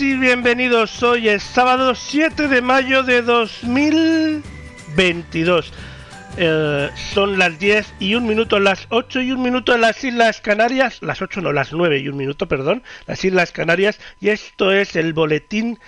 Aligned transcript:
Y 0.00 0.16
bienvenidos. 0.16 1.02
Hoy 1.02 1.28
es 1.28 1.42
sábado 1.42 1.94
7 1.94 2.46
de 2.46 2.62
mayo 2.62 3.02
de 3.02 3.20
2022. 3.22 5.72
Eh, 6.36 6.90
son 7.12 7.38
las 7.38 7.58
10 7.58 7.94
y 7.98 8.14
un 8.14 8.26
minuto, 8.26 8.60
las 8.60 8.86
8 8.90 9.22
y 9.22 9.32
un 9.32 9.42
minuto 9.42 9.74
en 9.74 9.80
las 9.80 10.04
Islas 10.04 10.40
Canarias, 10.40 10.98
las 11.00 11.20
8 11.20 11.40
no, 11.40 11.52
las 11.52 11.72
9 11.72 11.98
y 11.98 12.08
un 12.08 12.16
minuto, 12.16 12.46
perdón, 12.46 12.84
las 13.06 13.24
Islas 13.24 13.50
Canarias, 13.50 13.98
y 14.20 14.28
esto 14.28 14.70
es 14.70 14.94
el 14.94 15.14
boletín, 15.14 15.80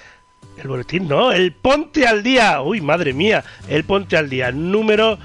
el 0.56 0.66
boletín 0.66 1.06
no, 1.06 1.30
el 1.30 1.52
Ponte 1.52 2.08
al 2.08 2.24
Día, 2.24 2.62
uy, 2.62 2.80
madre 2.80 3.12
mía, 3.12 3.44
el 3.68 3.84
Ponte 3.84 4.16
al 4.16 4.28
Día, 4.28 4.50
número... 4.50 5.20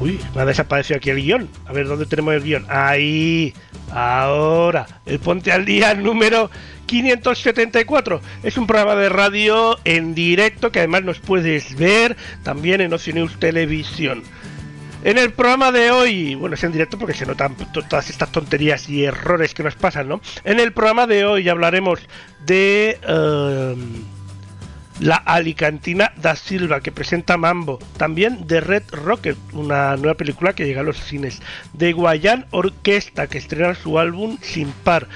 Uy, 0.00 0.18
me 0.34 0.40
ha 0.40 0.46
desaparecido 0.46 0.96
aquí 0.96 1.10
el 1.10 1.22
guion. 1.22 1.50
A 1.66 1.72
ver, 1.72 1.86
¿dónde 1.86 2.06
tenemos 2.06 2.32
el 2.34 2.42
guion? 2.42 2.66
Ahí, 2.68 3.54
ahora, 3.92 5.00
el 5.06 5.20
Ponte 5.20 5.52
al 5.52 5.64
Día 5.64 5.94
número 5.94 6.50
574. 6.92 8.20
Es 8.42 8.58
un 8.58 8.66
programa 8.66 8.94
de 8.96 9.08
radio 9.08 9.78
en 9.84 10.14
directo 10.14 10.70
que 10.70 10.80
además 10.80 11.02
nos 11.02 11.20
puedes 11.20 11.74
ver 11.76 12.18
también 12.42 12.82
en 12.82 12.92
Ocio 12.92 13.14
News 13.14 13.38
Televisión. 13.38 14.22
En 15.02 15.16
el 15.16 15.32
programa 15.32 15.72
de 15.72 15.90
hoy, 15.90 16.34
bueno, 16.34 16.54
es 16.54 16.62
en 16.64 16.72
directo 16.72 16.98
porque 16.98 17.14
se 17.14 17.24
notan 17.24 17.54
to- 17.72 17.82
todas 17.82 18.10
estas 18.10 18.30
tonterías 18.30 18.90
y 18.90 19.04
errores 19.04 19.54
que 19.54 19.62
nos 19.62 19.74
pasan, 19.74 20.06
¿no? 20.06 20.20
En 20.44 20.60
el 20.60 20.72
programa 20.72 21.06
de 21.06 21.24
hoy 21.24 21.48
hablaremos 21.48 21.98
de 22.44 22.98
eh, 23.08 23.74
la 25.00 25.16
Alicantina 25.16 26.12
da 26.20 26.36
Silva 26.36 26.80
que 26.82 26.92
presenta 26.92 27.38
Mambo, 27.38 27.78
también 27.96 28.46
de 28.46 28.60
Red 28.60 28.82
Rocket, 28.92 29.38
una 29.54 29.96
nueva 29.96 30.14
película 30.18 30.52
que 30.52 30.66
llega 30.66 30.82
a 30.82 30.84
los 30.84 30.98
cines, 31.02 31.40
de 31.72 31.94
Guayan 31.94 32.44
Orquesta 32.50 33.26
que 33.28 33.38
estrena 33.38 33.74
su 33.74 33.98
álbum 33.98 34.36
Sin 34.42 34.70
Par. 34.72 35.08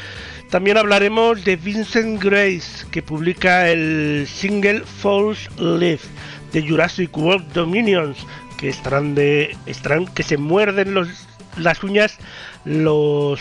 También 0.56 0.78
hablaremos 0.78 1.44
de 1.44 1.56
Vincent 1.56 2.19
Grace 2.19 2.87
que 2.91 3.03
publica 3.03 3.69
el 3.69 4.27
single 4.27 4.84
False 4.87 5.50
Leaf 5.59 6.03
de 6.50 6.67
Jurassic 6.67 7.15
World 7.15 7.53
Dominions 7.53 8.17
que 8.56 8.71
estarán 8.71 9.15
de 9.15 9.55
estarán 9.66 10.06
que 10.06 10.22
se 10.22 10.39
muerden 10.39 10.95
los 10.95 11.09
las 11.59 11.83
uñas 11.83 12.16
los 12.65 13.39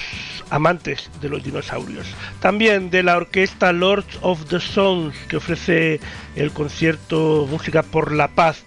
amantes 0.50 1.10
de 1.22 1.30
los 1.30 1.42
dinosaurios. 1.42 2.06
También 2.42 2.90
de 2.90 3.02
la 3.02 3.16
orquesta 3.16 3.72
Lords 3.72 4.20
of 4.20 4.50
the 4.50 4.60
Songs 4.60 5.16
que 5.30 5.38
ofrece 5.38 6.02
el 6.36 6.52
concierto 6.52 7.48
Música 7.50 7.82
por 7.82 8.12
la 8.12 8.28
Paz. 8.28 8.66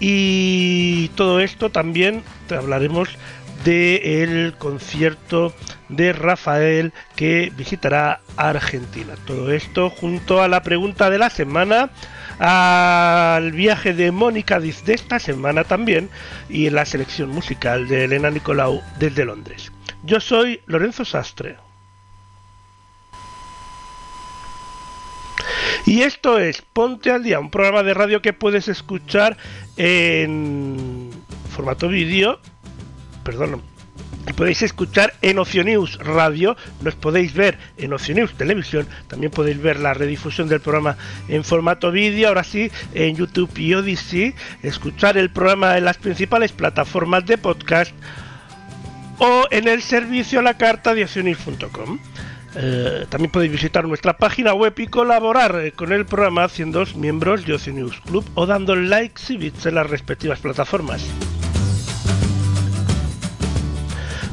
Y 0.00 1.08
todo 1.08 1.40
esto 1.40 1.70
también 1.70 2.22
te 2.48 2.56
hablaremos 2.56 3.10
del 3.64 4.54
concierto 4.58 5.52
de 5.88 6.12
Rafael 6.12 6.92
que 7.16 7.52
visitará 7.56 8.20
Argentina. 8.36 9.14
Todo 9.26 9.52
esto 9.52 9.90
junto 9.90 10.42
a 10.42 10.48
la 10.48 10.62
pregunta 10.62 11.10
de 11.10 11.18
la 11.18 11.30
semana, 11.30 11.90
al 12.38 13.52
viaje 13.52 13.92
de 13.92 14.10
Mónica 14.10 14.58
Diz 14.58 14.84
de 14.84 14.94
esta 14.94 15.18
semana 15.18 15.64
también 15.64 16.10
y 16.48 16.70
la 16.70 16.84
selección 16.84 17.30
musical 17.30 17.88
de 17.88 18.04
Elena 18.04 18.30
Nicolau 18.30 18.82
desde 18.98 19.24
Londres. 19.24 19.70
Yo 20.02 20.18
soy 20.18 20.60
Lorenzo 20.66 21.04
Sastre. 21.04 21.56
Y 25.86 26.02
esto 26.02 26.38
es 26.38 26.62
Ponte 26.62 27.10
al 27.10 27.24
Día, 27.24 27.40
un 27.40 27.50
programa 27.50 27.82
de 27.82 27.94
radio 27.94 28.22
que 28.22 28.32
puedes 28.32 28.68
escuchar 28.68 29.36
en 29.76 31.10
formato 31.50 31.88
vídeo, 31.88 32.40
perdón, 33.22 33.62
podéis 34.36 34.62
escuchar 34.62 35.14
en 35.22 35.38
Oceanews 35.38 35.98
Radio, 35.98 36.56
nos 36.80 36.94
podéis 36.94 37.34
ver 37.34 37.58
en 37.76 37.92
Oceanews 37.92 38.34
Televisión, 38.34 38.86
también 39.08 39.32
podéis 39.32 39.60
ver 39.60 39.78
la 39.78 39.94
redifusión 39.94 40.48
del 40.48 40.60
programa 40.60 40.96
en 41.28 41.44
formato 41.44 41.90
vídeo, 41.90 42.28
ahora 42.28 42.44
sí, 42.44 42.70
en 42.94 43.16
YouTube 43.16 43.56
y 43.58 43.74
Odyssey, 43.74 44.34
escuchar 44.62 45.18
el 45.18 45.30
programa 45.30 45.76
en 45.76 45.84
las 45.84 45.98
principales 45.98 46.52
plataformas 46.52 47.26
de 47.26 47.38
podcast 47.38 47.92
o 49.18 49.46
en 49.50 49.68
el 49.68 49.82
servicio 49.82 50.40
a 50.40 50.42
la 50.42 50.56
carta 50.56 50.94
de 50.94 51.04
oceanews.com. 51.04 51.98
Eh, 52.54 53.06
también 53.08 53.30
podéis 53.30 53.52
visitar 53.52 53.86
nuestra 53.86 54.18
página 54.18 54.52
web 54.52 54.74
y 54.78 54.86
colaborar 54.86 55.72
con 55.72 55.92
el 55.92 56.04
programa 56.04 56.44
haciendo 56.44 56.84
miembros 56.96 57.46
de 57.46 57.54
Oceanews 57.54 58.00
Club 58.00 58.24
o 58.34 58.46
dando 58.46 58.76
likes 58.76 59.32
y 59.32 59.36
bits 59.38 59.66
en 59.66 59.76
las 59.76 59.88
respectivas 59.88 60.40
plataformas. 60.40 61.08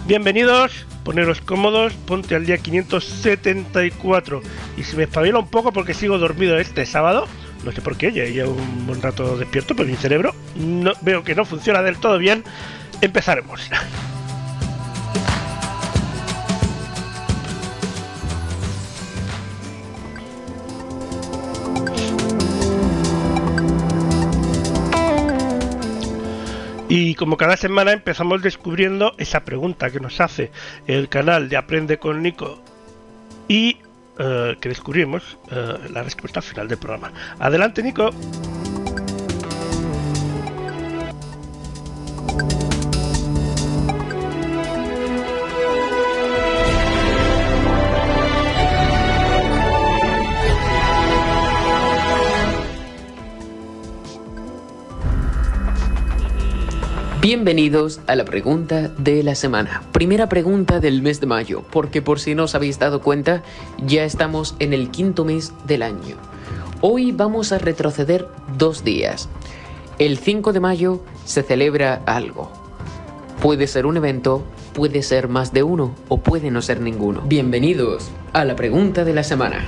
Bienvenidos, 0.09 0.87
poneros 1.03 1.39
cómodos, 1.39 1.93
ponte 1.93 2.33
al 2.33 2.43
día 2.43 2.57
574. 2.57 4.41
Y 4.75 4.81
si 4.81 4.97
me 4.97 5.03
espabilo 5.03 5.39
un 5.39 5.47
poco 5.47 5.71
porque 5.71 5.93
sigo 5.93 6.17
dormido 6.17 6.57
este 6.57 6.87
sábado, 6.87 7.27
no 7.63 7.71
sé 7.71 7.81
por 7.81 7.95
qué, 7.95 8.11
ya 8.11 8.23
llevo 8.23 8.53
un 8.53 8.87
buen 8.87 9.03
rato 9.03 9.37
despierto, 9.37 9.75
pero 9.75 9.87
mi 9.87 9.95
cerebro 9.95 10.33
no, 10.55 10.93
veo 11.01 11.23
que 11.23 11.35
no 11.35 11.45
funciona 11.45 11.83
del 11.83 11.99
todo 11.99 12.17
bien. 12.17 12.43
Empezaremos. 13.01 13.69
Y 26.89 27.13
como 27.13 27.37
cada 27.37 27.55
semana 27.55 27.91
empezamos 27.91 28.41
descubriendo 28.41 29.13
esa 29.19 29.45
pregunta 29.45 29.91
que 29.91 29.99
nos 29.99 30.19
hace 30.19 30.51
el 30.87 31.07
canal 31.07 31.47
de 31.47 31.55
Aprende 31.55 31.99
con 31.99 32.23
Nico 32.23 32.63
y 33.47 33.77
eh, 34.17 34.57
que 34.59 34.69
descubrimos 34.69 35.37
eh, 35.51 35.77
la 35.91 36.01
respuesta 36.01 36.41
final 36.41 36.67
del 36.67 36.79
programa. 36.79 37.13
Adelante 37.37 37.83
Nico. 37.83 38.09
Bienvenidos 57.21 57.99
a 58.07 58.15
la 58.15 58.23
pregunta 58.23 58.87
de 58.87 59.23
la 59.23 59.35
semana. 59.35 59.83
Primera 59.91 60.29
pregunta 60.29 60.79
del 60.79 61.01
mes 61.01 61.19
de 61.19 61.27
mayo, 61.27 61.65
porque 61.69 62.01
por 62.01 62.21
si 62.21 62.33
no 62.33 62.45
os 62.45 62.55
habéis 62.55 62.79
dado 62.79 63.01
cuenta, 63.01 63.43
ya 63.77 64.05
estamos 64.05 64.55
en 64.59 64.71
el 64.71 64.89
quinto 64.89 65.25
mes 65.25 65.51
del 65.67 65.83
año. 65.83 66.15
Hoy 66.79 67.11
vamos 67.11 67.51
a 67.51 67.57
retroceder 67.57 68.25
dos 68.57 68.85
días. 68.85 69.27
El 69.97 70.17
5 70.17 70.53
de 70.53 70.61
mayo 70.61 71.01
se 71.25 71.43
celebra 71.43 72.01
algo. 72.05 72.53
Puede 73.41 73.67
ser 73.67 73.85
un 73.85 73.97
evento, 73.97 74.45
puede 74.71 75.03
ser 75.03 75.27
más 75.27 75.51
de 75.51 75.63
uno 75.63 75.95
o 76.07 76.19
puede 76.19 76.51
no 76.51 76.61
ser 76.61 76.79
ninguno. 76.79 77.23
Bienvenidos 77.25 78.09
a 78.31 78.45
la 78.45 78.55
pregunta 78.55 79.03
de 79.03 79.13
la 79.13 79.25
semana. 79.25 79.67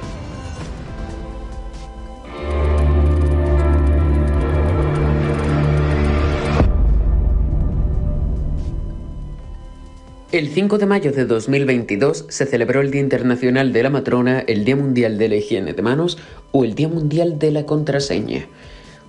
El 10.31 10.47
5 10.47 10.77
de 10.77 10.85
mayo 10.85 11.11
de 11.11 11.25
2022 11.25 12.27
se 12.29 12.45
celebró 12.45 12.79
el 12.79 12.89
Día 12.89 13.01
Internacional 13.01 13.73
de 13.73 13.83
la 13.83 13.89
Matrona, 13.89 14.39
el 14.39 14.63
Día 14.63 14.77
Mundial 14.77 15.17
de 15.17 15.27
la 15.27 15.35
Higiene 15.35 15.73
de 15.73 15.81
Manos 15.81 16.17
o 16.53 16.63
el 16.63 16.73
Día 16.73 16.87
Mundial 16.87 17.37
de 17.37 17.51
la 17.51 17.65
Contraseña. 17.65 18.47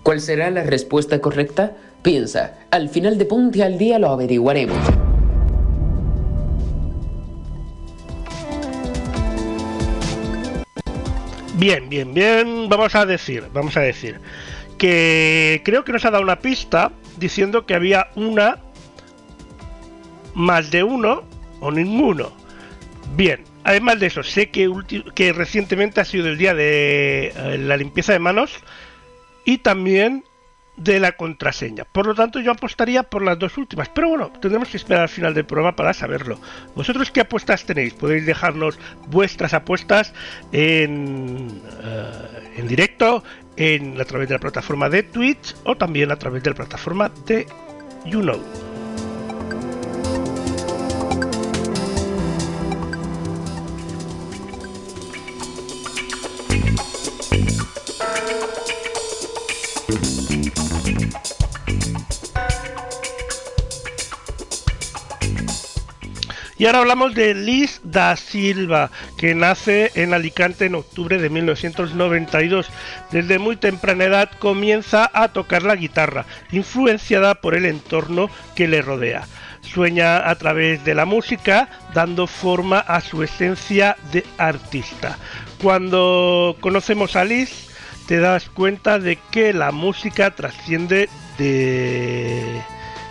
¿Cuál 0.03 0.21
será 0.21 0.51
la 0.51 0.65
respuesta 0.65 1.21
correcta? 1.21 1.77
Piensa, 2.03 2.59
al 2.73 2.89
final 2.89 3.19
de 3.19 3.27
Punte 3.27 3.63
al 3.63 3.79
Día 3.79 4.01
lo 4.01 4.09
averiguaremos. 4.09 4.77
Bien, 11.57 11.89
bien, 11.89 12.13
bien. 12.15 12.69
Vamos 12.69 12.97
a 12.97 13.07
decir, 13.07 13.45
vamos 13.53 13.77
a 13.77 13.81
decir 13.83 14.19
que 14.77 15.63
creo 15.65 15.85
que 15.85 15.93
nos 15.93 16.05
ha 16.05 16.11
dado 16.11 16.25
una 16.25 16.41
pista 16.41 16.91
diciendo 17.17 17.65
que 17.65 17.75
había 17.75 18.09
una 18.17 18.59
más 20.35 20.71
de 20.71 20.83
uno 20.83 21.25
o 21.61 21.71
ninguno. 21.71 22.33
Bien, 23.17 23.45
además 23.65 24.01
de 24.01 24.07
eso, 24.07 24.23
sé 24.23 24.51
que, 24.51 24.71
que 25.15 25.33
recientemente 25.33 26.01
ha 26.01 26.05
sido 26.05 26.29
el 26.29 26.39
día 26.39 26.55
de 26.55 27.33
eh, 27.37 27.59
la 27.59 27.77
limpieza 27.77 28.13
de 28.13 28.19
manos 28.19 28.59
y 29.45 29.59
también 29.59 30.25
de 30.77 30.99
la 31.01 31.13
contraseña. 31.13 31.85
Por 31.85 32.07
lo 32.07 32.15
tanto, 32.15 32.41
yo 32.41 32.51
apostaría 32.51 33.03
por 33.03 33.23
las 33.23 33.39
dos 33.39 33.59
últimas. 33.59 33.89
Pero 33.91 34.09
bueno, 34.09 34.33
tendremos 34.41 34.69
que 34.69 34.79
esperar 34.79 35.03
al 35.03 35.09
final 35.09 35.35
del 35.35 35.45
programa 35.45 35.77
para 35.77 35.93
saberlo. 35.93 36.39
¿Vosotros 36.75 37.11
qué 37.11 37.21
apuestas 37.21 37.65
tenéis? 37.65 37.95
Podéis 37.95 38.27
dejarnos 38.27 38.79
vuestras 39.09 39.53
apuestas 39.55 40.15
en, 40.51 41.61
eh, 41.83 42.53
en 42.57 42.69
directo, 42.69 43.23
en, 43.57 44.01
a 44.01 44.05
través 44.05 44.29
de 44.29 44.35
la 44.35 44.41
plataforma 44.41 44.89
de 44.89 45.03
Twitch 45.03 45.55
o 45.65 45.77
también 45.77 46.11
a 46.11 46.17
través 46.17 46.43
de 46.43 46.51
la 46.51 46.57
plataforma 46.57 47.11
de 47.27 47.47
YouKnow. 48.07 48.72
Y 66.63 66.67
ahora 66.67 66.79
hablamos 66.79 67.17
de 67.17 67.35
Liz 67.35 67.81
da 67.83 68.15
Silva, 68.15 68.93
que 69.19 69.35
nace 69.35 69.91
en 69.97 70.15
Alicante 70.15 70.67
en 70.67 70.77
octubre 70.77 71.19
de 71.19 71.29
1992. 71.29 72.69
Desde 73.11 73.41
muy 73.41 73.57
temprana 73.57 74.05
edad 74.05 74.31
comienza 74.39 75.11
a 75.13 75.33
tocar 75.33 75.65
la 75.65 75.75
guitarra, 75.75 76.25
influenciada 76.53 77.35
por 77.35 77.57
el 77.57 77.67
entorno 77.67 78.31
que 78.55 78.69
le 78.69 78.81
rodea. 78.81 79.27
Sueña 79.63 80.31
a 80.31 80.37
través 80.37 80.85
de 80.85 80.95
la 80.95 81.05
música, 81.05 81.69
dando 81.95 82.29
forma 82.29 82.79
a 82.79 83.01
su 83.01 83.25
esencia 83.25 83.97
de 84.13 84.25
artista. 84.39 85.19
Cuando 85.61 86.57
conocemos 86.61 87.17
a 87.17 87.25
Liz, 87.25 87.71
te 88.07 88.21
das 88.21 88.49
cuenta 88.49 89.01
de 89.01 89.19
que 89.33 89.53
la 89.53 89.73
música 89.73 90.31
trasciende 90.31 91.09
de 91.39 92.63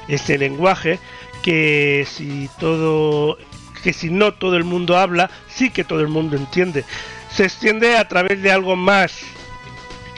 ese 0.07 0.37
lenguaje 0.37 0.99
que 1.41 2.05
si 2.09 2.49
todo 2.59 3.37
que 3.83 3.93
si 3.93 4.09
no 4.09 4.33
todo 4.33 4.57
el 4.57 4.63
mundo 4.63 4.97
habla, 4.97 5.31
sí 5.47 5.71
que 5.71 5.83
todo 5.83 6.01
el 6.01 6.07
mundo 6.07 6.37
entiende. 6.37 6.85
Se 7.31 7.45
extiende 7.45 7.97
a 7.97 8.07
través 8.07 8.41
de 8.41 8.51
algo 8.51 8.75
más, 8.75 9.21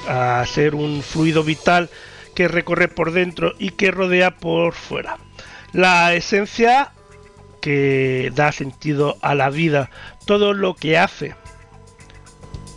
a 0.08 0.46
ser 0.46 0.76
un 0.76 1.02
fluido 1.02 1.44
vital 1.44 1.90
que 2.36 2.48
recorre 2.48 2.88
por 2.88 3.12
dentro 3.12 3.54
y 3.60 3.72
que 3.72 3.92
rodea 3.92 4.32
por 4.32 4.74
fuera. 4.74 5.18
La 5.72 6.14
esencia 6.14 6.92
que 7.62 8.32
da 8.36 8.52
sentido 8.52 9.18
a 9.22 9.36
la 9.36 9.50
vida, 9.50 9.90
todo 10.26 10.54
lo 10.54 10.76
que 10.76 10.98
hace, 10.98 11.36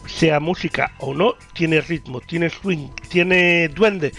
sea 0.06 0.38
música 0.38 0.92
o 0.98 1.14
no, 1.14 1.34
tiene 1.52 1.80
ritmo, 1.80 2.20
tiene 2.20 2.50
swing, 2.50 2.90
tiene 3.08 3.68
duende, 3.68 4.12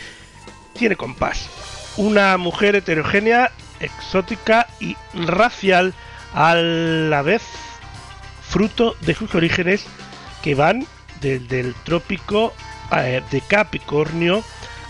tiene 0.74 0.96
compás. 0.96 1.50
Una 1.96 2.38
mujer 2.38 2.76
heterogénea 2.76 3.52
exótica 3.80 4.68
y 4.80 4.96
racial 5.14 5.94
a 6.34 6.56
la 6.56 7.22
vez, 7.22 7.44
fruto 8.48 8.96
de 9.02 9.14
sus 9.14 9.34
orígenes 9.36 9.86
que 10.42 10.56
van 10.56 10.86
desde 11.22 11.60
el 11.60 11.74
trópico 11.74 12.54
eh, 12.96 13.22
de 13.32 13.42
Capricornio 13.42 14.44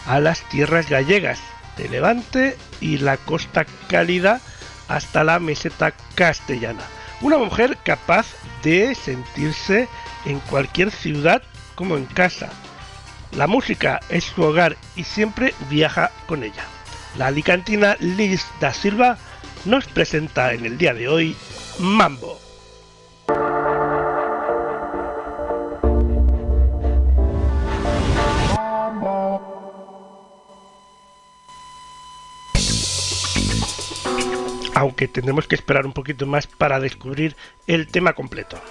a 0.05 0.19
las 0.19 0.41
tierras 0.49 0.89
gallegas 0.89 1.39
de 1.77 1.89
Levante 1.89 2.57
y 2.81 2.97
la 2.97 3.17
costa 3.17 3.65
cálida 3.87 4.41
hasta 4.87 5.23
la 5.23 5.39
meseta 5.39 5.93
castellana. 6.15 6.83
Una 7.21 7.37
mujer 7.37 7.77
capaz 7.83 8.27
de 8.63 8.95
sentirse 8.95 9.87
en 10.25 10.39
cualquier 10.41 10.91
ciudad 10.91 11.41
como 11.75 11.97
en 11.97 12.05
casa. 12.05 12.49
La 13.31 13.47
música 13.47 13.99
es 14.09 14.25
su 14.25 14.43
hogar 14.43 14.77
y 14.95 15.03
siempre 15.03 15.53
viaja 15.69 16.11
con 16.27 16.43
ella. 16.43 16.76
La 17.17 17.27
alicantina 17.27 17.97
Liz 17.99 18.45
da 18.59 18.71
Silva 18.73 19.17
nos 19.65 19.87
presenta 19.87 20.53
en 20.53 20.65
el 20.65 20.77
día 20.77 20.93
de 20.93 21.07
hoy 21.07 21.35
Mambo. 21.79 22.39
Aunque 34.75 35.07
tendremos 35.07 35.47
que 35.47 35.55
esperar 35.55 35.87
un 35.87 35.93
poquito 35.93 36.27
más 36.27 36.45
para 36.45 36.79
descubrir 36.79 37.35
el 37.65 37.87
tema 37.87 38.13
completo. 38.13 38.61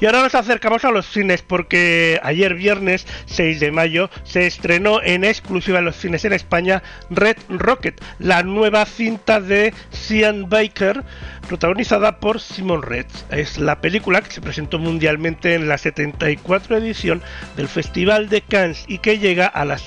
Y 0.00 0.06
ahora 0.06 0.22
nos 0.22 0.34
acercamos 0.34 0.86
a 0.86 0.90
los 0.90 1.06
cines 1.06 1.42
porque 1.42 2.18
ayer 2.22 2.54
viernes 2.54 3.06
6 3.26 3.60
de 3.60 3.70
mayo 3.70 4.08
se 4.24 4.46
estrenó 4.46 5.02
en 5.02 5.24
exclusiva 5.24 5.80
en 5.80 5.84
los 5.84 5.96
cines 5.96 6.24
en 6.24 6.32
España 6.32 6.82
Red 7.10 7.36
Rocket, 7.50 8.00
la 8.18 8.42
nueva 8.42 8.86
cinta 8.86 9.42
de 9.42 9.74
Sean 9.90 10.48
Baker 10.48 11.04
protagonizada 11.48 12.18
por 12.18 12.40
Simon 12.40 12.82
Red. 12.82 13.06
Es 13.30 13.58
la 13.58 13.82
película 13.82 14.22
que 14.22 14.30
se 14.30 14.40
presentó 14.40 14.78
mundialmente 14.78 15.54
en 15.54 15.68
la 15.68 15.76
74 15.76 16.78
edición 16.78 17.20
del 17.56 17.68
Festival 17.68 18.30
de 18.30 18.40
Cannes 18.40 18.84
y 18.88 18.98
que 18.98 19.18
llega 19.18 19.48
a 19.48 19.66
las 19.66 19.84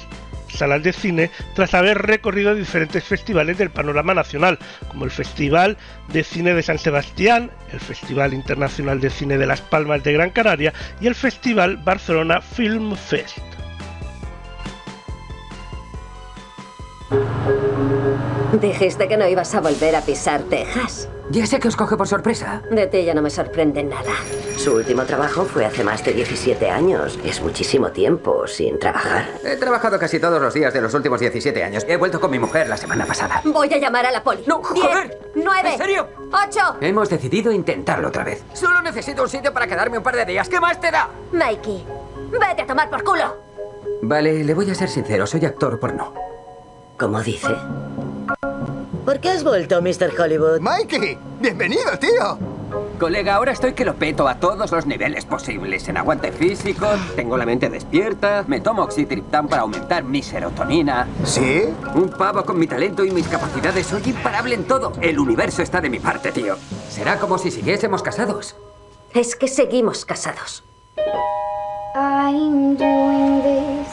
salas 0.54 0.84
de 0.84 0.94
cine 0.94 1.32
tras 1.56 1.74
haber 1.74 1.98
recorrido 1.98 2.56
diferentes 2.56 3.04
festivales 3.04 3.58
del 3.58 3.72
panorama 3.72 4.14
nacional, 4.14 4.60
como 4.88 5.06
el 5.06 5.12
Festival 5.12 5.78
de 6.12 6.24
Cine 6.24 6.54
de 6.54 6.64
San 6.64 6.80
Sebastián, 6.80 7.52
el 7.72 7.80
Festival 7.80 8.34
Internacional 8.34 9.00
de 9.00 9.10
Cine 9.10 9.38
de 9.38 9.48
Las 9.48 9.62
Palmas 9.62 10.04
de 10.04 10.14
Gran 10.14 10.30
Canaria 10.30 10.74
y 11.00 11.08
el 11.08 11.16
Festival 11.16 11.78
Barcelona 11.78 12.42
Film 12.42 12.96
Fest. 12.96 13.38
Dijiste 18.62 19.08
que 19.08 19.18
no 19.18 19.28
ibas 19.28 19.54
a 19.56 19.62
volver 19.62 19.96
a 19.96 20.02
pisar 20.02 20.44
Texas. 20.44 21.10
Ya 21.34 21.48
sé 21.48 21.60
que 21.60 21.68
os 21.68 21.76
coge 21.76 21.98
por 21.98 22.08
sorpresa. 22.08 22.62
De 22.70 22.86
ti 22.86 23.04
ya 23.06 23.16
no 23.16 23.24
me 23.24 23.32
sorprende 23.32 23.82
nada. 23.84 24.12
Su 24.56 24.76
último 24.76 25.02
trabajo 25.04 25.46
fue 25.46 25.66
hace 25.66 25.84
más 25.84 26.06
de 26.06 26.14
17 26.14 26.70
años. 26.70 27.18
Es 27.26 27.42
muchísimo 27.42 27.90
tiempo 27.90 28.46
sin 28.46 28.78
trabajar. 28.78 29.26
He 29.44 29.56
trabajado 29.56 29.98
casi 29.98 30.20
todos 30.20 30.40
los 30.40 30.54
días 30.54 30.72
de 30.76 30.82
los 30.82 30.94
últimos 30.94 31.20
17 31.20 31.64
años. 31.64 31.86
He 31.88 31.98
vuelto 31.98 32.22
con 32.22 32.30
mi 32.30 32.38
mujer 32.38 32.70
la 32.70 32.78
semana 32.78 33.08
pasada. 33.08 33.42
Voy 33.46 33.74
a 33.74 33.80
llamar 33.80 34.06
a 34.06 34.12
la 34.12 34.24
poli. 34.24 34.44
¡No, 34.46 34.62
joder! 34.62 35.32
¡Nueve! 35.34 35.72
¿En 35.72 35.78
serio? 35.80 36.08
¡Ocho! 36.32 36.78
Hemos 36.82 37.10
decidido 37.10 37.52
intentarlo 37.52 38.10
otra 38.10 38.24
vez. 38.24 38.44
Solo 38.54 38.84
necesito 38.84 39.24
un 39.24 39.30
sitio 39.30 39.52
para 39.52 39.66
quedarme 39.66 39.98
un 39.98 40.04
par 40.04 40.16
de 40.16 40.26
días. 40.26 40.48
¿Qué 40.48 40.60
más 40.60 40.80
te 40.80 40.92
da? 40.92 41.10
Mikey, 41.32 41.84
vete 42.32 42.62
a 42.62 42.68
tomar 42.68 42.92
por 42.92 43.04
culo. 43.04 43.38
Vale, 44.04 44.44
le 44.44 44.54
voy 44.54 44.70
a 44.70 44.76
ser 44.76 44.88
sincero. 44.88 45.26
Soy 45.26 45.44
actor 45.46 45.80
porno. 45.80 46.14
¿Cómo 47.00 47.24
dice? 47.24 47.56
¿Por 49.06 49.20
qué 49.20 49.30
has 49.30 49.44
vuelto, 49.44 49.82
Mr. 49.82 50.14
Hollywood? 50.18 50.62
Mikey, 50.62 51.18
bienvenido, 51.42 51.98
tío. 52.00 52.38
Colega, 52.98 53.36
ahora 53.36 53.52
estoy 53.52 53.74
que 53.74 53.84
lo 53.84 53.96
peto 53.96 54.30
a 54.30 54.40
todos 54.40 54.72
los 54.72 54.86
niveles 54.86 55.26
posibles. 55.26 55.90
En 55.90 55.98
aguante 55.98 56.32
físico, 56.32 56.88
tengo 57.16 57.36
la 57.36 57.46
mente 57.46 57.70
despierta, 57.70 58.46
me 58.48 58.62
tomo 58.62 58.84
oxitriptán 58.84 59.50
para 59.50 59.64
aumentar 59.64 60.06
mi 60.06 60.24
serotonina. 60.24 61.06
¿Sí? 61.26 61.66
Un 61.96 62.12
pavo 62.12 62.46
con 62.46 62.58
mi 62.58 62.66
talento 62.66 63.04
y 63.04 63.12
mis 63.12 63.28
capacidades. 63.28 63.88
Soy 63.88 64.04
imparable 64.06 64.56
en 64.56 64.64
todo. 64.64 64.94
El 65.02 65.20
universo 65.20 65.62
está 65.62 65.82
de 65.82 65.90
mi 65.90 66.00
parte, 66.00 66.32
tío. 66.32 66.56
Será 66.90 67.20
como 67.20 67.38
si 67.38 67.52
siguiésemos 67.52 68.02
casados. 68.04 68.56
Es 69.14 69.36
que 69.36 69.50
seguimos 69.50 70.06
casados. 70.06 70.64
I'm 71.96 72.76
doing 72.78 73.42
this 73.42 73.84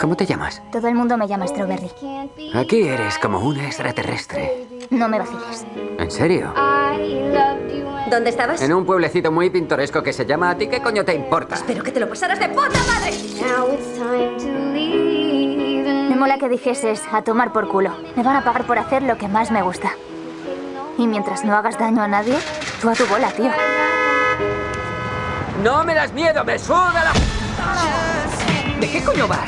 ¿Cómo 0.00 0.16
te 0.16 0.26
llamas? 0.26 0.62
Todo 0.72 0.88
el 0.88 0.94
mundo 0.94 1.16
me 1.18 1.28
llama 1.28 1.46
Strawberry. 1.46 1.90
Aquí 2.54 2.88
eres 2.88 3.18
como 3.18 3.40
una 3.40 3.66
extraterrestre. 3.66 4.66
No 4.90 5.08
me 5.08 5.18
vaciles. 5.18 5.66
¿En 5.98 6.10
serio? 6.10 6.52
¿Dónde 8.10 8.30
estabas? 8.30 8.62
En 8.62 8.72
un 8.72 8.86
pueblecito 8.86 9.30
muy 9.30 9.50
pintoresco 9.50 10.02
que 10.02 10.12
se 10.12 10.24
llama 10.24 10.50
¿A 10.50 10.56
ti 10.56 10.68
qué 10.68 10.80
coño 10.80 11.04
te 11.04 11.14
importa? 11.14 11.56
Espero 11.56 11.82
que 11.82 11.92
te 11.92 12.00
lo 12.00 12.08
pasaras 12.08 12.38
de 12.38 12.48
puta 12.48 12.78
madre. 12.86 13.12
Me 16.08 16.16
mola 16.16 16.38
que 16.38 16.48
dijeses 16.48 17.02
a 17.12 17.22
tomar 17.22 17.52
por 17.52 17.68
culo. 17.68 17.90
Me 18.16 18.22
van 18.22 18.36
a 18.36 18.44
pagar 18.44 18.64
por 18.66 18.78
hacer 18.78 19.02
lo 19.02 19.18
que 19.18 19.28
más 19.28 19.50
me 19.50 19.62
gusta. 19.62 19.92
Y 20.96 21.06
mientras 21.06 21.44
no 21.44 21.54
hagas 21.54 21.78
daño 21.78 22.02
a 22.02 22.08
nadie, 22.08 22.38
tú 22.80 22.90
a 22.90 22.94
tu 22.94 23.06
bola, 23.06 23.30
tío. 23.30 23.50
¡No 25.62 25.84
me 25.84 25.94
das 25.94 26.12
miedo! 26.12 26.44
¡Me 26.44 26.58
suda 26.58 27.04
la... 27.04 28.80
¿De 28.80 28.90
qué 28.90 29.02
coño 29.02 29.26
vas? 29.26 29.46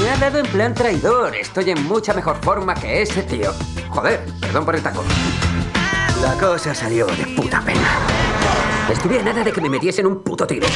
Me 0.00 0.10
ha 0.10 0.16
dado 0.16 0.38
en 0.38 0.46
plan 0.46 0.74
traidor. 0.74 1.34
Estoy 1.34 1.70
en 1.70 1.82
mucha 1.84 2.12
mejor 2.12 2.36
forma 2.42 2.74
que 2.74 3.02
ese 3.02 3.22
tío. 3.22 3.52
Joder, 3.90 4.24
perdón 4.40 4.64
por 4.64 4.76
el 4.76 4.82
taco. 4.82 5.02
La 6.20 6.34
cosa 6.34 6.74
salió 6.74 7.06
de 7.06 7.26
puta 7.34 7.60
pena. 7.62 7.88
Estuve 8.90 9.20
a 9.20 9.22
nada 9.22 9.42
de 9.42 9.52
que 9.52 9.60
me 9.60 9.68
metiesen 9.68 10.06
un 10.06 10.22
puto 10.22 10.46
tiro. 10.46 10.66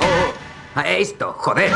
Oh, 0.00 0.78
a 0.78 0.88
esto, 0.88 1.34
joder. 1.38 1.72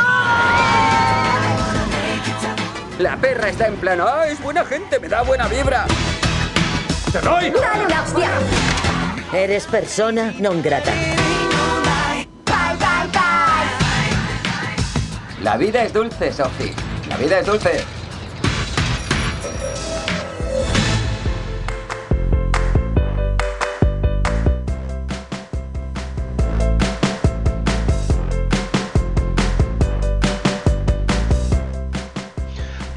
La 2.98 3.16
perra 3.16 3.48
está 3.48 3.66
en 3.66 3.76
plan, 3.76 4.00
¡ah, 4.00 4.26
es 4.26 4.40
buena 4.40 4.64
gente, 4.64 5.00
me 5.00 5.08
da 5.08 5.22
buena 5.22 5.48
vibra! 5.48 5.86
¡Te 7.10 7.20
doy! 7.20 7.50
¡Dale 7.50 7.86
una 7.86 8.02
hostia! 8.02 8.30
Eres 9.32 9.64
persona 9.64 10.34
non 10.40 10.60
grata. 10.60 10.92
La 15.40 15.56
vida 15.56 15.82
es 15.84 15.92
dulce, 15.94 16.30
Sophie. 16.30 16.74
La 17.08 17.16
vida 17.16 17.38
es 17.38 17.46
dulce. 17.46 17.82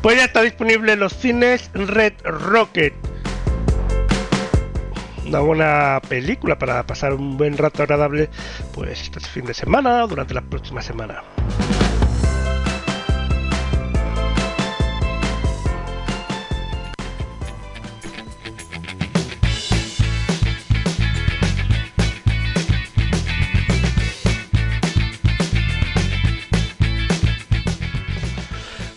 Pues 0.02 0.18
ya 0.18 0.26
está 0.26 0.42
disponible 0.42 0.92
en 0.92 1.00
los 1.00 1.14
cines 1.14 1.72
Red 1.74 2.16
Rocket. 2.26 2.94
Una 5.28 5.40
buena 5.40 6.02
película 6.08 6.58
para 6.58 6.86
pasar 6.86 7.14
un 7.14 7.38
buen 7.38 7.58
rato 7.58 7.82
agradable, 7.84 8.30
pues 8.74 9.02
este 9.02 9.20
fin 9.20 9.46
de 9.46 9.54
semana 9.54 10.04
o 10.04 10.08
durante 10.08 10.34
la 10.34 10.42
próxima 10.42 10.82
semana. 10.82 11.24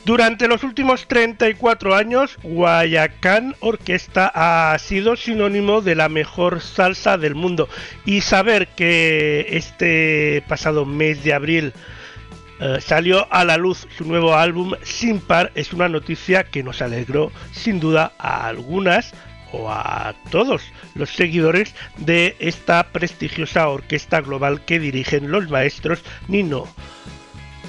Durante 0.09 0.49
los 0.49 0.65
últimos 0.65 1.07
34 1.07 1.95
años, 1.95 2.39
Guayacán 2.43 3.55
Orquesta 3.61 4.33
ha 4.35 4.79
sido 4.79 5.17
sinónimo 5.17 5.83
de 5.83 5.95
la 5.95 6.09
mejor 6.09 6.63
salsa 6.63 7.19
del 7.19 7.35
mundo. 7.35 7.69
Y 8.07 8.23
saber 8.23 8.69
que 8.69 9.45
este 9.51 10.43
pasado 10.49 10.87
mes 10.87 11.23
de 11.25 11.35
abril 11.35 11.75
eh, 12.59 12.79
salió 12.81 13.31
a 13.31 13.45
la 13.45 13.59
luz 13.59 13.87
su 13.99 14.07
nuevo 14.07 14.35
álbum 14.35 14.73
Sin 14.83 15.21
Par 15.21 15.53
es 15.55 15.75
una 15.75 15.91
noticia 15.91 16.45
que 16.45 16.63
nos 16.63 16.81
alegró 16.81 17.31
sin 17.53 17.79
duda 17.79 18.15
a 18.17 18.47
algunas 18.47 19.13
o 19.53 19.71
a 19.71 20.15
todos 20.31 20.63
los 20.95 21.11
seguidores 21.11 21.75
de 21.99 22.35
esta 22.39 22.83
prestigiosa 22.93 23.69
orquesta 23.69 24.23
global 24.23 24.65
que 24.65 24.81
dirigen 24.81 25.31
los 25.31 25.51
maestros 25.51 26.03
Nino 26.29 26.67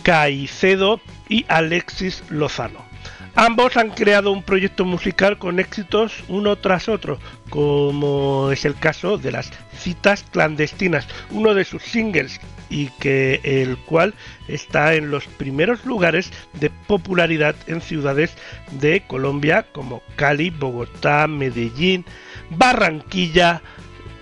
Caicedo 0.03 1.01
y 1.29 1.45
Alexis 1.47 2.23
Lozano. 2.29 2.89
Ambos 3.35 3.77
han 3.77 3.91
creado 3.91 4.31
un 4.31 4.43
proyecto 4.43 4.83
musical 4.83 5.37
con 5.37 5.59
éxitos 5.59 6.23
uno 6.27 6.57
tras 6.57 6.89
otro, 6.89 7.19
como 7.49 8.51
es 8.51 8.65
el 8.65 8.75
caso 8.75 9.17
de 9.17 9.31
las 9.31 9.51
citas 9.77 10.25
clandestinas, 10.31 11.07
uno 11.31 11.53
de 11.53 11.63
sus 11.63 11.83
singles 11.83 12.41
y 12.69 12.87
que 12.99 13.39
el 13.43 13.77
cual 13.77 14.13
está 14.47 14.95
en 14.95 15.09
los 15.09 15.25
primeros 15.25 15.85
lugares 15.85 16.31
de 16.53 16.69
popularidad 16.69 17.55
en 17.67 17.81
ciudades 17.81 18.35
de 18.71 19.01
Colombia 19.07 19.65
como 19.71 20.01
Cali, 20.15 20.49
Bogotá, 20.49 21.27
Medellín, 21.27 22.05
Barranquilla, 22.49 23.61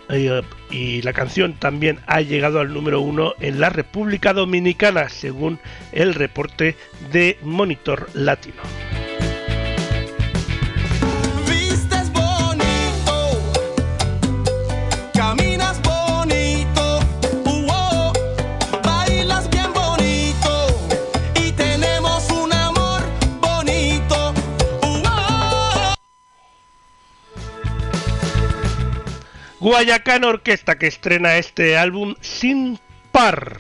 eh, 0.10 0.42
y 0.72 1.02
la 1.02 1.14
canción 1.14 1.54
también 1.54 2.00
ha 2.08 2.22
llegado 2.22 2.60
al 2.60 2.74
número 2.74 3.02
uno 3.02 3.34
en 3.40 3.60
la 3.60 3.70
República 3.70 4.34
Dominicana, 4.34 5.10
según 5.10 5.60
el 5.92 6.14
reporte 6.14 6.76
de 7.12 7.38
Monitor 7.42 8.10
Latino. 8.14 8.62
Guayacán 29.60 30.24
Orquesta 30.24 30.78
que 30.78 30.86
estrena 30.86 31.38
este 31.38 31.78
álbum 31.78 32.14
Sin 32.22 32.80
Par. 33.12 33.58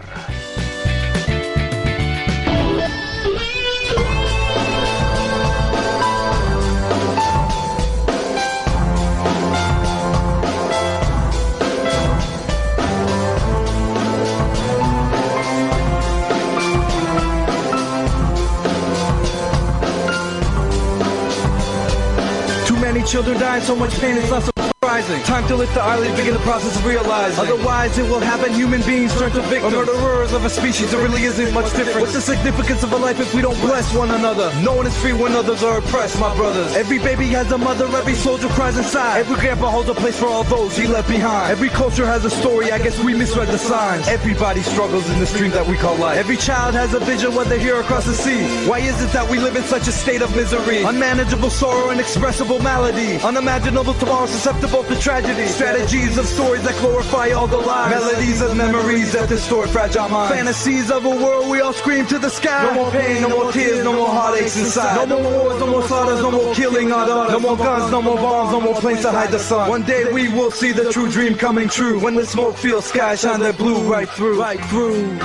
Too 22.67 22.77
many 22.77 23.01
children 23.03 23.39
dying, 23.39 23.63
so 23.63 23.75
much 23.75 23.99
pain, 23.99 24.17
it's 24.17 24.29
not 24.29 24.56
surprising. 24.87 25.23
Time 25.23 25.47
to 25.47 25.55
lift 25.55 25.73
the 25.73 25.81
eyelid, 25.81 26.15
begin 26.15 26.33
the 26.33 26.39
process 26.39 26.77
of 26.77 26.85
realizing. 26.85 27.39
Otherwise, 27.39 27.97
it 27.97 28.09
will 28.09 28.19
happen. 28.19 28.53
Human 28.53 28.81
beings 28.83 29.13
turn 29.19 29.31
to 29.31 29.41
victims. 29.43 29.73
Or 29.73 29.83
murderers 29.83 30.31
of 30.33 30.45
a 30.45 30.49
species, 30.49 30.93
it 30.93 30.97
really 30.97 31.23
isn't 31.23 31.53
much 31.53 31.73
different. 31.73 31.99
What's 31.99 32.13
the 32.13 32.21
significance 32.21 32.83
of 32.83 32.93
a 32.93 32.97
life 32.97 33.19
if 33.19 33.33
we 33.33 33.41
don't 33.41 33.59
bless 33.59 33.93
one 33.93 34.11
another? 34.11 34.53
No 34.61 34.75
one 34.75 34.87
is 34.87 34.97
free 34.97 35.13
when 35.13 35.33
others 35.33 35.61
are 35.63 35.79
oppressed, 35.79 36.19
my 36.19 36.33
brothers. 36.35 36.75
Every 36.75 36.99
baby 36.99 37.27
has 37.27 37.51
a 37.51 37.57
mother, 37.57 37.85
every 37.97 38.13
soldier 38.13 38.47
cries 38.49 38.77
inside. 38.77 39.19
Every 39.19 39.35
grandpa 39.35 39.69
holds 39.69 39.89
a 39.89 39.93
place 39.93 40.17
for 40.17 40.27
all 40.27 40.43
those 40.45 40.77
he 40.77 40.87
left 40.87 41.09
behind. 41.09 41.51
Every 41.51 41.69
culture 41.69 42.05
has 42.05 42.23
a 42.23 42.29
story, 42.29 42.71
I 42.71 42.77
guess 42.77 42.97
we 43.03 43.13
misread 43.13 43.49
the 43.49 43.57
signs. 43.57 44.07
Everybody 44.07 44.61
struggles 44.61 45.09
in 45.09 45.19
this 45.19 45.35
dream 45.37 45.51
that 45.51 45.67
we 45.67 45.75
call 45.75 45.95
life. 45.97 46.17
Every 46.17 46.37
child 46.37 46.75
has 46.75 46.93
a 46.93 46.99
vision, 46.99 47.35
whether 47.35 47.57
here 47.57 47.75
or 47.75 47.81
across 47.81 48.05
the 48.05 48.13
sea. 48.13 48.41
Why 48.69 48.79
is 48.79 49.01
it 49.01 49.11
that 49.11 49.29
we 49.29 49.37
live 49.39 49.55
in 49.55 49.63
such 49.63 49.87
a 49.87 49.91
state 49.91 50.21
of 50.21 50.33
misery? 50.35 50.83
Unmanageable 50.83 51.49
sorrow, 51.49 51.91
inexpressible 51.91 52.59
malady. 52.59 53.17
Unimaginable 53.17 53.93
tomorrow, 53.95 54.27
susceptible 54.27 54.76
to 54.83 54.99
tragedy. 54.99 55.45
Strategies 55.47 56.17
of 56.17 56.25
stories 56.25 56.63
that 56.63 56.75
glorify 56.79 57.31
all 57.31 57.47
the 57.47 57.57
lies. 57.57 57.89
Melodies 57.91 58.41
of 58.41 58.55
memories 58.55 59.13
that 59.13 59.29
distort 59.29 59.69
fragile 59.69 60.09
minds. 60.09 60.35
Fantasies 60.35 60.91
of 60.91 61.05
a 61.05 61.09
world 61.09 61.49
we 61.49 61.61
all 61.61 61.73
scream 61.73 62.05
to 62.07 62.19
the 62.19 62.29
sky. 62.29 62.63
No 62.63 62.73
more 62.73 62.91
pain, 62.91 63.21
no 63.21 63.29
more 63.29 63.51
tears, 63.51 63.83
no 63.83 63.93
more 63.93 64.09
heartaches 64.09 64.57
inside. 64.57 65.07
No 65.07 65.21
more 65.21 65.31
wars, 65.31 65.59
no 65.59 65.67
more 65.67 65.83
slaughters, 65.83 66.21
no 66.21 66.31
more 66.31 66.53
killing 66.55 66.91
our 66.91 67.05
daughters. 67.05 67.33
No 67.33 67.39
more 67.39 67.57
guns, 67.57 67.91
no 67.91 68.01
more 68.01 68.15
bombs, 68.15 68.51
no 68.51 68.61
more 68.61 68.75
planes 68.75 69.01
to 69.01 69.11
hide 69.11 69.31
the 69.31 69.39
sun. 69.39 69.69
One 69.69 69.83
day 69.83 70.11
we 70.11 70.29
will 70.29 70.51
see 70.51 70.71
the 70.71 70.91
true 70.91 71.09
dream 71.09 71.35
coming 71.35 71.69
true. 71.69 71.99
When 71.99 72.15
the 72.15 72.25
smoke 72.25 72.57
fills 72.57 72.85
sky 72.85 73.15
shine 73.15 73.39
their 73.39 73.53
blue 73.53 73.91
right 73.91 74.09
through. 74.09 74.39
Right 74.39 74.63
through. 74.65 75.19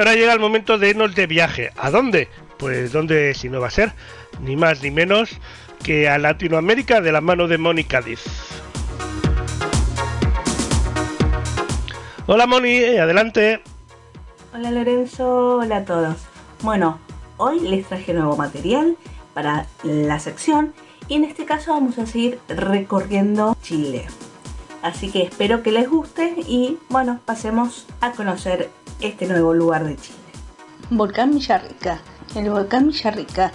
Ahora 0.00 0.14
llega 0.14 0.32
el 0.32 0.40
momento 0.40 0.78
de 0.78 0.90
irnos 0.90 1.14
de 1.14 1.26
viaje. 1.26 1.72
¿A 1.76 1.90
dónde? 1.90 2.28
Pues 2.58 2.92
dónde 2.92 3.34
si 3.34 3.48
no 3.48 3.60
va 3.60 3.68
a 3.68 3.70
ser, 3.70 3.92
ni 4.40 4.56
más 4.56 4.82
ni 4.82 4.90
menos 4.90 5.30
que 5.84 6.08
a 6.08 6.16
Latinoamérica 6.16 7.00
de 7.00 7.12
la 7.12 7.20
mano 7.20 7.48
de 7.48 7.58
Mónica 7.58 8.00
Diz. 8.00 8.24
Hola 12.26 12.46
Moni, 12.46 12.96
adelante. 12.96 13.62
Hola 14.54 14.70
Lorenzo, 14.70 15.58
hola 15.58 15.78
a 15.78 15.84
todos. 15.84 16.16
Bueno, 16.62 16.98
hoy 17.36 17.60
les 17.60 17.86
traje 17.86 18.14
nuevo 18.14 18.36
material 18.36 18.96
para 19.34 19.66
la 19.82 20.18
sección 20.18 20.72
y 21.08 21.16
en 21.16 21.24
este 21.24 21.44
caso 21.44 21.72
vamos 21.72 21.98
a 21.98 22.06
seguir 22.06 22.38
recorriendo 22.48 23.56
Chile. 23.62 24.06
Así 24.82 25.10
que 25.10 25.22
espero 25.24 25.62
que 25.62 25.72
les 25.72 25.90
guste 25.90 26.36
y 26.48 26.78
bueno, 26.88 27.20
pasemos 27.26 27.86
a 28.00 28.12
conocer 28.12 28.70
este 29.00 29.26
nuevo 29.26 29.54
lugar 29.54 29.84
de 29.84 29.96
Chile. 29.96 30.18
Volcán 30.90 31.32
Villarrica. 31.32 32.00
El 32.34 32.50
volcán 32.50 32.88
Villarrica 32.88 33.52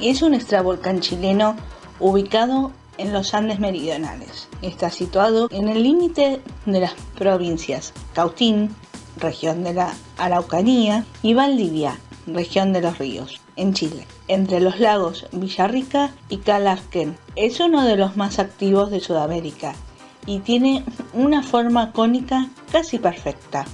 es 0.00 0.22
un 0.22 0.34
extravolcán 0.34 1.00
chileno 1.00 1.56
ubicado 2.00 2.72
en 2.98 3.12
los 3.12 3.34
Andes 3.34 3.60
meridionales. 3.60 4.48
Está 4.62 4.90
situado 4.90 5.48
en 5.50 5.68
el 5.68 5.82
límite 5.82 6.40
de 6.66 6.80
las 6.80 6.94
provincias 7.16 7.92
Cautín, 8.12 8.74
región 9.18 9.64
de 9.64 9.74
la 9.74 9.94
Araucanía, 10.18 11.04
y 11.22 11.34
Valdivia, 11.34 11.98
región 12.26 12.72
de 12.72 12.80
los 12.80 12.98
ríos, 12.98 13.40
en 13.56 13.74
Chile, 13.74 14.06
entre 14.28 14.60
los 14.60 14.80
lagos 14.80 15.26
Villarrica 15.32 16.12
y 16.28 16.38
Calarquén. 16.38 17.16
Es 17.36 17.60
uno 17.60 17.84
de 17.84 17.96
los 17.96 18.16
más 18.16 18.38
activos 18.38 18.90
de 18.90 19.00
Sudamérica 19.00 19.74
y 20.26 20.38
tiene 20.40 20.84
una 21.12 21.42
forma 21.42 21.92
cónica 21.92 22.48
casi 22.72 22.98
perfecta. 22.98 23.64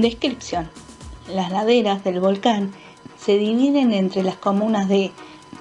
Descripción. 0.00 0.70
Las 1.28 1.50
laderas 1.50 2.04
del 2.04 2.20
volcán 2.20 2.72
se 3.18 3.36
dividen 3.36 3.92
entre 3.92 4.22
las 4.22 4.36
comunas 4.36 4.88
de 4.88 5.10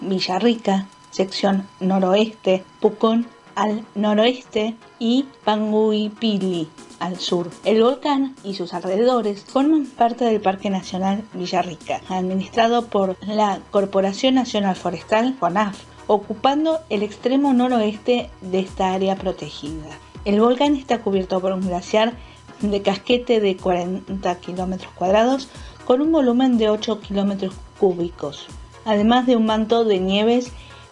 Villarrica, 0.02 0.88
sección 1.10 1.68
noroeste, 1.80 2.64
Pucón 2.80 3.26
al 3.56 3.84
noroeste 3.96 4.76
y 5.00 5.26
Panguipili 5.44 6.70
al 7.00 7.18
sur. 7.18 7.50
El 7.66 7.82
volcán 7.82 8.36
y 8.44 8.54
sus 8.54 8.76
alrededores 8.76 9.44
forman 9.44 9.88
parte 9.88 10.26
del 10.26 10.40
Parque 10.40 10.70
Nacional 10.70 11.24
Villarrica, 11.34 12.02
administrado 12.08 12.86
por 12.86 13.18
la 13.26 13.60
Corporación 13.72 14.36
Nacional 14.36 14.76
Forestal, 14.76 15.36
CONAF, 15.40 15.80
ocupando 16.06 16.80
el 16.90 17.02
extremo 17.02 17.54
noroeste 17.54 18.30
de 18.42 18.60
esta 18.60 18.94
área 18.94 19.16
protegida. 19.16 19.98
El 20.26 20.40
volcán 20.40 20.76
está 20.76 21.00
cubierto 21.00 21.40
por 21.40 21.54
un 21.54 21.62
glaciar 21.62 22.14
de 22.62 22.82
casquete 22.82 23.40
de 23.40 23.58
40 23.58 24.36
kilómetros 24.40 24.92
cuadrados 24.94 25.48
con 25.86 26.02
un 26.02 26.12
volumen 26.12 26.58
de 26.58 26.70
8 26.70 27.00
kilómetros 27.00 27.54
cúbicos, 27.80 28.48
además 28.86 29.26
de 29.26 29.36
un 29.36 29.46
manto 29.46 29.86
de 29.86 30.00
nieves 30.00 30.52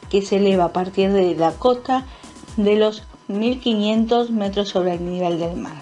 que 0.09 0.21
se 0.21 0.37
eleva 0.37 0.65
a 0.65 0.73
partir 0.73 1.11
de 1.11 1.35
la 1.35 1.51
cota 1.51 2.05
de 2.57 2.75
los 2.75 3.03
1500 3.27 4.31
metros 4.31 4.69
sobre 4.69 4.93
el 4.93 5.05
nivel 5.05 5.39
del 5.39 5.57
mar. 5.57 5.81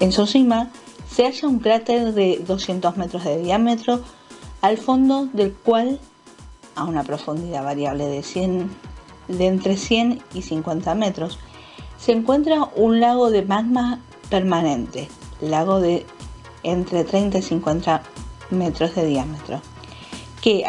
En 0.00 0.12
su 0.12 0.26
cima 0.26 0.70
se 1.10 1.24
halla 1.24 1.48
un 1.48 1.60
cráter 1.60 2.12
de 2.12 2.42
200 2.46 2.96
metros 2.96 3.24
de 3.24 3.38
diámetro, 3.42 4.00
al 4.60 4.76
fondo 4.76 5.28
del 5.32 5.52
cual, 5.52 5.98
a 6.74 6.84
una 6.84 7.04
profundidad 7.04 7.64
variable 7.64 8.06
de, 8.06 8.22
100, 8.22 8.70
de 9.28 9.46
entre 9.46 9.76
100 9.76 10.22
y 10.34 10.42
50 10.42 10.94
metros, 10.94 11.38
se 11.98 12.12
encuentra 12.12 12.68
un 12.76 13.00
lago 13.00 13.30
de 13.30 13.42
magma 13.42 14.00
permanente, 14.30 15.08
lago 15.40 15.80
de 15.80 16.06
entre 16.62 17.04
30 17.04 17.38
y 17.38 17.42
50 17.42 18.02
metros 18.50 18.94
de 18.94 19.06
diámetro, 19.06 19.60
que, 20.40 20.64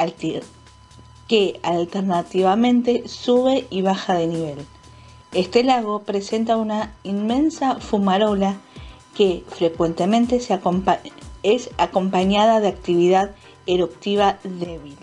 que 1.27 1.59
alternativamente 1.63 3.07
sube 3.07 3.67
y 3.69 3.81
baja 3.81 4.13
de 4.15 4.27
nivel. 4.27 4.65
Este 5.33 5.63
lago 5.63 6.03
presenta 6.03 6.57
una 6.57 6.93
inmensa 7.03 7.79
fumarola 7.79 8.57
que 9.15 9.43
frecuentemente 9.49 10.39
se 10.39 10.57
es 11.43 11.69
acompañada 11.77 12.59
de 12.59 12.67
actividad 12.67 13.35
eruptiva 13.65 14.37
débil. 14.43 14.97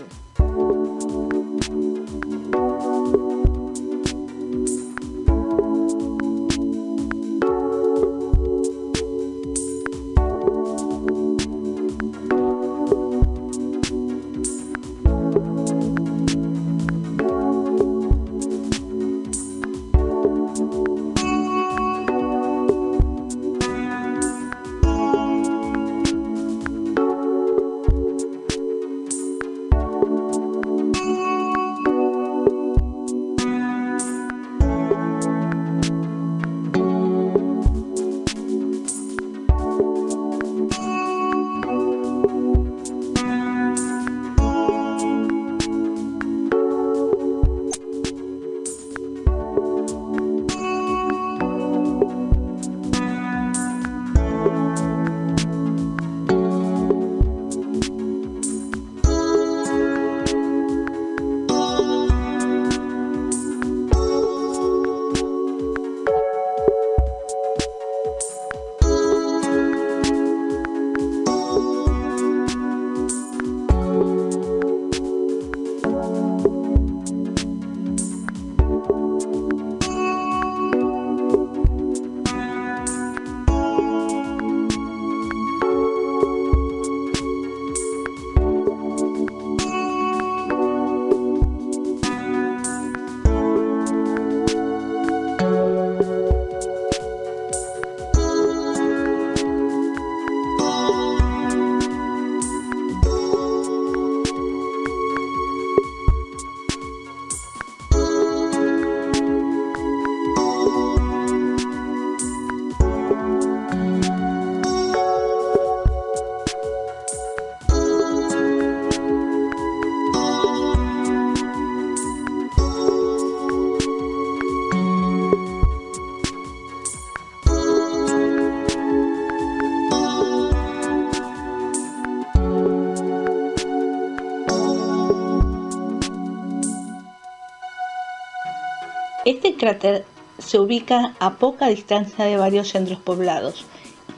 Cráter 139.64 140.04
se 140.36 140.58
ubica 140.58 141.14
a 141.20 141.36
poca 141.36 141.68
distancia 141.68 142.26
de 142.26 142.36
varios 142.36 142.68
centros 142.68 142.98
poblados, 143.00 143.64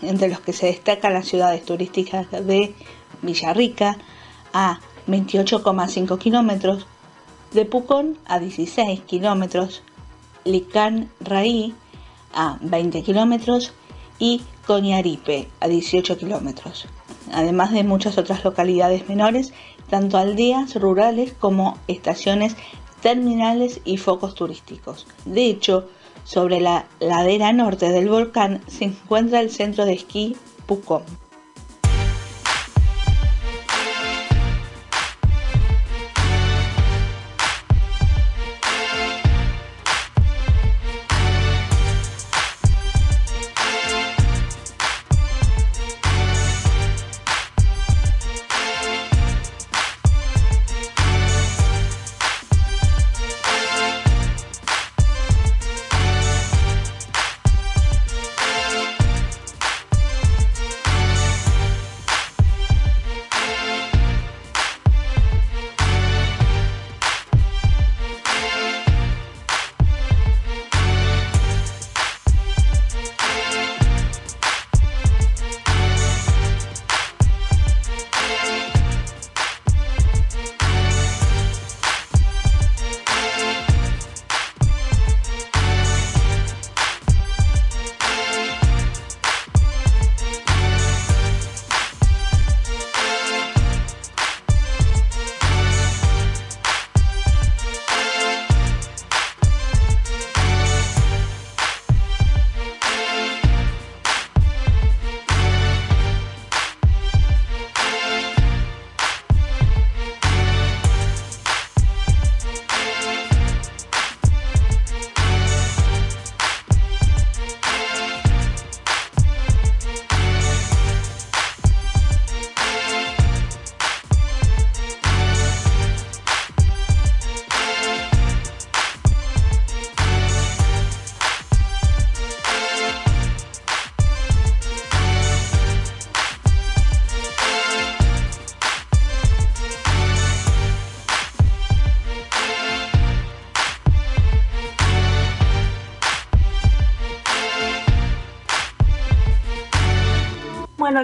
entre 0.03 0.29
los 0.29 0.41
que 0.41 0.53
se 0.53 0.67
destacan 0.67 1.15
las 1.15 1.29
ciudades 1.29 1.65
turísticas 1.65 2.29
de 2.33 2.75
Villarrica 3.23 3.97
a 4.53 4.81
28,5 5.07 6.19
kilómetros, 6.19 6.89
de 7.53 7.65
Pucón 7.65 8.19
a 8.27 8.41
16 8.41 9.03
kilómetros, 9.03 9.85
Licán 10.45 11.11
Raí 11.21 11.77
a 12.35 12.59
20 12.61 13.05
kilómetros 13.05 13.73
y 14.19 14.43
Coñaripe 14.67 15.47
a 15.61 15.69
18 15.69 16.19
kilómetros, 16.19 16.89
además 17.33 17.71
de 17.71 17.85
muchas 17.85 18.19
otras 18.19 18.43
localidades 18.43 19.09
menores, 19.09 19.53
tanto 19.89 20.19
aldeas 20.19 20.75
rurales 20.75 21.35
como 21.39 21.79
estaciones 21.87 22.57
terminales 23.01 23.81
y 23.85 23.97
focos 23.97 24.35
turísticos. 24.35 25.07
De 25.25 25.47
hecho, 25.47 25.89
sobre 26.25 26.61
la 26.61 26.87
ladera 27.01 27.53
norte 27.53 27.91
del 27.91 28.09
volcán 28.09 28.61
se 28.67 28.85
encuentra 28.87 29.41
el 29.41 29.51
centro 29.51 29.85
de 29.85 29.95
esquí 29.95 30.37
Pucón. 30.67 31.03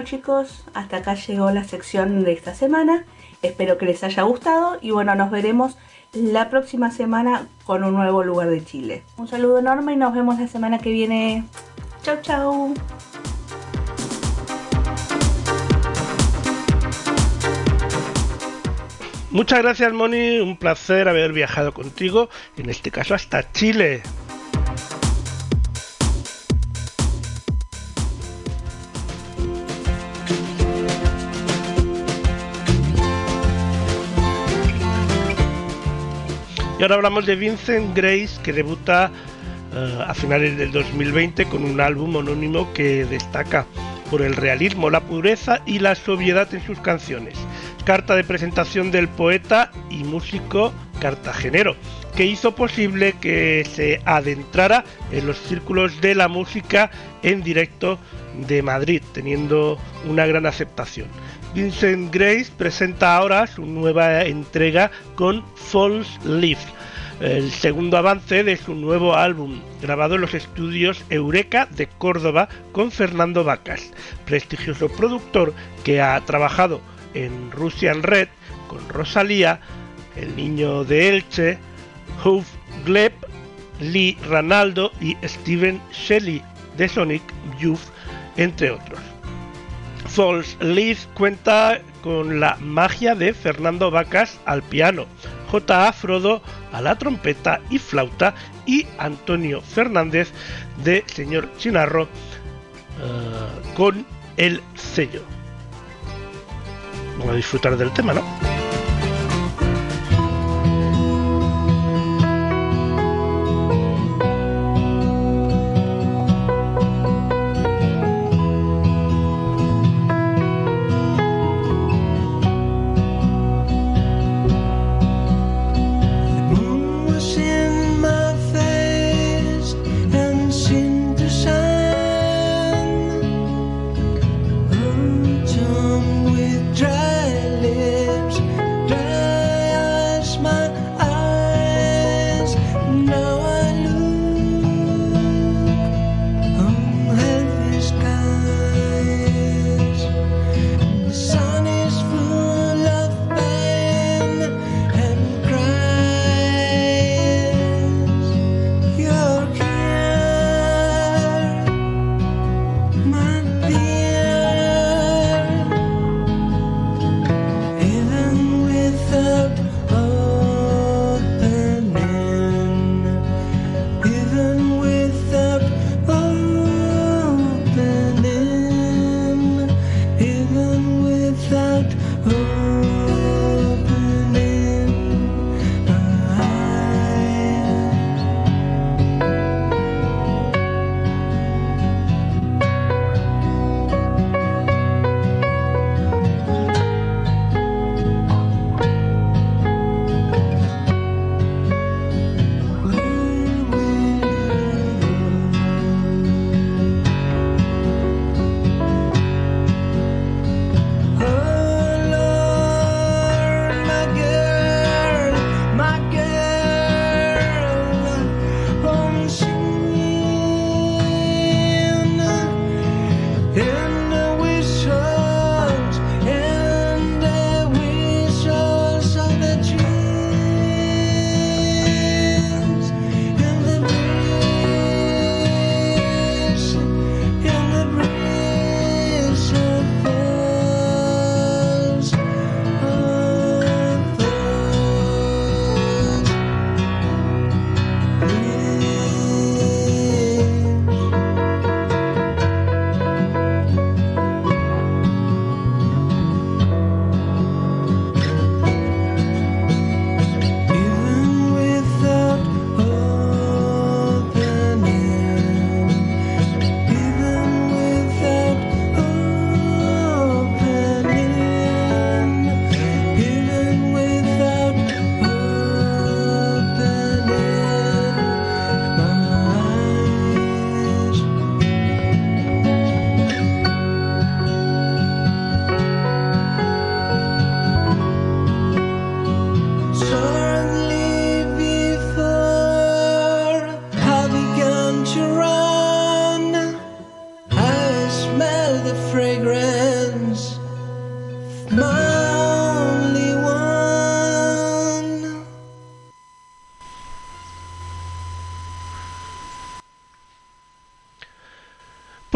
Chicos, 0.03 0.63
hasta 0.73 0.97
acá 0.97 1.15
llegó 1.15 1.51
la 1.51 1.63
sección 1.63 2.23
de 2.23 2.33
esta 2.33 2.53
semana. 2.53 3.05
Espero 3.41 3.77
que 3.77 3.85
les 3.85 4.03
haya 4.03 4.23
gustado 4.23 4.77
y 4.81 4.91
bueno, 4.91 5.15
nos 5.15 5.31
veremos 5.31 5.77
la 6.13 6.49
próxima 6.49 6.91
semana 6.91 7.47
con 7.65 7.83
un 7.83 7.93
nuevo 7.93 8.23
lugar 8.23 8.49
de 8.49 8.63
Chile. 8.63 9.03
Un 9.17 9.27
saludo 9.27 9.59
enorme 9.59 9.93
y 9.93 9.95
nos 9.95 10.13
vemos 10.13 10.39
la 10.39 10.47
semana 10.47 10.79
que 10.79 10.91
viene. 10.91 11.45
Chau 12.03 12.17
chau. 12.21 12.73
Muchas 19.31 19.63
gracias 19.63 19.91
Moni, 19.93 20.39
un 20.39 20.57
placer 20.57 21.07
haber 21.09 21.33
viajado 21.33 21.73
contigo, 21.73 22.29
en 22.55 22.69
este 22.69 22.91
caso 22.91 23.15
hasta 23.15 23.51
Chile. 23.51 24.03
Y 36.83 36.85
ahora 36.85 36.95
hablamos 36.95 37.25
de 37.25 37.37
Vincent 37.37 37.95
Grace, 37.95 38.41
que 38.43 38.51
debuta 38.51 39.09
uh, 39.73 40.01
a 40.01 40.13
finales 40.13 40.57
del 40.57 40.73
2020 40.73 41.45
con 41.45 41.63
un 41.63 41.79
álbum 41.79 42.17
anónimo 42.17 42.73
que 42.73 43.05
destaca 43.05 43.65
por 44.11 44.21
el 44.21 44.35
realismo, 44.35 44.89
la 44.89 44.99
pureza 44.99 45.61
y 45.65 45.79
la 45.79 45.95
sobriedad 45.95 46.53
en 46.53 46.61
sus 46.65 46.77
canciones. 46.81 47.35
Carta 47.85 48.17
de 48.17 48.25
presentación 48.25 48.91
del 48.91 49.07
poeta 49.07 49.71
y 49.89 50.03
músico 50.03 50.73
cartagenero, 50.99 51.77
que 52.17 52.25
hizo 52.25 52.53
posible 52.53 53.13
que 53.13 53.63
se 53.63 54.01
adentrara 54.03 54.83
en 55.13 55.25
los 55.25 55.37
círculos 55.37 56.01
de 56.01 56.15
la 56.15 56.27
música 56.27 56.91
en 57.21 57.43
directo 57.43 57.97
de 58.45 58.61
Madrid, 58.61 59.01
teniendo 59.13 59.79
una 60.05 60.25
gran 60.25 60.45
aceptación. 60.45 61.07
Vincent 61.53 62.11
Grace 62.11 62.51
presenta 62.57 63.15
ahora 63.15 63.45
su 63.45 63.63
nueva 63.63 64.23
entrega 64.23 64.89
con 65.13 65.45
False 65.55 66.09
Leaf, 66.25 66.59
el 67.19 67.51
segundo 67.51 67.95
avance 67.97 68.43
de 68.43 68.57
su 68.57 68.73
nuevo 68.73 69.13
álbum, 69.15 69.61
grabado 69.79 70.15
en 70.15 70.21
los 70.21 70.33
estudios 70.33 71.05
Eureka 71.11 71.67
de 71.69 71.85
Córdoba 71.85 72.49
con 72.71 72.91
Fernando 72.91 73.43
Vacas, 73.43 73.91
prestigioso 74.25 74.89
productor 74.89 75.53
que 75.83 76.01
ha 76.01 76.19
trabajado 76.21 76.81
en 77.13 77.51
Russian 77.51 78.01
Red 78.01 78.29
con 78.67 78.89
Rosalía, 78.89 79.59
El 80.15 80.35
Niño 80.35 80.83
de 80.85 81.09
Elche, 81.09 81.59
Hoof 82.23 82.47
Gleb, 82.83 83.13
Lee 83.79 84.17
Ranaldo 84.27 84.91
y 84.99 85.15
Steven 85.23 85.79
Shelley 85.91 86.41
de 86.77 86.89
Sonic 86.89 87.21
Youth, 87.59 87.91
entre 88.37 88.71
otros. 88.71 89.12
False 90.13 90.55
Leaf 90.63 91.07
cuenta 91.15 91.81
con 92.03 92.39
la 92.39 92.55
magia 92.61 93.15
de 93.15 93.33
Fernando 93.33 93.89
Vacas 93.89 94.39
al 94.45 94.61
piano, 94.61 95.07
J.A. 95.49 95.91
Frodo 95.91 96.43
a 96.71 96.81
la 96.81 96.95
trompeta 96.99 97.59
y 97.71 97.79
flauta 97.79 98.35
y 98.67 98.85
Antonio 98.99 99.59
Fernández 99.61 100.31
de 100.83 101.03
Señor 101.07 101.49
Chinarro 101.57 102.03
uh, 102.03 103.73
con 103.75 104.05
el 104.37 104.61
sello. 104.75 105.23
Vamos 107.17 107.33
a 107.33 107.37
disfrutar 107.37 107.75
del 107.75 107.91
tema, 107.91 108.13
¿no? 108.13 108.52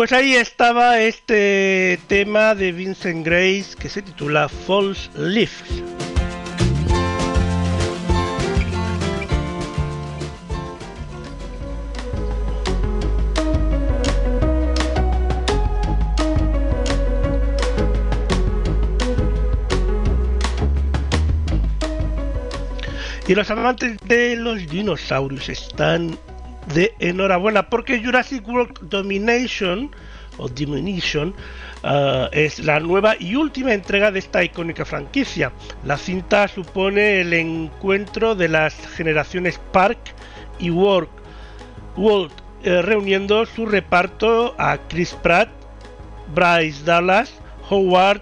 Pues 0.07 0.21
ahí 0.21 0.35
estaba 0.35 1.01
este 1.01 1.99
tema 2.07 2.55
de 2.55 2.71
Vincent 2.71 3.25
Grace 3.25 3.75
que 3.77 3.89
se 3.89 4.01
titula 4.01 4.47
False 4.47 5.09
Leaves. 5.15 5.83
Y 23.27 23.35
los 23.35 23.51
amantes 23.51 23.97
de 24.05 24.37
los 24.37 24.69
dinosaurios 24.69 25.49
están 25.49 26.17
de 26.73 26.93
enhorabuena 26.99 27.69
porque 27.69 28.03
Jurassic 28.03 28.47
World 28.47 28.89
Domination 28.89 29.91
o 30.37 30.47
Diminution 30.47 31.33
uh, 31.83 32.27
es 32.31 32.59
la 32.59 32.79
nueva 32.79 33.15
y 33.19 33.35
última 33.35 33.73
entrega 33.73 34.11
de 34.11 34.19
esta 34.19 34.43
icónica 34.43 34.85
franquicia. 34.85 35.51
La 35.83 35.97
cinta 35.97 36.47
supone 36.47 37.21
el 37.21 37.33
encuentro 37.33 38.35
de 38.35 38.47
las 38.47 38.75
generaciones 38.95 39.59
Park 39.71 39.99
y 40.59 40.69
World, 40.69 41.09
eh, 42.63 42.81
reuniendo 42.81 43.45
su 43.45 43.65
reparto 43.65 44.55
a 44.57 44.77
Chris 44.87 45.13
Pratt, 45.21 45.49
Bryce 46.33 46.83
Dallas, 46.83 47.33
Howard, 47.69 48.21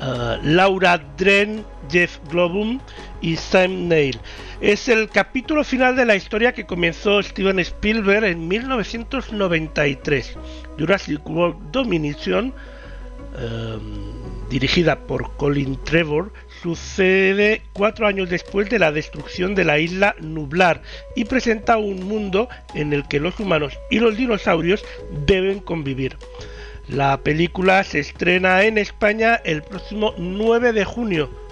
uh, 0.00 0.36
Laura 0.42 0.98
Dren, 1.16 1.64
Jeff 1.90 2.18
Globum 2.30 2.80
y 3.20 3.36
Sam 3.36 3.88
Neill. 3.88 4.18
Es 4.60 4.88
el 4.88 5.08
capítulo 5.08 5.62
final 5.62 5.94
de 5.94 6.04
la 6.04 6.16
historia 6.16 6.52
que 6.52 6.66
comenzó 6.66 7.22
Steven 7.22 7.60
Spielberg 7.60 8.24
en 8.24 8.48
1993. 8.48 10.36
Jurassic 10.76 11.24
World 11.28 11.70
Dominion, 11.70 12.52
em, 13.38 14.50
dirigida 14.50 14.98
por 14.98 15.36
Colin 15.36 15.78
Trevor, 15.84 16.32
sucede 16.60 17.62
cuatro 17.72 18.08
años 18.08 18.30
después 18.30 18.68
de 18.68 18.80
la 18.80 18.90
destrucción 18.90 19.54
de 19.54 19.64
la 19.64 19.78
isla 19.78 20.16
Nublar 20.18 20.82
y 21.14 21.24
presenta 21.24 21.76
un 21.76 22.02
mundo 22.02 22.48
en 22.74 22.92
el 22.92 23.06
que 23.06 23.20
los 23.20 23.38
humanos 23.38 23.78
y 23.92 24.00
los 24.00 24.16
dinosaurios 24.16 24.84
deben 25.24 25.60
convivir. 25.60 26.16
La 26.88 27.16
película 27.18 27.84
se 27.84 28.00
estrena 28.00 28.64
en 28.64 28.76
España 28.76 29.36
el 29.36 29.62
próximo 29.62 30.14
9 30.18 30.72
de 30.72 30.84
junio 30.84 31.47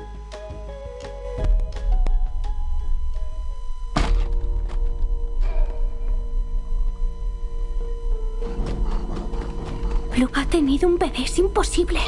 Luke 10.17 10.41
ha 10.41 10.47
tenido 10.47 10.89
un 10.89 10.99
bebé, 10.99 11.25
es 11.25 11.39
imposible. 11.39 12.01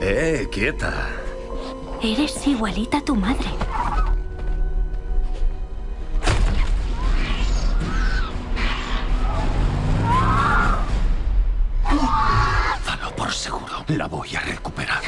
Eh, 0.00 0.48
quieta. 0.50 1.10
Eres 2.02 2.46
igualita 2.46 2.98
a 2.98 3.04
tu 3.04 3.14
madre. 3.14 3.46
Dalo 12.86 13.16
por 13.16 13.32
seguro. 13.32 13.84
La 13.88 14.06
voy 14.06 14.34
a 14.34 14.40
recuperar. 14.40 15.02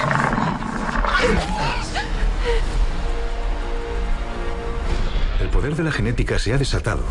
El 5.41 5.49
poder 5.49 5.75
de 5.77 5.85
la 5.85 5.93
genética 5.93 6.39
se 6.39 6.53
ha 6.53 6.59
desatado. 6.59 7.05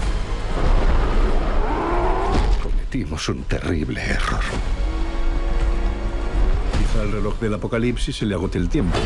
Cometimos 2.97 3.29
un 3.29 3.43
terrible 3.43 4.01
error. 4.01 4.41
Quizá 6.79 7.01
al 7.03 7.11
reloj 7.11 7.39
del 7.39 7.53
apocalipsis 7.53 8.15
se 8.15 8.25
le 8.25 8.33
agote 8.33 8.57
el 8.57 8.69
tiempo. 8.69 8.97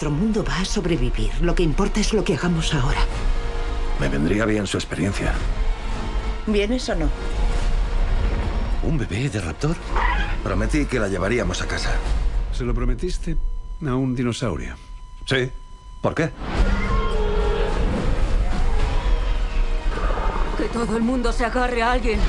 Nuestro 0.00 0.18
mundo 0.18 0.42
va 0.42 0.60
a 0.60 0.64
sobrevivir, 0.64 1.30
lo 1.42 1.54
que 1.54 1.62
importa 1.62 2.00
es 2.00 2.14
lo 2.14 2.24
que 2.24 2.32
hagamos 2.32 2.72
ahora. 2.72 3.00
Me 4.00 4.08
vendría 4.08 4.46
bien 4.46 4.66
su 4.66 4.78
experiencia. 4.78 5.34
¿Vienes 6.46 6.88
o 6.88 6.94
no? 6.94 7.10
¿Un 8.82 8.96
bebé 8.96 9.28
de 9.28 9.42
raptor? 9.42 9.76
Prometí 10.42 10.86
que 10.86 10.98
la 10.98 11.08
llevaríamos 11.08 11.60
a 11.60 11.66
casa. 11.66 11.92
¿Se 12.50 12.64
lo 12.64 12.72
prometiste 12.72 13.36
a 13.86 13.94
un 13.94 14.16
dinosaurio? 14.16 14.74
Sí. 15.26 15.50
¿Por 16.00 16.14
qué? 16.14 16.30
Que 20.56 20.64
todo 20.72 20.96
el 20.96 21.02
mundo 21.02 21.30
se 21.30 21.44
agarre 21.44 21.82
a 21.82 21.92
alguien. 21.92 22.20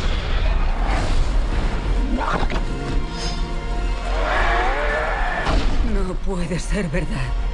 No 5.93 6.13
puede 6.15 6.59
ser 6.59 6.89
verdad. 6.89 7.50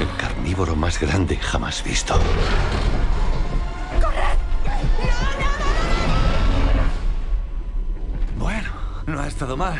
El 0.00 0.16
carnívoro 0.16 0.76
más 0.76 1.00
grande 1.00 1.36
jamás 1.36 1.82
visto. 1.82 2.18
Bueno, 8.38 8.70
no 9.06 9.20
ha 9.20 9.26
estado 9.26 9.56
mal. 9.56 9.78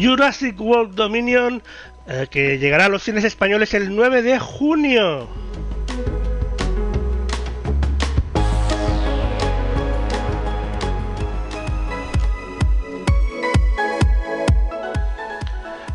Jurassic 0.00 0.58
World 0.58 0.94
Dominion 0.94 1.62
eh, 2.06 2.26
que 2.30 2.58
llegará 2.58 2.86
a 2.86 2.88
los 2.88 3.02
cines 3.02 3.24
españoles 3.24 3.74
el 3.74 3.94
9 3.94 4.22
de 4.22 4.38
junio. 4.38 5.28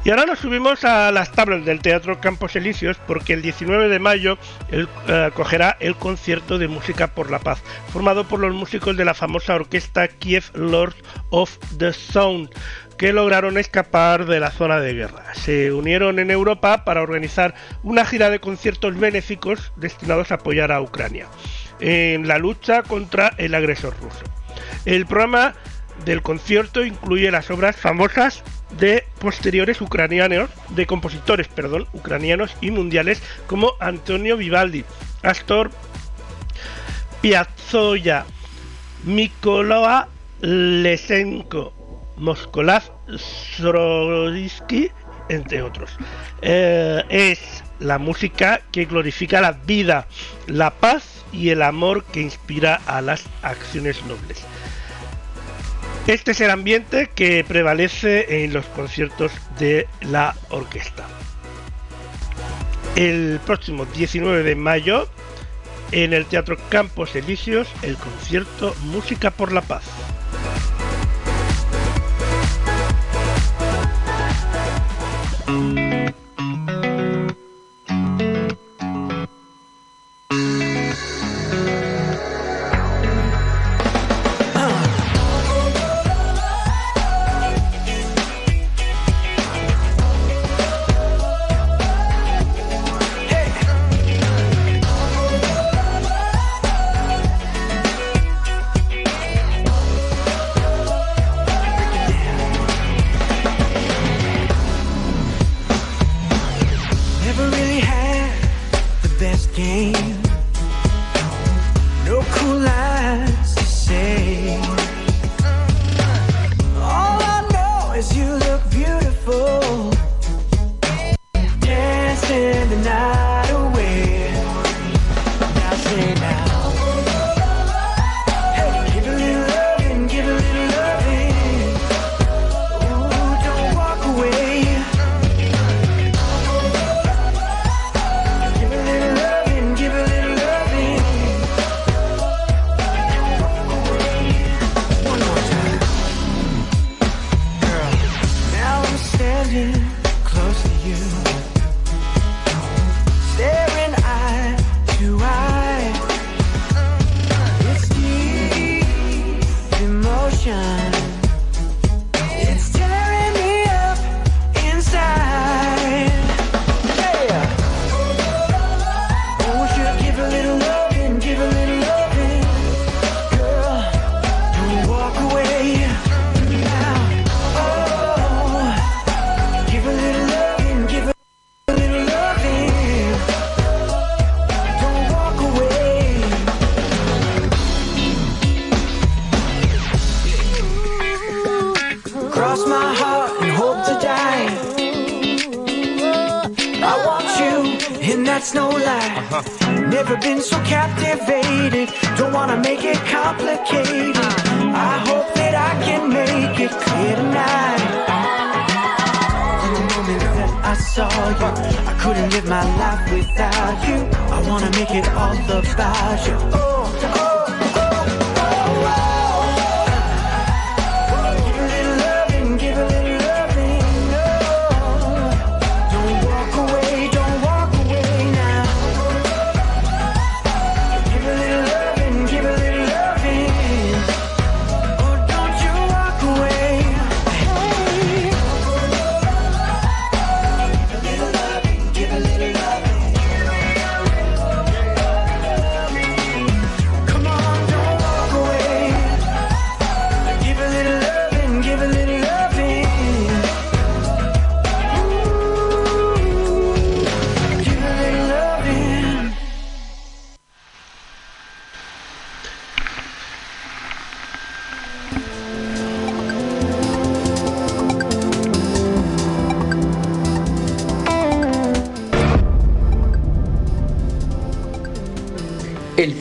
Y 0.05 0.11
ahora 0.11 0.27
nos 0.27 0.37
subimos 0.37 0.83
a 0.83 1.11
las 1.11 1.31
tablas 1.31 1.65
del 1.65 1.81
Teatro 1.81 2.21
Campos 2.21 2.55
Elíseos 2.55 2.95
porque 3.07 3.33
el 3.33 3.41
19 3.41 3.89
de 3.89 3.97
mayo 3.97 4.37
él, 4.69 4.87
eh, 5.07 5.31
cogerá 5.33 5.77
el 5.79 5.95
concierto 5.95 6.59
de 6.59 6.67
música 6.67 7.07
por 7.07 7.31
la 7.31 7.39
paz, 7.39 7.63
formado 7.91 8.23
por 8.23 8.39
los 8.39 8.53
músicos 8.53 8.95
de 8.97 9.03
la 9.03 9.15
famosa 9.15 9.55
orquesta 9.55 10.07
Kiev 10.07 10.43
Lords 10.53 10.95
of 11.31 11.57
the 11.79 11.91
Sound, 11.91 12.51
que 12.97 13.13
lograron 13.13 13.57
escapar 13.57 14.25
de 14.25 14.39
la 14.39 14.51
zona 14.51 14.79
de 14.79 14.93
guerra. 14.93 15.33
Se 15.35 15.71
unieron 15.71 16.19
en 16.19 16.31
Europa 16.31 16.85
para 16.85 17.01
organizar 17.01 17.53
una 17.83 18.05
gira 18.05 18.29
de 18.29 18.39
conciertos 18.39 18.97
benéficos 18.97 19.71
destinados 19.75 20.31
a 20.31 20.35
apoyar 20.35 20.71
a 20.71 20.81
Ucrania 20.81 21.27
en 21.79 22.27
la 22.27 22.37
lucha 22.37 22.83
contra 22.83 23.33
el 23.37 23.53
agresor 23.53 23.95
ruso. 24.01 24.23
El 24.85 25.05
programa 25.05 25.55
del 26.05 26.21
concierto 26.21 26.83
incluye 26.83 27.31
las 27.31 27.49
obras 27.49 27.75
famosas 27.75 28.43
de 28.77 29.05
posteriores 29.19 29.81
ucranianos, 29.81 30.49
de 30.69 30.85
compositores, 30.85 31.47
perdón, 31.47 31.87
ucranianos 31.93 32.55
y 32.61 32.71
mundiales 32.71 33.21
como 33.47 33.73
Antonio 33.79 34.37
Vivaldi, 34.37 34.83
Astor 35.23 35.71
Piazzolla, 37.21 38.25
Mikola 39.03 40.07
Lesenko, 40.41 41.73
Moskolav 42.17 42.83
Sorodsky, 43.17 44.91
entre 45.29 45.61
otros. 45.61 45.91
Eh, 46.41 47.03
es 47.09 47.63
la 47.79 47.97
música 47.97 48.61
que 48.71 48.85
glorifica 48.85 49.41
la 49.41 49.53
vida, 49.53 50.07
la 50.47 50.71
paz 50.71 51.23
y 51.31 51.49
el 51.49 51.61
amor 51.61 52.03
que 52.05 52.21
inspira 52.21 52.81
a 52.85 53.01
las 53.01 53.25
acciones 53.41 54.03
nobles. 54.05 54.43
Este 56.07 56.31
es 56.31 56.41
el 56.41 56.51
ambiente 56.51 57.09
que 57.15 57.43
prevalece 57.43 58.43
en 58.43 58.53
los 58.53 58.65
conciertos 58.67 59.31
de 59.57 59.87
la 60.01 60.35
orquesta. 60.49 61.03
El 62.95 63.39
próximo 63.45 63.85
19 63.85 64.43
de 64.43 64.55
mayo, 64.55 65.09
en 65.91 66.13
el 66.13 66.25
Teatro 66.27 66.57
Campos 66.69 67.15
Elíseos, 67.15 67.67
el 67.81 67.97
concierto 67.97 68.75
Música 68.83 69.31
por 69.31 69.51
la 69.51 69.61
Paz. 69.61 69.83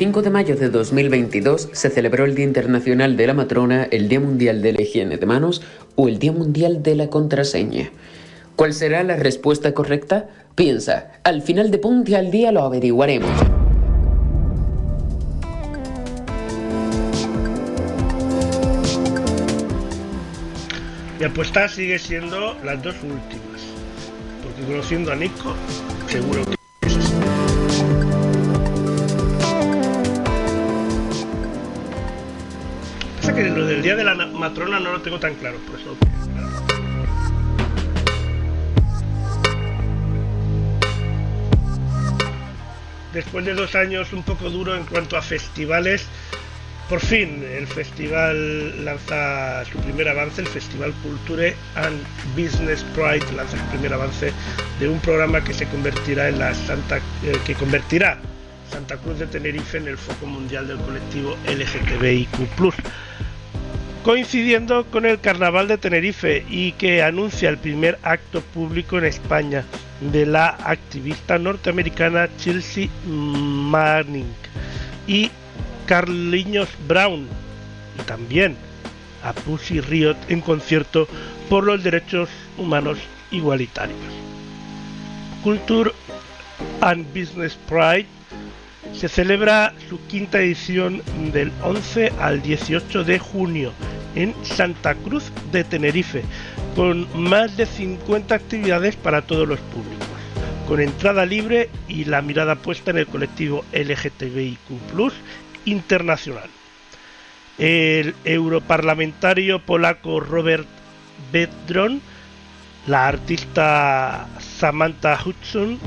5 0.04 0.20
de 0.20 0.28
mayo 0.28 0.54
de 0.54 0.68
2022 0.68 1.70
se 1.72 1.88
celebró 1.88 2.26
el 2.26 2.34
Día 2.34 2.44
Internacional 2.44 3.16
de 3.16 3.26
la 3.26 3.32
Matrona, 3.32 3.84
el 3.84 4.06
Día 4.10 4.20
Mundial 4.20 4.60
de 4.60 4.74
la 4.74 4.82
Higiene 4.82 5.16
de 5.16 5.24
Manos 5.24 5.62
o 5.96 6.08
el 6.08 6.18
Día 6.18 6.30
Mundial 6.30 6.82
de 6.82 6.94
la 6.94 7.08
Contraseña. 7.08 7.90
¿Cuál 8.54 8.74
será 8.74 9.02
la 9.02 9.16
respuesta 9.16 9.72
correcta? 9.72 10.28
Piensa, 10.54 11.12
al 11.24 11.40
final 11.40 11.70
de 11.70 11.78
Ponte 11.78 12.16
al 12.16 12.30
Día 12.30 12.52
lo 12.52 12.64
averiguaremos. 12.64 13.30
Mi 21.18 21.24
apuesta 21.24 21.66
sigue 21.66 21.98
siendo 21.98 22.54
las 22.62 22.82
dos 22.82 22.96
últimas. 22.96 23.62
Porque 24.42 24.70
conociendo 24.70 25.12
a 25.12 25.16
Nico, 25.16 25.54
seguro 26.10 26.44
que 26.44 26.63
Que 33.34 33.50
lo 33.50 33.66
del 33.66 33.82
día 33.82 33.96
de 33.96 34.04
la 34.04 34.14
na- 34.14 34.26
matrona 34.26 34.78
no 34.80 34.92
lo 34.92 35.00
tengo 35.02 35.18
tan 35.18 35.34
claro, 35.34 35.58
por 35.66 35.78
eso. 35.80 35.96
Después 43.12 43.44
de 43.44 43.54
dos 43.54 43.74
años 43.76 44.12
un 44.12 44.22
poco 44.24 44.50
duro 44.50 44.74
en 44.74 44.84
cuanto 44.84 45.16
a 45.16 45.22
festivales, 45.22 46.04
por 46.88 47.00
fin 47.00 47.44
el 47.56 47.66
festival 47.66 48.84
lanza 48.84 49.64
su 49.66 49.78
primer 49.78 50.08
avance, 50.08 50.40
el 50.42 50.48
Festival 50.48 50.92
Culture 51.02 51.54
and 51.76 52.00
Business 52.36 52.84
Pride 52.94 53.24
lanza 53.36 53.56
su 53.56 53.64
primer 53.66 53.92
avance 53.94 54.32
de 54.80 54.88
un 54.88 54.98
programa 55.00 55.42
que 55.42 55.54
se 55.54 55.66
convertirá 55.68 56.28
en 56.28 56.40
la 56.40 56.52
Santa 56.54 56.98
eh, 57.22 57.38
que 57.46 57.54
convertirá 57.54 58.18
Santa 58.70 58.96
Cruz 58.96 59.18
de 59.18 59.26
Tenerife 59.26 59.78
en 59.78 59.88
el 59.88 59.98
foco 59.98 60.26
mundial 60.26 60.68
del 60.68 60.78
colectivo 60.78 61.36
LGTBIQ+, 61.46 62.74
coincidiendo 64.02 64.84
con 64.86 65.06
el 65.06 65.20
Carnaval 65.20 65.68
de 65.68 65.78
Tenerife 65.78 66.44
y 66.48 66.72
que 66.72 67.02
anuncia 67.02 67.48
el 67.48 67.58
primer 67.58 67.98
acto 68.02 68.40
público 68.40 68.98
en 68.98 69.04
España 69.04 69.64
de 70.00 70.26
la 70.26 70.48
activista 70.48 71.38
norteamericana 71.38 72.28
Chelsea 72.38 72.88
Manning 73.06 74.32
y 75.06 75.30
Carliños 75.86 76.68
Brown 76.86 77.28
y 77.98 78.02
también 78.02 78.56
a 79.22 79.32
Pussy 79.32 79.80
Riot 79.80 80.16
en 80.28 80.40
concierto 80.40 81.08
por 81.48 81.64
los 81.64 81.82
derechos 81.82 82.28
humanos 82.58 82.98
igualitarios. 83.30 83.98
Culture 85.42 85.92
and 86.80 87.06
Business 87.08 87.56
Pride 87.68 88.06
se 88.96 89.08
celebra 89.08 89.74
su 89.88 90.04
quinta 90.06 90.40
edición 90.40 91.02
del 91.32 91.52
11 91.62 92.12
al 92.20 92.42
18 92.42 93.04
de 93.04 93.18
junio 93.18 93.72
en 94.14 94.34
Santa 94.44 94.94
Cruz 94.94 95.32
de 95.50 95.64
Tenerife, 95.64 96.22
con 96.76 97.06
más 97.20 97.56
de 97.56 97.66
50 97.66 98.34
actividades 98.34 98.96
para 98.96 99.22
todos 99.22 99.48
los 99.48 99.58
públicos, 99.60 100.06
con 100.68 100.80
entrada 100.80 101.26
libre 101.26 101.68
y 101.88 102.04
la 102.04 102.22
mirada 102.22 102.54
puesta 102.54 102.92
en 102.92 102.98
el 102.98 103.06
colectivo 103.06 103.64
LGTBIQ 103.72 104.58
internacional. 105.64 106.48
El 107.58 108.14
europarlamentario 108.24 109.60
polaco 109.60 110.20
Robert 110.20 110.66
Bedron, 111.32 112.00
la 112.86 113.08
artista 113.08 114.28
Samantha 114.58 115.18
Hudson, 115.24 115.78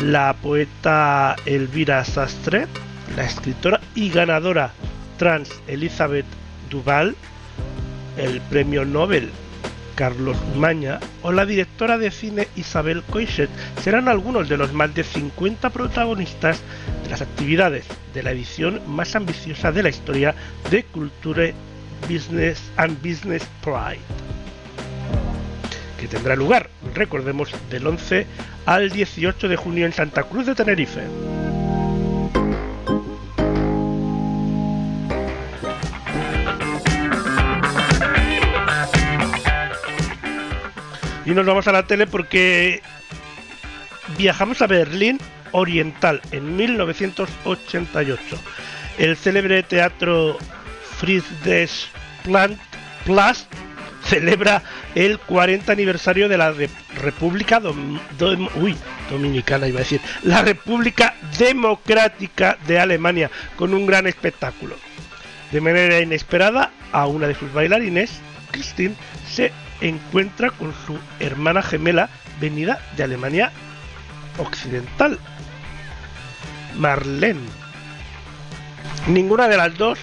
la 0.00 0.34
poeta 0.34 1.36
Elvira 1.46 2.04
Sastre, 2.04 2.66
la 3.16 3.24
escritora 3.24 3.80
y 3.94 4.10
ganadora 4.10 4.72
trans 5.18 5.50
Elizabeth 5.66 6.26
Duval, 6.70 7.14
el 8.16 8.40
premio 8.42 8.84
Nobel 8.84 9.30
Carlos 9.94 10.36
Umaña 10.54 10.98
o 11.22 11.32
la 11.32 11.46
directora 11.46 11.98
de 11.98 12.10
cine 12.10 12.48
Isabel 12.56 13.02
Coixet. 13.04 13.50
Serán 13.82 14.08
algunos 14.08 14.48
de 14.48 14.56
los 14.56 14.72
más 14.72 14.94
de 14.94 15.04
50 15.04 15.70
protagonistas 15.70 16.60
de 17.04 17.10
las 17.10 17.22
actividades 17.22 17.86
de 18.14 18.22
la 18.22 18.32
edición 18.32 18.80
más 18.86 19.14
ambiciosa 19.14 19.72
de 19.72 19.82
la 19.82 19.90
historia 19.90 20.34
de 20.70 20.84
Culture 20.84 21.54
Business 22.08 22.60
and 22.76 22.96
Business 23.02 23.46
Pride 23.62 24.31
que 26.02 26.08
tendrá 26.08 26.34
lugar, 26.34 26.68
recordemos, 26.96 27.54
del 27.70 27.86
11 27.86 28.26
al 28.66 28.90
18 28.90 29.46
de 29.46 29.54
junio 29.54 29.86
en 29.86 29.92
Santa 29.92 30.24
Cruz 30.24 30.46
de 30.46 30.56
Tenerife. 30.56 31.02
Y 41.24 41.30
nos 41.30 41.46
vamos 41.46 41.68
a 41.68 41.72
la 41.72 41.86
tele 41.86 42.08
porque 42.08 42.82
viajamos 44.18 44.60
a 44.60 44.66
Berlín 44.66 45.20
Oriental 45.52 46.20
en 46.32 46.56
1988. 46.56 48.36
El 48.98 49.16
célebre 49.16 49.62
teatro 49.62 50.36
Friedrichsplatz 50.98 53.46
celebra 54.04 54.62
el 54.94 55.18
40 55.18 55.72
aniversario 55.72 56.28
de 56.28 56.36
la 56.38 56.52
Re- 56.52 56.70
República 57.00 57.60
Dominicana, 59.10 59.68
iba 59.68 59.78
a 59.80 59.82
decir, 59.84 60.00
la 60.22 60.42
República 60.42 61.14
Democrática 61.38 62.58
de 62.66 62.78
Alemania, 62.78 63.30
con 63.56 63.74
un 63.74 63.86
gran 63.86 64.06
espectáculo. 64.06 64.76
De 65.50 65.60
manera 65.60 66.00
inesperada, 66.00 66.70
a 66.92 67.06
una 67.06 67.26
de 67.26 67.34
sus 67.34 67.52
bailarines, 67.52 68.20
Christine, 68.50 68.94
se 69.30 69.52
encuentra 69.80 70.50
con 70.50 70.74
su 70.86 70.98
hermana 71.20 71.62
gemela 71.62 72.08
venida 72.40 72.80
de 72.96 73.02
Alemania 73.04 73.50
Occidental, 74.38 75.18
Marlene. 76.76 77.40
Ninguna 79.06 79.48
de 79.48 79.56
las 79.56 79.76
dos 79.76 79.98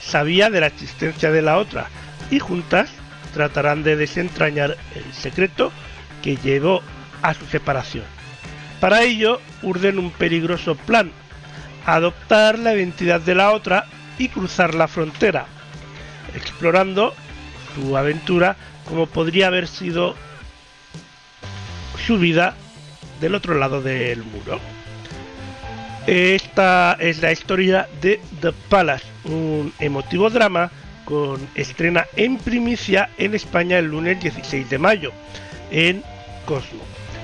sabía 0.00 0.50
de 0.50 0.60
la 0.60 0.66
existencia 0.68 1.30
de 1.30 1.42
la 1.42 1.58
otra 1.58 1.86
y 2.30 2.38
juntas 2.38 2.90
tratarán 3.34 3.82
de 3.82 3.96
desentrañar 3.96 4.76
el 4.94 5.12
secreto 5.12 5.72
que 6.22 6.36
llevó 6.36 6.80
a 7.20 7.34
su 7.34 7.44
separación. 7.46 8.04
Para 8.80 9.02
ello, 9.02 9.40
urden 9.62 9.98
un 9.98 10.10
peligroso 10.10 10.76
plan, 10.76 11.10
adoptar 11.84 12.58
la 12.58 12.74
identidad 12.74 13.20
de 13.20 13.34
la 13.34 13.50
otra 13.50 13.86
y 14.18 14.28
cruzar 14.28 14.74
la 14.74 14.88
frontera, 14.88 15.46
explorando 16.34 17.14
su 17.74 17.96
aventura 17.96 18.56
como 18.84 19.06
podría 19.06 19.48
haber 19.48 19.66
sido 19.66 20.14
su 22.06 22.18
vida 22.18 22.54
del 23.20 23.34
otro 23.34 23.54
lado 23.54 23.82
del 23.82 24.22
muro. 24.22 24.60
Esta 26.06 26.96
es 27.00 27.22
la 27.22 27.32
historia 27.32 27.88
de 28.02 28.20
The 28.42 28.52
Palace, 28.52 29.06
un 29.24 29.72
emotivo 29.78 30.28
drama 30.28 30.70
con 31.04 31.46
estrena 31.54 32.06
en 32.16 32.38
primicia 32.38 33.10
en 33.18 33.34
España 33.34 33.78
el 33.78 33.86
lunes 33.86 34.20
16 34.20 34.70
de 34.70 34.78
mayo 34.78 35.12
en 35.70 36.02
Cosmo. 36.44 36.82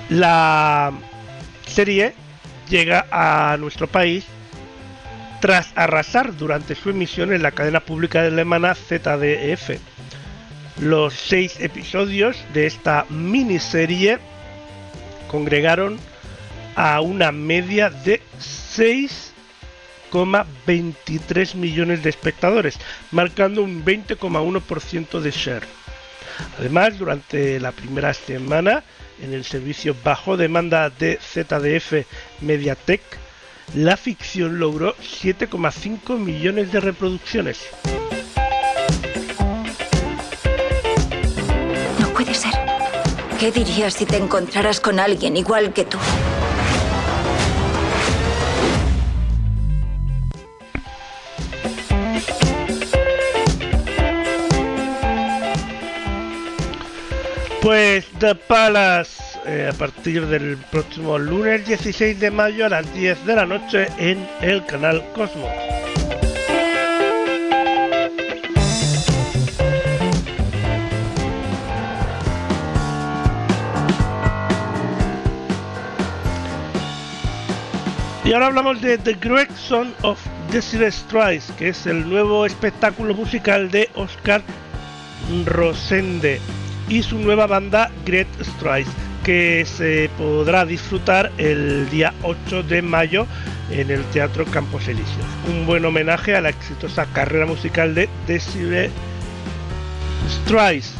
La 0.09 0.93
serie 1.67 2.15
llega 2.69 3.07
a 3.11 3.57
nuestro 3.59 3.87
país 3.87 4.25
tras 5.41 5.73
arrasar 5.75 6.37
durante 6.37 6.75
su 6.75 6.91
emisión 6.91 7.33
en 7.33 7.43
la 7.43 7.53
cadena 7.53 7.81
pública 7.81 8.21
alemana 8.21 8.75
ZDF. 8.75 9.79
Los 10.81 11.15
seis 11.15 11.61
episodios 11.61 12.37
de 12.53 12.67
esta 12.67 13.07
miniserie 13.09 14.19
congregaron 15.29 15.99
a 16.77 17.01
una 17.01 17.33
media 17.33 17.91
de 17.91 18.23
6,23 20.11 21.55
millones 21.55 22.03
de 22.03 22.11
espectadores, 22.11 22.79
marcando 23.11 23.63
un 23.63 23.85
20,1% 23.85 25.21
de 25.21 25.31
share. 25.31 25.67
Además, 26.59 26.99
durante 26.99 27.61
la 27.61 27.73
primera 27.73 28.15
semana, 28.15 28.83
en 29.23 29.35
el 29.35 29.45
servicio 29.45 29.95
bajo 30.03 30.37
demanda 30.37 30.91
de 30.91 31.19
ZDF 31.21 32.07
Mediatek, 32.41 33.03
la 33.75 33.97
ficción 33.97 34.59
logró 34.59 34.97
7,5 34.97 36.19
millones 36.19 36.73
de 36.73 36.81
reproducciones. 36.81 37.61
No 42.01 42.09
puede 42.09 42.35
ser. 42.35 42.53
¿Qué 43.39 43.53
dirías 43.53 43.95
si 43.95 44.07
te 44.07 44.17
encontraras 44.17 44.81
con 44.81 44.99
alguien 44.99 45.37
igual 45.37 45.73
que 45.73 45.85
tú? 45.85 45.99
Pues 57.63 58.07
The 58.19 58.35
Palace 58.35 59.39
eh, 59.45 59.69
a 59.71 59.77
partir 59.77 60.27
del 60.27 60.57
próximo 60.71 61.19
lunes 61.19 61.67
16 61.67 62.19
de 62.19 62.31
mayo 62.31 62.65
a 62.65 62.71
las 62.71 62.95
10 62.95 63.27
de 63.27 63.37
la 63.37 63.45
noche 63.45 63.87
en 63.99 64.27
el 64.41 64.65
canal 64.65 65.05
Cosmos. 65.15 65.51
Y 78.25 78.33
ahora 78.33 78.47
hablamos 78.47 78.81
de 78.81 78.97
The 78.97 79.15
Great 79.21 79.51
Son 79.57 79.93
of 80.03 80.19
Desiree 80.51 80.91
Strice, 80.91 81.53
que 81.59 81.69
es 81.69 81.87
el 81.87 82.09
nuevo 82.09 82.47
espectáculo 82.47 83.13
musical 83.13 83.71
de 83.71 83.91
Oscar 83.97 84.41
Rosende 85.45 86.41
y 86.91 87.05
su 87.05 87.19
nueva 87.19 87.47
banda 87.47 87.91
Great 88.05 88.27
Strice, 88.43 88.91
que 89.25 89.65
se 89.65 90.11
podrá 90.19 90.67
disfrutar 90.67 91.31
el 91.39 91.89
día 91.89 92.13
8 92.23 92.65
de 92.65 92.83
mayo 92.83 93.27
en 93.71 93.91
el 93.91 94.03
Teatro 94.07 94.45
Campos 94.45 94.89
Elíseos. 94.89 95.25
Un 95.49 95.67
buen 95.67 95.85
homenaje 95.85 96.35
a 96.35 96.41
la 96.41 96.49
exitosa 96.49 97.07
carrera 97.07 97.47
musical 97.47 97.95
de 97.95 98.09
Desiree 98.27 98.91
Strice. 100.29 100.91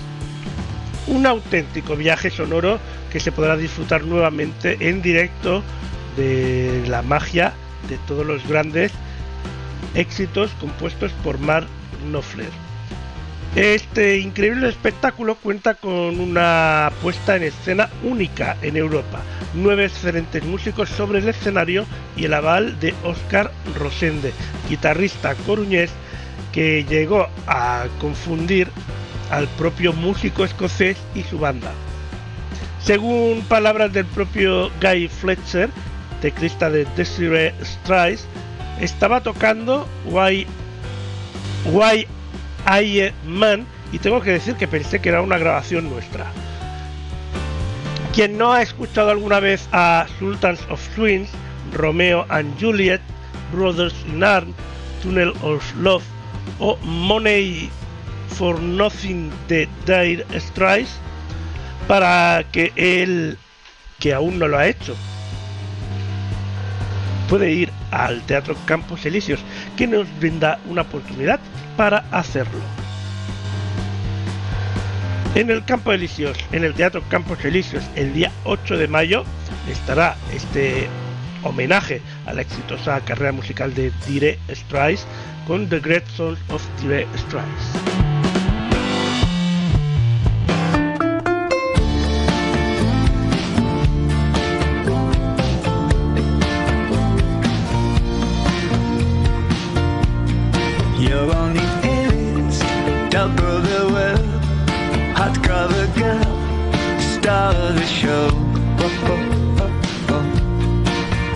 Un 1.09 1.27
auténtico 1.27 1.97
viaje 1.97 2.31
sonoro 2.31 2.79
que 3.11 3.19
se 3.19 3.33
podrá 3.33 3.57
disfrutar 3.57 4.05
nuevamente 4.05 4.77
en 4.89 5.03
directo 5.03 5.65
de 6.17 6.85
la 6.87 7.03
magia 7.03 7.53
de 7.89 7.99
todos 8.07 8.25
los 8.25 8.47
grandes 8.47 8.93
éxitos 9.95 10.53
compuestos 10.61 11.11
por 11.25 11.41
Mark 11.41 11.67
Knopfler. 12.05 12.70
Este 13.57 14.19
increíble 14.21 14.69
espectáculo 14.69 15.35
cuenta 15.35 15.75
con 15.75 16.21
una 16.21 16.93
puesta 17.03 17.35
en 17.35 17.43
escena 17.43 17.91
única 18.05 18.57
en 18.63 18.77
Europa, 18.77 19.23
nueve 19.55 19.87
excelentes 19.87 20.45
músicos 20.45 20.89
sobre 20.89 21.19
el 21.19 21.29
escenario 21.29 21.85
y 22.17 22.27
el 22.27 22.35
aval 22.35 22.79
de 22.79 22.95
Oscar 23.03 23.51
Rosende, 23.77 24.33
guitarrista 24.69 25.35
coruñés 25.35 25.91
que 26.53 26.85
llegó 26.85 27.29
a 27.49 27.87
confundir 27.99 28.69
al 29.33 29.49
propio 29.49 29.93
músico 29.93 30.45
escocés 30.45 30.97
y 31.17 31.25
su 31.25 31.41
banda. 31.41 31.73
Según 32.81 33.43
palabras 33.49 33.93
del 33.93 34.07
propio 34.07 34.71
Guy 34.81 35.09
Fletcher, 35.09 35.71
teclista 36.23 36.71
de 36.71 36.85
Desiree 36.97 37.53
Strice, 37.65 38.25
estaba 38.81 39.23
tocando 39.23 39.89
Why, 40.07 40.47
Why 41.65 42.07
I 42.71 43.13
Man 43.27 43.67
y 43.93 43.99
tengo 43.99 44.21
que 44.21 44.33
decir 44.33 44.55
que 44.55 44.69
pensé 44.69 45.01
que 45.01 45.09
era 45.09 45.23
una 45.23 45.39
grabación 45.39 45.91
nuestra. 45.91 46.27
Quien 48.15 48.39
no 48.39 48.53
ha 48.53 48.63
escuchado 48.63 49.11
alguna 49.11 49.41
vez 49.41 49.69
a 49.73 50.07
Sultans 50.19 50.61
of 50.69 50.81
Swings, 50.95 51.31
Romeo 51.73 52.27
and 52.29 52.59
Juliet, 52.61 53.01
Brothers 53.53 53.95
in 54.09 54.23
Arms, 54.23 54.55
Tunnel 55.03 55.33
of 55.43 55.65
Love 55.77 56.05
o 56.59 56.77
Money 56.79 57.71
for 58.29 58.61
Nothing 58.61 59.31
de 59.49 59.69
Dire 59.87 60.25
Strice, 60.39 60.93
para 61.89 62.45
que 62.53 62.73
él, 62.77 63.37
que 63.99 64.15
aún 64.15 64.39
no 64.39 64.49
lo 64.49 64.59
ha 64.59 64.67
hecho, 64.67 64.97
puede 67.31 67.53
ir 67.53 67.71
al 67.93 68.23
Teatro 68.23 68.57
Campos 68.67 69.07
Elíseos, 69.07 69.41
que 69.77 69.87
nos 69.87 70.07
brinda 70.19 70.59
una 70.69 70.83
oportunidad 70.83 71.39
para 71.77 72.05
hacerlo. 72.11 72.61
En 75.37 75.49
el 75.49 75.65
Campo 75.65 75.93
Elíseos, 75.93 76.37
en 76.51 76.65
el 76.65 76.75
Teatro 76.75 77.03
Campos 77.09 77.45
Elíseos, 77.45 77.85
el 77.95 78.13
día 78.13 78.33
8 78.43 78.77
de 78.77 78.89
mayo, 78.89 79.25
estará 79.71 80.17
este 80.35 80.89
homenaje 81.45 82.03
a 82.27 82.35
la 82.35 82.43
exitosa 82.43 83.01
carrera 83.03 83.31
musical 83.31 83.73
de 83.75 83.93
Dire 84.09 84.41
Straits 84.49 85.07
con 85.47 85.69
The 85.69 85.79
Great 85.79 86.07
Souls 86.09 86.41
of 86.49 86.63
Dire 86.83 87.07
Straits. 87.17 88.10
Of 103.21 103.37
the 103.37 105.13
hot 105.15 105.35
cover 105.45 105.87
girl, 105.99 106.25
star 106.99 107.55
of 107.55 107.75
the 107.75 107.85
show. 107.85 108.31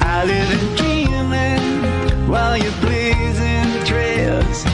I 0.01 0.25
live 0.25 0.51
in 0.57 0.77
dreamland 0.77 2.29
while 2.31 2.57
you're 2.57 2.81
blazing 2.81 3.85
trails, 3.85 4.65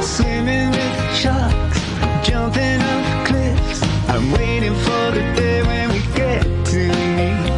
swimming 0.00 0.70
with 0.70 1.16
sharks, 1.16 1.80
jumping 2.22 2.80
off 2.80 3.26
cliffs. 3.26 3.82
I'm 4.08 4.30
waiting 4.30 4.74
for 4.74 5.10
the 5.10 5.24
day 5.34 5.62
when 5.62 5.88
we 5.90 6.00
get 6.14 6.44
to 6.66 6.86
meet. 7.16 7.50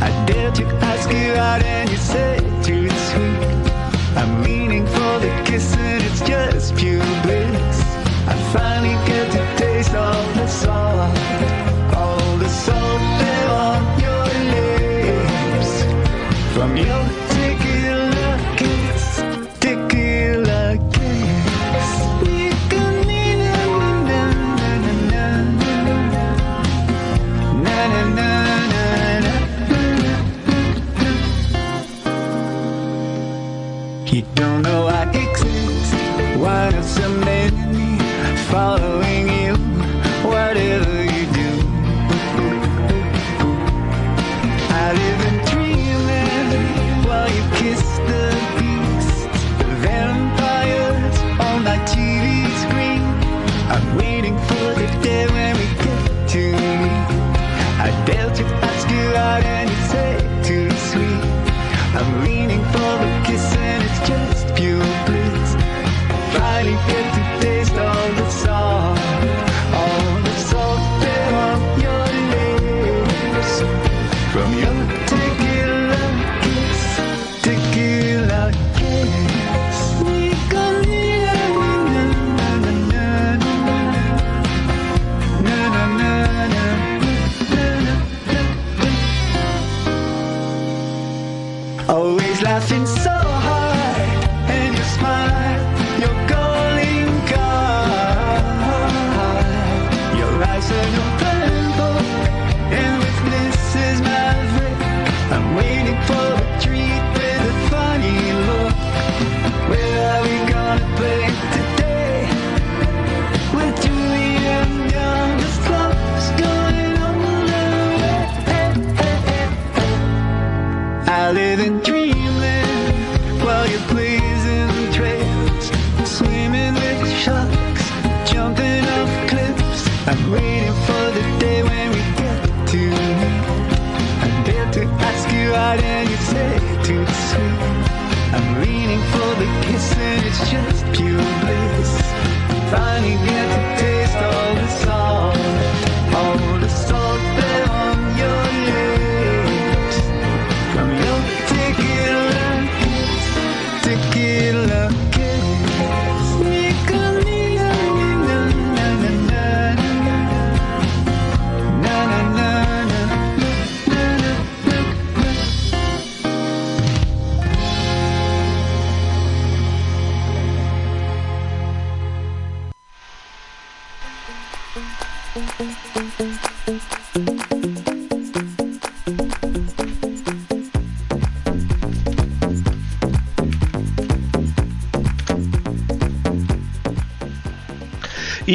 I 0.00 0.24
dare 0.26 0.52
to 0.52 0.64
ask 0.90 1.10
you 1.10 1.32
out 1.32 1.60
and 1.64 1.90
you 1.90 1.96
say 1.96 2.38
too 2.62 2.88
sweet. 3.08 4.16
I'm 4.16 4.44
leaning 4.44 4.86
for 4.86 5.18
the 5.18 5.42
kiss 5.44 5.74
and 5.76 6.04
it's 6.04 6.20
just 6.20 6.76
pure 6.76 7.02
bliss. 7.22 7.83
Finally 8.54 8.94
get 9.08 9.26
to 9.32 9.42
taste 9.56 9.94
all 9.94 10.24
the 10.34 10.46
salt, 10.46 11.18
all 11.96 12.36
the 12.38 12.48
salt 12.48 13.00
there 13.20 13.48
on 13.50 13.82
your 14.04 14.26
lips. 14.54 15.72
From 16.54 16.76
your 16.76 17.04
tequila 17.34 18.30
kiss, 18.56 19.04
tequila 19.58 20.78
kiss. 20.92 21.90
You 34.12 34.22
don't 34.36 34.62
know 34.62 34.86
I 34.86 35.02
exist. 35.10 35.94
One 36.38 36.74
of 36.76 36.84
so 36.84 37.02
many 37.08 37.13
following 38.54 39.26
you, 39.26 39.54
whatever 40.30 41.02
you 41.02 41.24
do. 41.40 41.50
I 44.70 44.86
live 45.02 45.20
in 45.28 45.36
dreamland 45.50 47.04
while 47.04 47.28
you 47.36 47.42
kiss 47.58 47.82
the 48.08 48.33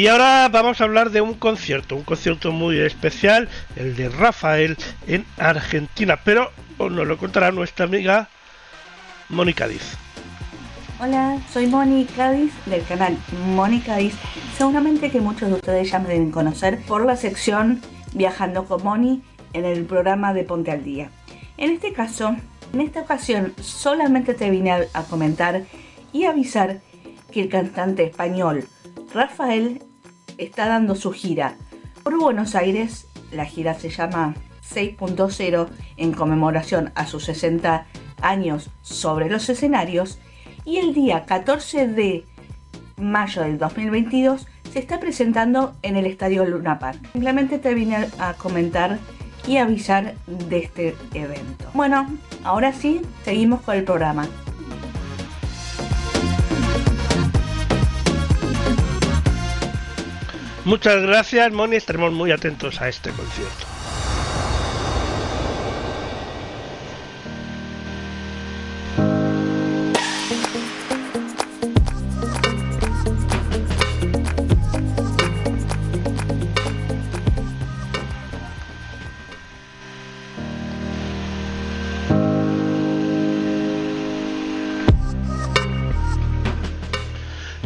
Y 0.00 0.06
ahora 0.06 0.48
vamos 0.48 0.80
a 0.80 0.84
hablar 0.84 1.10
de 1.10 1.20
un 1.20 1.34
concierto, 1.34 1.94
un 1.94 2.04
concierto 2.04 2.52
muy 2.52 2.78
especial, 2.78 3.50
el 3.76 3.96
de 3.96 4.08
Rafael 4.08 4.78
en 5.06 5.26
Argentina, 5.36 6.18
pero 6.24 6.50
nos 6.78 7.06
lo 7.06 7.18
contará 7.18 7.52
nuestra 7.52 7.84
amiga 7.84 8.30
Mónica 9.28 9.68
Diz. 9.68 9.98
Hola, 11.00 11.36
soy 11.52 11.66
Moni 11.66 12.06
Cádiz 12.06 12.50
del 12.64 12.82
canal 12.84 13.14
Moni 13.48 13.80
Cádiz. 13.80 14.14
Seguramente 14.56 15.10
que 15.10 15.20
muchos 15.20 15.50
de 15.50 15.56
ustedes 15.56 15.90
ya 15.90 15.98
me 15.98 16.08
deben 16.08 16.30
conocer 16.30 16.80
por 16.84 17.04
la 17.04 17.16
sección 17.16 17.82
Viajando 18.14 18.64
con 18.64 18.82
Moni 18.82 19.22
en 19.52 19.66
el 19.66 19.84
programa 19.84 20.32
de 20.32 20.44
Ponte 20.44 20.70
al 20.70 20.82
Día. 20.82 21.10
En 21.58 21.72
este 21.72 21.92
caso, 21.92 22.36
en 22.72 22.80
esta 22.80 23.02
ocasión 23.02 23.52
solamente 23.60 24.32
te 24.32 24.48
vine 24.48 24.72
a 24.94 25.02
comentar 25.10 25.64
y 26.10 26.24
avisar 26.24 26.80
que 27.30 27.42
el 27.42 27.50
cantante 27.50 28.04
español 28.04 28.66
Rafael 29.12 29.82
está 30.40 30.66
dando 30.66 30.94
su 30.94 31.12
gira 31.12 31.54
por 32.02 32.18
Buenos 32.18 32.54
Aires. 32.54 33.06
La 33.30 33.44
gira 33.44 33.74
se 33.74 33.90
llama 33.90 34.34
6.0 34.68 35.68
en 35.96 36.12
conmemoración 36.12 36.92
a 36.94 37.06
sus 37.06 37.24
60 37.24 37.86
años 38.22 38.70
sobre 38.82 39.28
los 39.28 39.48
escenarios 39.48 40.18
y 40.64 40.78
el 40.78 40.94
día 40.94 41.24
14 41.26 41.88
de 41.88 42.24
mayo 42.96 43.42
del 43.42 43.58
2022 43.58 44.46
se 44.72 44.78
está 44.78 45.00
presentando 45.00 45.74
en 45.82 45.96
el 45.96 46.06
Estadio 46.06 46.44
Luna 46.44 46.78
Park. 46.78 47.00
Simplemente 47.12 47.58
te 47.58 47.74
vine 47.74 48.08
a 48.18 48.34
comentar 48.34 48.98
y 49.46 49.56
avisar 49.56 50.14
de 50.26 50.58
este 50.58 50.96
evento. 51.14 51.70
Bueno, 51.74 52.06
ahora 52.44 52.72
sí, 52.72 53.00
seguimos 53.24 53.62
con 53.62 53.76
el 53.76 53.84
programa. 53.84 54.28
Muchas 60.64 61.02
gracias, 61.02 61.52
Moni. 61.52 61.76
Estaremos 61.76 62.12
muy 62.12 62.32
atentos 62.32 62.80
a 62.80 62.88
este 62.88 63.10
concierto. 63.10 63.66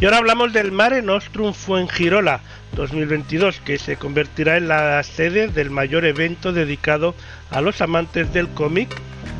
Y 0.00 0.06
ahora 0.06 0.18
hablamos 0.18 0.52
del 0.52 0.70
Mare 0.70 1.00
Nostrum 1.00 1.54
Fuengirola 1.54 2.42
2022, 2.74 3.60
que 3.60 3.78
se 3.78 3.96
convertirá 3.96 4.56
en 4.56 4.68
la 4.68 5.02
sede 5.02 5.48
del 5.48 5.70
mayor 5.70 6.04
evento 6.04 6.52
dedicado 6.52 7.14
a 7.50 7.60
los 7.60 7.80
amantes 7.80 8.32
del 8.32 8.48
cómic, 8.48 8.88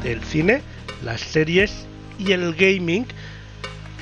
del 0.03 0.23
cine, 0.23 0.63
las 1.05 1.21
series 1.21 1.87
y 2.19 2.33
el 2.33 2.55
gaming 2.55 3.07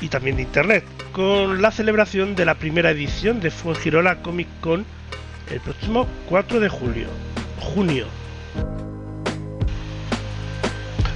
y 0.01 0.09
también 0.09 0.37
de 0.37 0.43
internet, 0.43 0.85
con 1.13 1.63
la 1.63 1.71
celebración 1.71 2.35
de 2.35 2.45
la 2.45 2.55
primera 2.55 2.91
edición 2.91 3.41
de 3.41 3.51
Fuengirola 3.51 4.23
Comic 4.23 4.49
Con 4.61 4.85
el 5.51 5.61
próximo 5.61 6.07
4 6.29 6.61
de 6.61 6.69
julio. 6.69 7.07
Junio. 7.59 8.07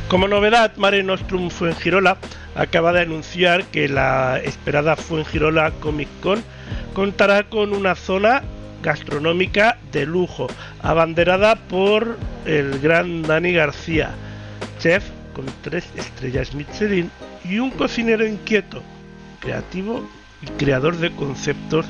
Como 0.08 0.28
novedad, 0.28 0.76
Mare 0.76 1.02
Nostrum 1.02 1.50
Fuengirola 1.50 2.18
acaba 2.54 2.92
de 2.92 3.00
anunciar 3.00 3.64
que 3.64 3.88
la 3.88 4.38
esperada 4.38 4.94
Fuengirola 4.94 5.72
Comic 5.80 6.08
Con 6.20 6.44
contará 6.96 7.42
con 7.50 7.74
una 7.74 7.94
zona 7.94 8.42
gastronómica 8.82 9.76
de 9.92 10.06
lujo, 10.06 10.46
abanderada 10.80 11.54
por 11.54 12.16
el 12.46 12.78
gran 12.78 13.20
Dani 13.20 13.52
García, 13.52 14.14
chef 14.78 15.04
con 15.34 15.44
tres 15.60 15.84
estrellas 15.94 16.54
Michelin 16.54 17.10
y 17.44 17.58
un 17.58 17.70
cocinero 17.70 18.26
inquieto, 18.26 18.82
creativo 19.40 20.08
y 20.40 20.46
creador 20.52 20.96
de 20.96 21.14
conceptos 21.14 21.84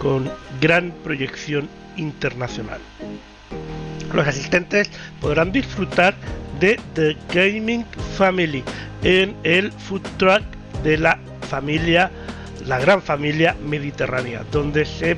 con 0.00 0.28
gran 0.60 0.90
proyección 1.04 1.68
internacional. 1.96 2.80
Los 4.12 4.26
asistentes 4.26 4.90
podrán 5.20 5.52
disfrutar 5.52 6.16
de 6.58 6.80
The 6.94 7.16
Gaming 7.32 7.86
Family 8.18 8.64
en 9.04 9.36
el 9.44 9.70
food 9.70 10.02
truck 10.16 10.42
de 10.82 10.98
la 10.98 11.20
familia, 11.48 12.10
la 12.66 12.78
gran 12.78 13.02
familia 13.02 13.56
mediterránea, 13.64 14.44
donde 14.50 14.84
se 14.84 15.16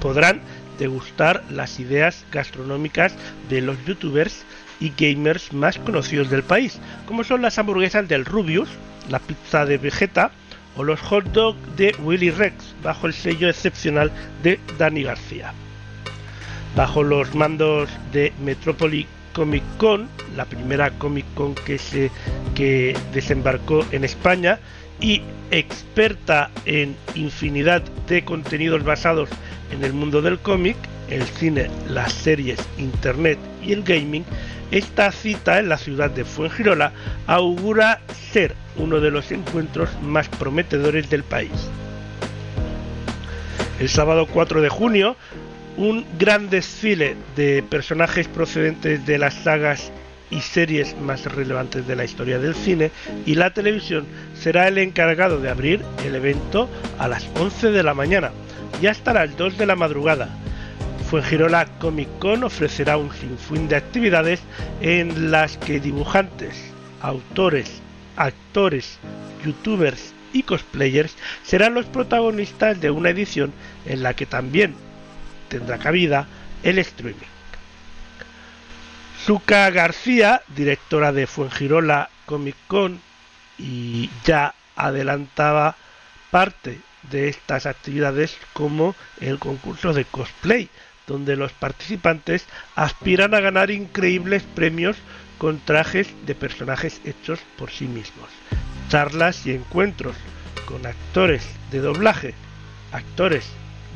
podrán 0.00 0.40
degustar 0.78 1.42
las 1.50 1.78
ideas 1.78 2.24
gastronómicas 2.32 3.14
de 3.48 3.60
los 3.60 3.76
youtubers 3.84 4.44
y 4.80 4.92
gamers 4.96 5.52
más 5.52 5.78
conocidos 5.78 6.30
del 6.30 6.42
país, 6.42 6.78
como 7.06 7.22
son 7.22 7.42
las 7.42 7.58
hamburguesas 7.58 8.08
del 8.08 8.24
Rubius, 8.24 8.68
la 9.08 9.18
pizza 9.18 9.66
de 9.66 9.78
Vegeta 9.78 10.30
o 10.76 10.84
los 10.84 11.00
hot 11.00 11.24
dogs 11.32 11.58
de 11.76 11.94
Willy 12.02 12.30
Rex, 12.30 12.54
bajo 12.82 13.06
el 13.06 13.12
sello 13.12 13.48
excepcional 13.48 14.10
de 14.42 14.58
Dani 14.78 15.02
García. 15.02 15.52
Bajo 16.76 17.02
los 17.02 17.34
mandos 17.34 17.90
de 18.12 18.32
Metrópoli 18.42 19.06
Comic 19.34 19.64
Con, 19.76 20.08
la 20.36 20.44
primera 20.44 20.90
Comic 20.92 21.26
Con 21.34 21.54
que 21.54 21.78
se 21.78 22.10
que 22.54 22.96
desembarcó 23.12 23.84
en 23.90 24.04
España 24.04 24.58
y 25.00 25.22
experta 25.50 26.50
en 26.64 26.96
infinidad 27.14 27.82
de 28.08 28.24
contenidos 28.24 28.84
basados 28.84 29.28
en 29.72 29.84
el 29.84 29.92
mundo 29.92 30.22
del 30.22 30.38
cómic, 30.38 30.76
el 31.08 31.24
cine, 31.24 31.70
las 31.88 32.12
series, 32.12 32.60
internet 32.78 33.38
y 33.62 33.72
el 33.72 33.82
gaming, 33.82 34.24
esta 34.70 35.10
cita 35.10 35.58
en 35.58 35.68
la 35.68 35.78
ciudad 35.78 36.10
de 36.10 36.24
Fuengirola 36.24 36.92
augura 37.26 38.00
ser 38.32 38.54
uno 38.76 39.00
de 39.00 39.10
los 39.10 39.32
encuentros 39.32 39.90
más 40.02 40.28
prometedores 40.28 41.10
del 41.10 41.24
país. 41.24 41.50
El 43.80 43.88
sábado 43.88 44.26
4 44.26 44.60
de 44.60 44.68
junio 44.68 45.16
un 45.76 46.04
gran 46.18 46.50
desfile 46.50 47.16
de 47.36 47.62
personajes 47.62 48.28
procedentes 48.28 49.06
de 49.06 49.18
las 49.18 49.34
sagas 49.34 49.90
y 50.30 50.40
series 50.40 50.96
más 51.00 51.24
relevantes 51.24 51.86
de 51.86 51.96
la 51.96 52.04
historia 52.04 52.38
del 52.38 52.54
cine 52.54 52.90
y 53.26 53.34
la 53.34 53.52
televisión 53.52 54.06
será 54.34 54.68
el 54.68 54.78
encargado 54.78 55.40
de 55.40 55.50
abrir 55.50 55.82
el 56.04 56.14
evento 56.14 56.68
a 56.98 57.08
las 57.08 57.26
11 57.34 57.70
de 57.70 57.82
la 57.82 57.94
mañana 57.94 58.30
y 58.80 58.86
hasta 58.86 59.12
las 59.12 59.36
2 59.36 59.58
de 59.58 59.66
la 59.66 59.76
madrugada. 59.76 60.28
Fuengirola 61.10 61.66
Comic 61.78 62.08
Con 62.20 62.44
ofrecerá 62.44 62.96
un 62.96 63.12
sinfín 63.12 63.68
de 63.68 63.76
actividades 63.76 64.40
en 64.80 65.32
las 65.32 65.58
que 65.58 65.80
dibujantes, 65.80 66.54
autores, 67.00 67.82
actores, 68.16 68.98
youtubers 69.44 70.14
y 70.32 70.44
cosplayers 70.44 71.16
serán 71.42 71.74
los 71.74 71.86
protagonistas 71.86 72.80
de 72.80 72.90
una 72.90 73.10
edición 73.10 73.52
en 73.86 74.02
la 74.04 74.14
que 74.14 74.26
también 74.26 74.74
tendrá 75.48 75.78
cabida 75.78 76.28
el 76.62 76.78
streaming. 76.78 77.39
Zuka 79.30 79.70
García, 79.70 80.42
directora 80.56 81.12
de 81.12 81.28
Fuengirola 81.28 82.10
Comic 82.26 82.56
Con, 82.66 83.00
y 83.58 84.10
ya 84.24 84.56
adelantaba 84.74 85.76
parte 86.32 86.80
de 87.12 87.28
estas 87.28 87.66
actividades 87.66 88.36
como 88.54 88.96
el 89.20 89.38
concurso 89.38 89.92
de 89.92 90.04
cosplay, 90.04 90.68
donde 91.06 91.36
los 91.36 91.52
participantes 91.52 92.44
aspiran 92.74 93.32
a 93.32 93.38
ganar 93.38 93.70
increíbles 93.70 94.42
premios 94.42 94.96
con 95.38 95.60
trajes 95.60 96.08
de 96.26 96.34
personajes 96.34 97.00
hechos 97.04 97.38
por 97.56 97.70
sí 97.70 97.84
mismos, 97.84 98.30
charlas 98.88 99.46
y 99.46 99.52
encuentros 99.52 100.16
con 100.66 100.84
actores 100.84 101.46
de 101.70 101.78
doblaje, 101.78 102.34
actores 102.90 103.46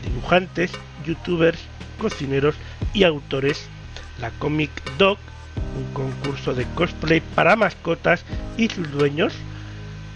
dibujantes, 0.04 0.70
youtubers, 1.04 1.58
cocineros 1.98 2.54
y 2.92 3.02
autores, 3.02 3.68
la 4.20 4.30
Comic 4.32 4.70
Dog, 4.98 5.18
un 5.76 5.92
concurso 5.92 6.54
de 6.54 6.66
cosplay 6.74 7.20
para 7.34 7.56
mascotas 7.56 8.24
y 8.56 8.68
sus 8.68 8.90
dueños, 8.92 9.34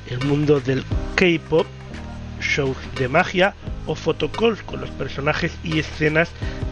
el 0.09 0.25
mundo 0.25 0.61
del 0.61 0.85
K-pop, 1.17 1.67
shows 2.41 2.77
de 2.97 3.09
magia 3.09 3.55
o 3.87 3.95
photocalls 3.95 4.63
con 4.63 4.81
los 4.81 4.91
personajes 4.91 5.53
y 5.65 5.81
escenas 5.81 6.31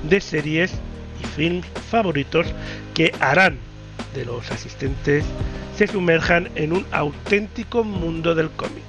de 0.08 0.20
series 0.20 0.72
y 1.20 1.26
films 1.26 1.66
favoritos 1.90 2.46
que 2.94 3.12
harán 3.20 3.58
de 4.14 4.24
los 4.24 4.50
asistentes 4.50 5.24
se 5.76 5.86
sumerjan 5.86 6.48
en 6.54 6.72
un 6.72 6.86
auténtico 6.90 7.84
mundo 7.84 8.34
del 8.34 8.50
cómic. 8.50 8.84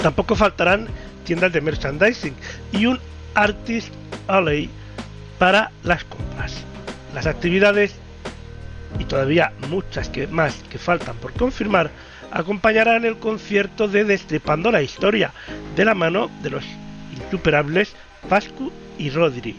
Tampoco 0.00 0.36
faltarán 0.36 0.86
tiendas 1.24 1.52
de 1.52 1.60
merchandising 1.60 2.34
y 2.72 2.86
un 2.86 3.00
Artist 3.34 3.92
Alley 4.28 4.70
para 5.38 5.72
las 5.82 6.04
compras. 6.04 6.64
Las 7.14 7.26
actividades 7.26 7.94
y 8.98 9.04
todavía 9.04 9.52
muchas 9.70 10.08
que 10.08 10.26
más 10.26 10.54
que 10.68 10.78
faltan 10.78 11.16
por 11.16 11.32
confirmar 11.32 11.90
acompañarán 12.32 13.04
el 13.04 13.16
concierto 13.18 13.86
de 13.86 14.04
Destripando 14.04 14.72
la 14.72 14.82
Historia 14.82 15.32
de 15.76 15.84
la 15.84 15.94
mano 15.94 16.28
de 16.42 16.50
los 16.50 16.64
insuperables 17.16 17.94
Pascu 18.28 18.72
y 18.98 19.10
Rodri. 19.10 19.54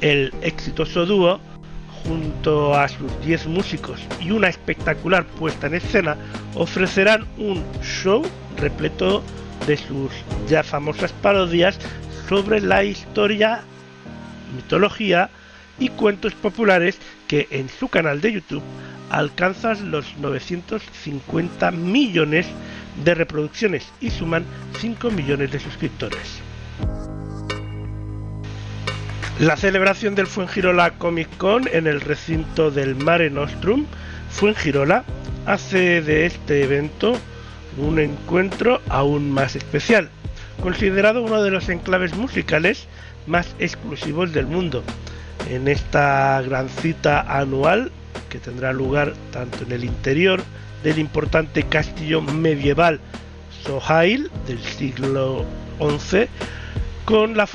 El 0.00 0.32
exitoso 0.40 1.04
dúo, 1.04 1.40
junto 2.04 2.74
a 2.74 2.88
sus 2.88 3.20
10 3.26 3.46
músicos 3.48 4.00
y 4.20 4.30
una 4.30 4.48
espectacular 4.48 5.26
puesta 5.26 5.66
en 5.66 5.74
escena, 5.74 6.16
ofrecerán 6.54 7.26
un 7.36 7.62
show 7.82 8.22
repleto 8.56 9.22
de 9.66 9.76
sus 9.76 10.12
ya 10.48 10.62
famosas 10.62 11.12
parodias 11.12 11.78
sobre 12.28 12.60
la 12.60 12.84
historia, 12.84 13.60
mitología 14.56 15.28
y 15.78 15.88
cuentos 15.90 16.34
populares 16.34 16.98
que 17.26 17.46
en 17.50 17.68
su 17.68 17.88
canal 17.88 18.20
de 18.20 18.32
YouTube 18.32 18.62
alcanzan 19.10 19.90
los 19.90 20.16
950 20.18 21.70
millones 21.70 22.46
de 23.04 23.14
reproducciones 23.14 23.86
y 24.00 24.10
suman 24.10 24.44
5 24.80 25.10
millones 25.10 25.52
de 25.52 25.60
suscriptores. 25.60 26.40
La 29.40 29.56
celebración 29.56 30.16
del 30.16 30.26
Fuengirola 30.26 30.90
Comic 30.98 31.28
Con 31.36 31.68
en 31.68 31.86
el 31.86 32.00
recinto 32.00 32.72
del 32.72 32.96
Mare 32.96 33.30
Nostrum, 33.30 33.86
Fuengirola, 34.30 35.04
hace 35.46 36.02
de 36.02 36.26
este 36.26 36.64
evento 36.64 37.16
un 37.76 38.00
encuentro 38.00 38.80
aún 38.88 39.30
más 39.30 39.54
especial, 39.54 40.10
considerado 40.60 41.22
uno 41.22 41.40
de 41.42 41.52
los 41.52 41.68
enclaves 41.68 42.16
musicales 42.16 42.88
más 43.28 43.54
exclusivos 43.60 44.32
del 44.32 44.46
mundo. 44.46 44.82
En 45.48 45.68
esta 45.68 46.42
gran 46.42 46.68
cita 46.68 47.20
anual, 47.20 47.90
que 48.28 48.38
tendrá 48.38 48.72
lugar 48.72 49.14
tanto 49.32 49.64
en 49.64 49.72
el 49.72 49.84
interior 49.84 50.42
del 50.82 50.98
importante 50.98 51.62
castillo 51.62 52.20
medieval 52.20 53.00
Sohail 53.64 54.30
del 54.46 54.58
siglo 54.58 55.44
XI, 55.80 56.26
con 57.04 57.36
la 57.36 57.48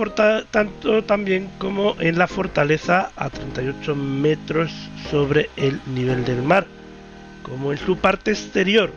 tanto 0.49 1.03
también 1.03 1.49
como 1.59 1.95
en 1.99 2.17
la 2.17 2.27
fortaleza 2.27 3.11
a 3.15 3.29
38 3.29 3.95
metros 3.95 4.71
sobre 5.11 5.49
el 5.55 5.79
nivel 5.93 6.25
del 6.25 6.41
mar, 6.41 6.65
como 7.43 7.71
en 7.71 7.77
su 7.77 7.97
parte 7.97 8.31
exterior, 8.31 8.91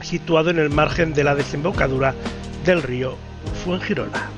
situado 0.00 0.50
en 0.50 0.58
el 0.58 0.70
margen 0.70 1.12
de 1.12 1.24
la 1.24 1.34
desembocadura 1.34 2.14
del 2.64 2.82
río 2.82 3.16
Fuengirola. 3.64 4.30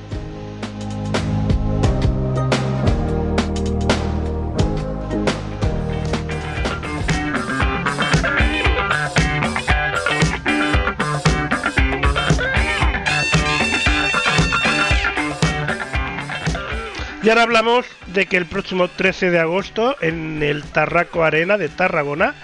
Y 17.23 17.29
ahora 17.29 17.43
hablamos 17.43 17.85
de 18.07 18.27
que 18.27 18.39
el 18.39 18.47
próximo 18.47 18.89
13 18.89 19.31
de 19.31 19.39
agosto 19.39 19.97
en 20.01 20.43
el 20.43 20.63
Tarraco 20.63 21.23
Arena 21.23 21.59
de 21.59 21.69
Tarragona 21.69 22.35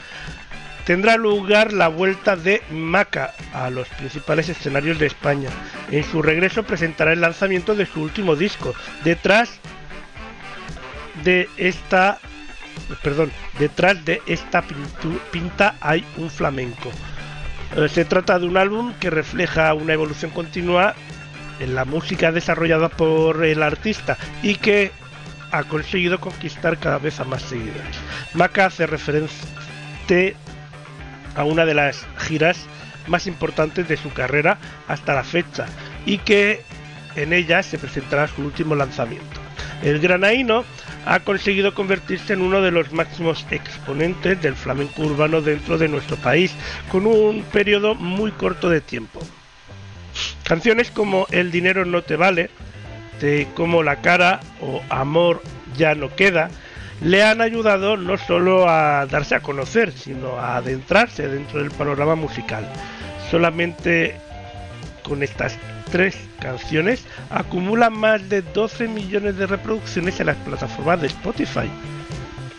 tendrá 0.84 1.16
lugar 1.16 1.72
la 1.72 1.88
vuelta 1.88 2.36
de 2.36 2.62
Maca 2.70 3.34
a 3.54 3.70
los 3.70 3.88
principales 3.88 4.50
escenarios 4.50 4.98
de 4.98 5.06
España. 5.06 5.48
En 5.90 6.04
su 6.04 6.20
regreso 6.20 6.62
presentará 6.62 7.14
el 7.14 7.22
lanzamiento 7.22 7.74
de 7.74 7.86
su 7.86 8.02
último 8.02 8.36
disco. 8.36 8.74
Detrás 9.02 9.60
de 11.24 11.48
esta 11.56 12.18
perdón, 13.02 13.32
detrás 13.58 14.04
de 14.04 14.20
esta 14.26 14.62
pinta 15.30 15.74
hay 15.80 16.04
un 16.16 16.30
flamenco. 16.30 16.90
Eh, 17.76 17.88
se 17.88 18.04
trata 18.04 18.38
de 18.38 18.46
un 18.46 18.56
álbum 18.56 18.92
que 19.00 19.10
refleja 19.10 19.72
una 19.74 19.92
evolución 19.92 20.30
continua 20.30 20.94
la 21.60 21.84
música 21.84 22.32
desarrollada 22.32 22.88
por 22.88 23.44
el 23.44 23.62
artista 23.62 24.16
y 24.42 24.56
que 24.56 24.92
ha 25.50 25.64
conseguido 25.64 26.20
conquistar 26.20 26.78
cada 26.78 26.98
vez 26.98 27.20
a 27.20 27.24
más 27.24 27.42
seguidores. 27.42 27.96
Maca 28.34 28.66
hace 28.66 28.86
referencia 28.86 29.46
a 31.34 31.44
una 31.44 31.64
de 31.64 31.74
las 31.74 32.06
giras 32.18 32.58
más 33.06 33.26
importantes 33.26 33.88
de 33.88 33.96
su 33.96 34.12
carrera 34.12 34.58
hasta 34.88 35.14
la 35.14 35.24
fecha 35.24 35.66
y 36.04 36.18
que 36.18 36.62
en 37.16 37.32
ella 37.32 37.62
se 37.62 37.78
presentará 37.78 38.28
su 38.28 38.42
último 38.42 38.74
lanzamiento. 38.74 39.40
El 39.82 39.98
granaíno 39.98 40.64
ha 41.06 41.20
conseguido 41.20 41.74
convertirse 41.74 42.32
en 42.32 42.42
uno 42.42 42.60
de 42.60 42.70
los 42.70 42.92
máximos 42.92 43.46
exponentes 43.50 44.40
del 44.40 44.54
flamenco 44.54 45.02
urbano 45.02 45.40
dentro 45.40 45.78
de 45.78 45.88
nuestro 45.88 46.16
país, 46.16 46.52
con 46.90 47.06
un 47.06 47.42
periodo 47.42 47.94
muy 47.94 48.32
corto 48.32 48.68
de 48.68 48.80
tiempo. 48.80 49.20
Canciones 50.46 50.92
como 50.92 51.26
El 51.32 51.50
dinero 51.50 51.84
no 51.84 52.02
te 52.02 52.14
vale, 52.14 52.50
de 53.20 53.48
Como 53.54 53.82
la 53.82 53.96
cara 53.96 54.38
o 54.60 54.80
Amor 54.90 55.42
ya 55.76 55.96
no 55.96 56.14
queda, 56.14 56.50
le 57.00 57.24
han 57.24 57.40
ayudado 57.40 57.96
no 57.96 58.16
solo 58.16 58.68
a 58.68 59.06
darse 59.06 59.34
a 59.34 59.40
conocer, 59.40 59.90
sino 59.90 60.38
a 60.38 60.58
adentrarse 60.58 61.26
dentro 61.26 61.58
del 61.58 61.72
panorama 61.72 62.14
musical. 62.14 62.64
Solamente 63.28 64.14
con 65.02 65.24
estas 65.24 65.58
tres 65.90 66.16
canciones 66.38 67.04
acumulan 67.28 67.98
más 67.98 68.28
de 68.28 68.42
12 68.42 68.86
millones 68.86 69.36
de 69.38 69.48
reproducciones 69.48 70.20
en 70.20 70.26
las 70.26 70.36
plataformas 70.36 71.00
de 71.00 71.08
Spotify. 71.08 71.68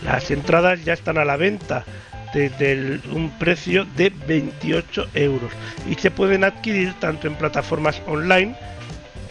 Las 0.03 0.29
entradas 0.29 0.83
ya 0.83 0.91
están 0.91 1.17
a 1.17 1.23
la 1.23 1.37
venta 1.37 1.85
desde 2.33 2.99
un 3.11 3.29
precio 3.37 3.85
de 3.95 4.09
28 4.09 5.09
euros 5.13 5.51
y 5.89 5.95
se 5.95 6.11
pueden 6.11 6.43
adquirir 6.43 6.93
tanto 6.99 7.27
en 7.27 7.35
plataformas 7.35 8.01
online 8.05 8.55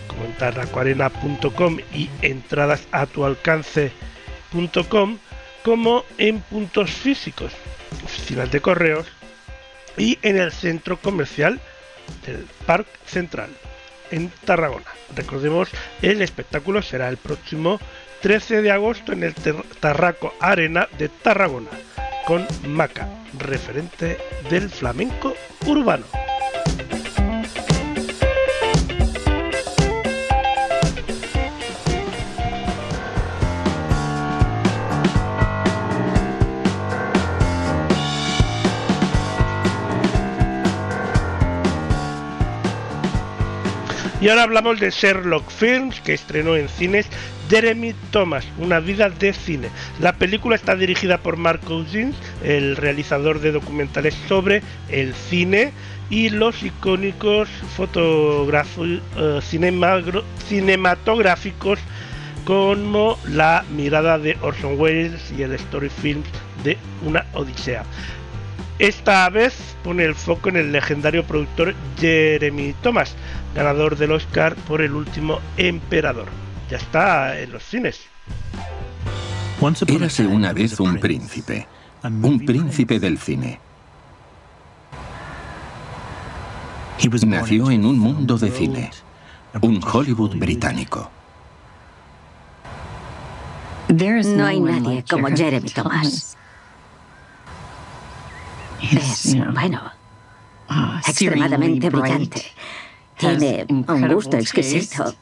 como 0.07 0.25
en 0.25 0.33
tarracoarena.com 0.35 1.79
y 1.95 2.09
entradas 2.23 2.87
a 2.93 3.07
tu 3.07 3.25
como 5.63 6.05
en 6.19 6.41
puntos 6.41 6.91
físicos, 6.91 7.53
oficinas 8.05 8.51
de 8.51 8.61
correos 8.61 9.07
y 9.99 10.19
en 10.23 10.39
el 10.39 10.53
centro 10.53 10.97
comercial 10.99 11.61
del 12.25 12.47
Parque 12.65 12.91
Central 13.05 13.51
en 14.11 14.31
Tarragona. 14.45 14.87
Recordemos, 15.15 15.69
el 16.03 16.23
espectáculo 16.23 16.83
será 16.83 17.09
el 17.09 17.17
próximo 17.17 17.81
13 18.23 18.63
de 18.63 18.71
agosto 18.71 19.13
en 19.13 19.25
el 19.25 19.35
Tarraco 19.81 20.35
Arena 20.41 20.89
de 20.99 21.09
Tarragona 21.09 21.71
con 22.27 22.45
Maca, 22.67 23.09
referente 23.39 24.19
del 24.51 24.69
flamenco 24.69 25.35
urbano. 25.65 26.05
Y 44.21 44.29
ahora 44.29 44.43
hablamos 44.43 44.81
de 44.81 44.91
Sherlock 44.91 45.49
Films, 45.49 46.01
que 46.01 46.15
estrenó 46.15 46.57
en 46.57 46.69
cines 46.69 47.07
Jeremy 47.49 47.95
Thomas, 48.11 48.45
Una 48.59 48.81
vida 48.81 49.09
de 49.09 49.33
cine. 49.33 49.69
La 50.01 50.15
película 50.15 50.57
está 50.57 50.75
dirigida 50.75 51.19
por 51.19 51.37
Mark 51.37 51.61
Cousins, 51.61 52.17
el 52.43 52.77
realizador 52.77 53.41
de 53.41 53.53
documentales 53.53 54.15
sobre 54.29 54.63
el 54.89 55.15
cine 55.15 55.73
y 56.11 56.31
los 56.31 56.63
icónicos 56.63 57.49
eh, 57.79 59.41
cinematográficos 60.49 61.79
como 62.45 63.19
La 63.29 63.65
mirada 63.71 64.19
de 64.19 64.37
Orson 64.41 64.79
Welles 64.79 65.33
y 65.37 65.43
el 65.43 65.53
Story 65.55 65.89
Film 65.89 66.23
de 66.65 66.79
Una 67.05 67.27
Odisea. 67.35 67.85
Esta 68.79 69.29
vez 69.31 69.77
pone 69.83 70.05
el 70.05 70.15
foco 70.15 70.49
en 70.51 70.57
el 70.57 70.71
legendario 70.73 71.25
productor 71.25 71.75
Jeremy 71.99 72.75
Thomas, 72.83 73.17
ganador 73.55 73.97
del 73.97 74.13
Oscar 74.13 74.55
por 74.55 74.83
El 74.83 74.93
último 74.93 75.41
emperador 75.57 76.46
ya 76.71 76.77
está 76.77 77.39
en 77.39 77.53
los 77.53 77.63
cines. 77.63 78.01
Érase 79.87 80.27
una 80.27 80.53
vez 80.53 80.79
un 80.81 80.99
príncipe, 80.99 81.67
un 82.03 82.45
príncipe 82.45 83.01
del 83.01 83.19
cine. 83.19 83.61
Nació 87.27 87.71
en 87.71 87.85
un 87.85 87.99
mundo 87.99 88.37
de 88.39 88.51
cine, 88.51 88.91
un 89.61 89.81
Hollywood 89.83 90.37
británico. 90.37 91.11
No 93.89 94.47
hay 94.47 94.61
nadie 94.61 95.05
como 95.09 95.29
Jeremy 95.29 95.71
Thomas. 95.71 96.37
Es, 98.83 99.37
bueno, 99.55 99.81
extremadamente 101.07 101.89
brillante. 101.91 102.43
Tiene 103.17 103.67
un 103.69 104.09
gusto 104.09 104.37
exquisito. 104.37 105.15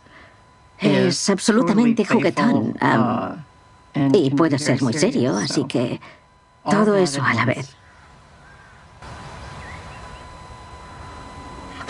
Es 0.84 1.30
absolutamente 1.30 2.04
juguetón. 2.04 2.74
y 4.12 4.30
puede 4.30 4.58
ser 4.58 4.82
muy 4.82 4.92
serio, 4.92 5.36
así 5.36 5.64
que 5.64 6.00
todo 6.68 6.96
eso 6.96 7.22
a 7.22 7.34
la 7.34 7.44
vez. 7.44 7.74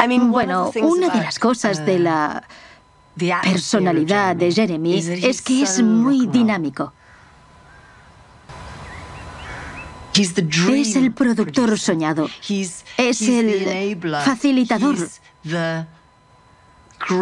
Bueno, 0.07 0.71
una 0.83 1.09
de 1.09 1.21
las 1.23 1.39
cosas 1.39 1.85
de 1.87 1.99
la 1.99 2.47
personalidad 3.43 4.37
de 4.37 4.53
Jeremy 4.53 4.99
es 4.99 5.43
que 5.43 5.63
es 5.63 5.83
muy 5.83 6.27
dinámico. 6.27 6.93
Es 10.17 10.97
el 10.97 11.13
productor 11.13 11.79
soñado. 11.79 12.29
Es 12.49 12.85
el 13.21 13.99
facilitador. 14.25 14.97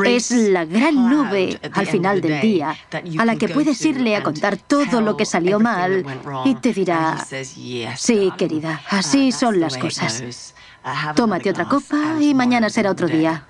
Es 0.04 0.30
la 0.30 0.64
gran 0.64 1.10
nube 1.10 1.58
al 1.72 1.86
final 1.86 2.20
del 2.20 2.40
día 2.40 2.76
a 3.18 3.24
la 3.24 3.36
que 3.36 3.48
puedes 3.48 3.84
irle 3.84 4.16
a 4.16 4.22
contar 4.22 4.56
todo 4.56 5.00
lo 5.00 5.16
que 5.16 5.24
salió 5.24 5.58
mal 5.58 6.04
y 6.44 6.54
te 6.56 6.72
dirá, 6.72 7.24
sí, 7.96 8.32
querida, 8.36 8.80
así 8.88 9.32
son 9.32 9.60
las 9.60 9.76
cosas. 9.76 10.54
Tómate 11.14 11.50
otra 11.50 11.68
copa 11.68 12.16
y 12.20 12.34
mañana 12.34 12.70
será 12.70 12.90
otro 12.90 13.08
día. 13.08 13.46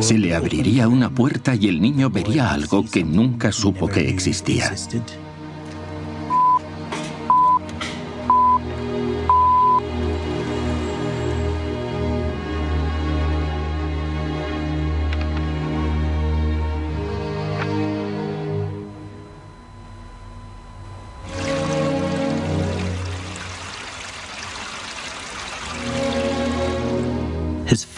Se 0.00 0.18
le 0.18 0.34
abriría 0.34 0.86
una 0.86 1.10
puerta 1.10 1.54
y 1.56 1.66
el 1.66 1.80
niño 1.80 2.08
vería 2.08 2.52
algo 2.52 2.84
que 2.84 3.02
nunca 3.02 3.50
supo 3.50 3.88
que 3.88 4.08
existía. 4.08 4.72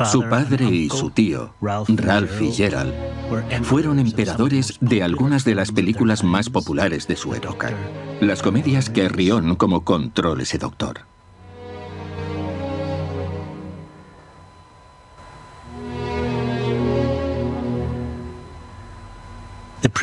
Su 0.04 0.28
padre 0.28 0.66
y 0.66 0.90
su 0.90 1.10
tío, 1.10 1.54
Ralph 1.60 2.42
y 2.42 2.52
Gerald, 2.52 2.92
fueron 3.62 3.98
emperadores 3.98 4.76
de 4.80 5.02
algunas 5.02 5.44
de 5.44 5.54
las 5.54 5.72
películas 5.72 6.22
más 6.22 6.50
populares 6.50 7.08
de 7.08 7.16
su 7.16 7.34
época. 7.34 7.72
Las 8.20 8.42
comedias 8.42 8.90
que 8.90 9.08
Rion 9.08 9.56
como 9.56 9.84
Control 9.84 10.42
ese 10.42 10.58
doctor. 10.58 11.00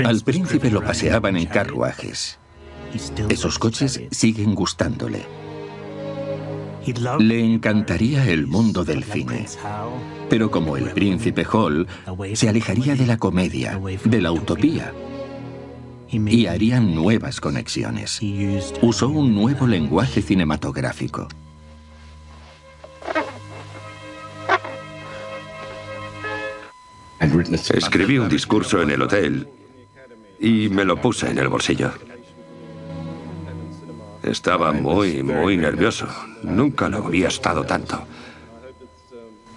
Al 0.05 0.21
príncipe 0.21 0.71
lo 0.71 0.81
paseaban 0.81 1.37
en 1.37 1.45
carruajes. 1.45 2.39
Esos 3.29 3.59
coches 3.59 4.01
siguen 4.11 4.55
gustándole. 4.55 5.42
Le 7.19 7.39
encantaría 7.39 8.25
el 8.29 8.47
mundo 8.47 8.83
del 8.83 9.03
cine. 9.03 9.45
Pero 10.29 10.51
como 10.51 10.75
el 10.77 10.91
príncipe 10.91 11.45
Hall, 11.51 11.87
se 12.33 12.49
alejaría 12.49 12.95
de 12.95 13.05
la 13.05 13.17
comedia, 13.17 13.79
de 14.03 14.21
la 14.21 14.31
utopía. 14.31 14.93
Y 16.09 16.45
harían 16.45 16.93
nuevas 16.93 17.39
conexiones. 17.39 18.19
Usó 18.81 19.09
un 19.09 19.33
nuevo 19.33 19.65
lenguaje 19.65 20.21
cinematográfico. 20.21 21.27
Escribí 27.73 28.17
un 28.17 28.29
discurso 28.29 28.81
en 28.81 28.91
el 28.91 29.01
hotel 29.01 29.47
y 30.39 30.67
me 30.69 30.83
lo 30.83 31.01
puse 31.01 31.29
en 31.29 31.37
el 31.37 31.47
bolsillo. 31.47 31.93
Estaba 34.23 34.71
muy, 34.71 35.21
muy 35.21 35.57
nervioso. 35.57 36.07
Nunca 36.43 36.89
lo 36.89 37.05
había 37.05 37.27
estado 37.27 37.65
tanto. 37.65 38.05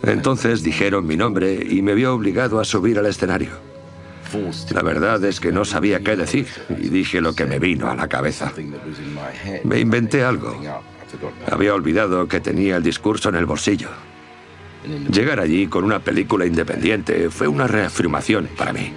Entonces 0.02 0.62
dijeron 0.62 1.06
mi 1.06 1.16
nombre 1.16 1.54
y 1.68 1.82
me 1.82 1.94
vio 1.94 2.14
obligado 2.14 2.60
a 2.60 2.64
subir 2.64 2.98
al 2.98 3.06
escenario. 3.06 3.50
La 4.74 4.82
verdad 4.82 5.24
es 5.24 5.40
que 5.40 5.52
no 5.52 5.64
sabía 5.64 6.00
qué 6.00 6.16
decir 6.16 6.48
y 6.68 6.88
dije 6.88 7.20
lo 7.20 7.34
que 7.34 7.46
me 7.46 7.58
vino 7.58 7.88
a 7.88 7.94
la 7.94 8.08
cabeza. 8.08 8.52
Me 9.64 9.80
inventé 9.80 10.24
algo. 10.24 10.60
Había 11.50 11.74
olvidado 11.74 12.26
que 12.26 12.40
tenía 12.40 12.76
el 12.76 12.82
discurso 12.82 13.28
en 13.28 13.36
el 13.36 13.46
bolsillo. 13.46 13.88
Llegar 15.10 15.40
allí 15.40 15.66
con 15.68 15.84
una 15.84 16.00
película 16.00 16.46
independiente 16.46 17.30
fue 17.30 17.48
una 17.48 17.66
reafirmación 17.66 18.48
para 18.56 18.72
mí. 18.72 18.92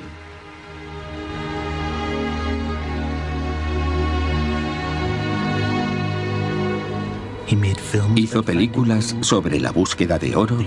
Hizo 8.16 8.44
películas 8.44 9.16
sobre 9.22 9.60
la 9.60 9.72
búsqueda 9.72 10.20
de 10.20 10.36
oro, 10.36 10.58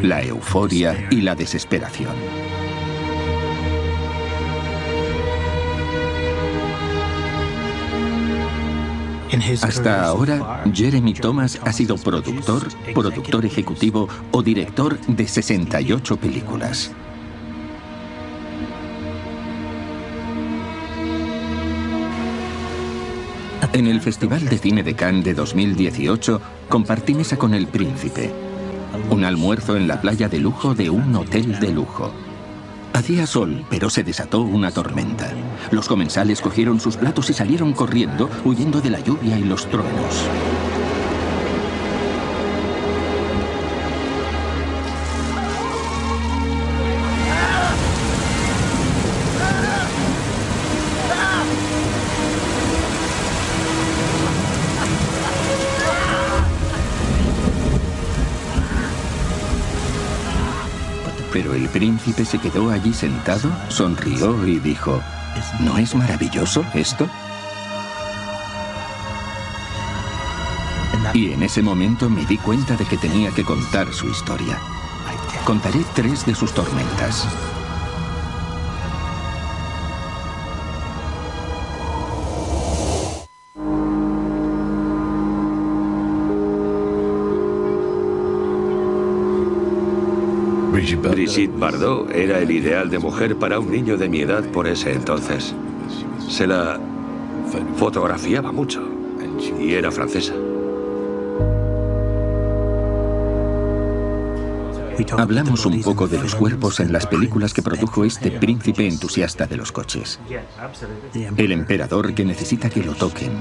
la 0.00 0.22
euforia 0.22 1.08
y 1.10 1.20
la 1.20 1.34
desesperación. 1.34 2.14
Hasta 9.62 10.04
ahora, 10.04 10.64
Jeremy 10.72 11.14
Thomas 11.14 11.60
ha 11.62 11.72
sido 11.72 11.96
productor, 11.96 12.68
productor 12.94 13.44
ejecutivo 13.44 14.08
o 14.32 14.42
director 14.42 14.98
de 15.06 15.26
68 15.26 16.16
películas. 16.16 16.92
En 23.72 23.86
el 23.86 24.00
Festival 24.00 24.48
de 24.48 24.58
Cine 24.58 24.82
de 24.82 24.96
Cannes 24.96 25.24
de 25.24 25.32
2018 25.32 26.40
compartí 26.68 27.14
mesa 27.14 27.36
con 27.36 27.54
el 27.54 27.68
príncipe. 27.68 28.32
Un 29.10 29.24
almuerzo 29.24 29.76
en 29.76 29.86
la 29.86 30.00
playa 30.00 30.28
de 30.28 30.40
lujo 30.40 30.74
de 30.74 30.90
un 30.90 31.14
hotel 31.14 31.60
de 31.60 31.70
lujo. 31.70 32.10
Hacía 32.92 33.28
sol, 33.28 33.64
pero 33.70 33.88
se 33.88 34.02
desató 34.02 34.40
una 34.40 34.72
tormenta. 34.72 35.32
Los 35.70 35.86
comensales 35.86 36.40
cogieron 36.40 36.80
sus 36.80 36.96
platos 36.96 37.30
y 37.30 37.32
salieron 37.32 37.72
corriendo, 37.72 38.28
huyendo 38.44 38.80
de 38.80 38.90
la 38.90 38.98
lluvia 38.98 39.38
y 39.38 39.44
los 39.44 39.66
truenos. 39.70 40.26
Príncipe 61.70 62.24
se 62.24 62.38
quedó 62.38 62.70
allí 62.70 62.92
sentado, 62.92 63.50
sonrió 63.68 64.46
y 64.46 64.58
dijo, 64.58 65.00
¿no 65.60 65.78
es 65.78 65.94
maravilloso 65.94 66.64
esto? 66.74 67.08
Y 71.14 71.32
en 71.32 71.42
ese 71.42 71.62
momento 71.62 72.08
me 72.08 72.24
di 72.26 72.38
cuenta 72.38 72.76
de 72.76 72.84
que 72.84 72.96
tenía 72.96 73.30
que 73.30 73.44
contar 73.44 73.92
su 73.92 74.08
historia. 74.08 74.58
Contaré 75.44 75.80
tres 75.94 76.26
de 76.26 76.34
sus 76.34 76.52
tormentas. 76.52 77.26
Brigitte 91.08 91.58
Bardot 91.58 92.10
era 92.10 92.38
el 92.38 92.50
ideal 92.50 92.90
de 92.90 92.98
mujer 92.98 93.36
para 93.36 93.58
un 93.58 93.70
niño 93.70 93.96
de 93.96 94.08
mi 94.08 94.20
edad 94.20 94.44
por 94.50 94.66
ese 94.66 94.92
entonces. 94.92 95.54
Se 96.28 96.46
la 96.46 96.78
fotografiaba 97.76 98.52
mucho 98.52 98.82
y 99.58 99.72
era 99.72 99.90
francesa. 99.90 100.34
Hablamos 105.16 105.64
un 105.64 105.80
poco 105.82 106.06
de 106.06 106.18
los 106.18 106.34
cuerpos 106.34 106.80
en 106.80 106.92
las 106.92 107.06
películas 107.06 107.54
que 107.54 107.62
produjo 107.62 108.04
este 108.04 108.30
príncipe 108.30 108.86
entusiasta 108.86 109.46
de 109.46 109.56
los 109.56 109.72
coches. 109.72 110.20
El 111.36 111.52
emperador 111.52 112.14
que 112.14 112.24
necesita 112.24 112.68
que 112.68 112.82
lo 112.82 112.94
toquen. 112.94 113.32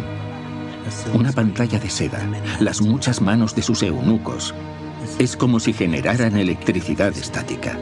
Una 1.14 1.32
pantalla 1.32 1.78
de 1.80 1.89
seda, 1.89 2.20
las 2.60 2.82
muchas 2.82 3.22
manos 3.22 3.53
de 3.55 3.62
sus 3.62 3.84
eunucos. 3.84 4.53
Es 5.20 5.36
como 5.36 5.59
si 5.59 5.74
generaran 5.74 6.38
electricidad 6.38 7.15
estática. 7.15 7.78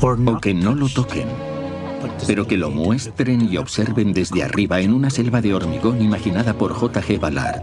O 0.00 0.38
que 0.38 0.52
no 0.52 0.74
lo 0.74 0.88
toquen, 0.88 1.28
pero 2.26 2.46
que 2.46 2.58
lo 2.58 2.70
muestren 2.70 3.50
y 3.50 3.56
observen 3.56 4.12
desde 4.12 4.42
arriba 4.42 4.80
en 4.80 4.92
una 4.92 5.08
selva 5.08 5.40
de 5.40 5.54
hormigón 5.54 6.02
imaginada 6.02 6.52
por 6.52 6.74
J.G. 6.74 7.18
Ballard. 7.18 7.62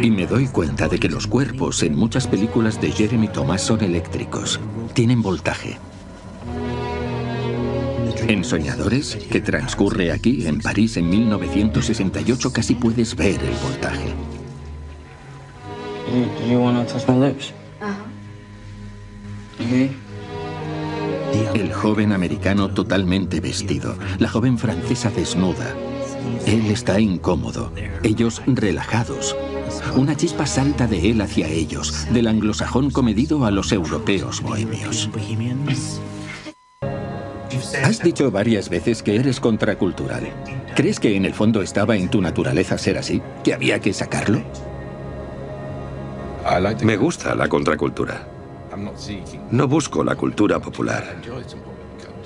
Y 0.00 0.10
me 0.10 0.26
doy 0.26 0.46
cuenta 0.46 0.88
de 0.88 0.98
que 0.98 1.08
los 1.08 1.26
cuerpos 1.26 1.82
en 1.82 1.96
muchas 1.96 2.26
películas 2.26 2.80
de 2.80 2.92
Jeremy 2.92 3.28
Thomas 3.28 3.62
son 3.62 3.82
eléctricos. 3.82 4.60
Tienen 4.94 5.22
voltaje. 5.22 5.78
En 8.28 8.44
Soñadores, 8.44 9.16
que 9.30 9.40
transcurre 9.40 10.12
aquí, 10.12 10.46
en 10.46 10.60
París, 10.60 10.96
en 10.96 11.08
1968, 11.08 12.52
casi 12.52 12.74
puedes 12.74 13.16
ver 13.16 13.40
el 13.42 13.54
voltaje. 13.62 14.14
El 21.54 21.72
joven 21.72 22.12
americano 22.12 22.68
totalmente 22.68 23.40
vestido, 23.40 23.96
la 24.18 24.28
joven 24.28 24.58
francesa 24.58 25.10
desnuda. 25.10 25.74
Él 26.46 26.70
está 26.70 27.00
incómodo, 27.00 27.72
ellos 28.02 28.42
relajados. 28.46 29.36
Una 29.96 30.16
chispa 30.16 30.46
salta 30.46 30.86
de 30.86 31.10
él 31.10 31.20
hacia 31.20 31.48
ellos, 31.48 32.06
del 32.12 32.26
anglosajón 32.26 32.90
comedido 32.90 33.44
a 33.44 33.50
los 33.50 33.72
europeos 33.72 34.40
bohemios. 34.40 35.10
Has 37.82 38.02
dicho 38.02 38.30
varias 38.30 38.68
veces 38.68 39.02
que 39.02 39.16
eres 39.16 39.40
contracultural. 39.40 40.28
¿Crees 40.74 41.00
que 41.00 41.16
en 41.16 41.24
el 41.24 41.34
fondo 41.34 41.62
estaba 41.62 41.96
en 41.96 42.08
tu 42.08 42.20
naturaleza 42.20 42.78
ser 42.78 42.98
así? 42.98 43.20
¿Que 43.42 43.54
había 43.54 43.80
que 43.80 43.92
sacarlo? 43.92 44.42
Me 46.82 46.96
gusta 46.96 47.34
la 47.34 47.48
contracultura. 47.48 48.26
No 49.50 49.66
busco 49.66 50.04
la 50.04 50.14
cultura 50.14 50.60
popular. 50.60 51.16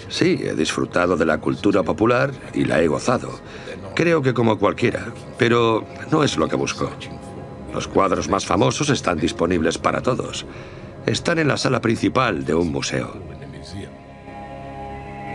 Sí, 0.08 0.38
he 0.42 0.54
disfrutado 0.54 1.16
de 1.16 1.24
la 1.24 1.38
cultura 1.38 1.82
popular 1.82 2.30
y 2.52 2.64
la 2.64 2.80
he 2.80 2.86
gozado. 2.86 3.30
Creo 3.94 4.22
que 4.22 4.32
como 4.32 4.58
cualquiera, 4.58 5.06
pero 5.38 5.84
no 6.10 6.24
es 6.24 6.36
lo 6.36 6.48
que 6.48 6.56
busco. 6.56 6.90
Los 7.74 7.88
cuadros 7.88 8.28
más 8.28 8.46
famosos 8.46 8.90
están 8.90 9.18
disponibles 9.18 9.78
para 9.78 10.02
todos. 10.02 10.46
Están 11.06 11.38
en 11.38 11.48
la 11.48 11.56
sala 11.56 11.80
principal 11.80 12.44
de 12.44 12.54
un 12.54 12.70
museo. 12.70 13.20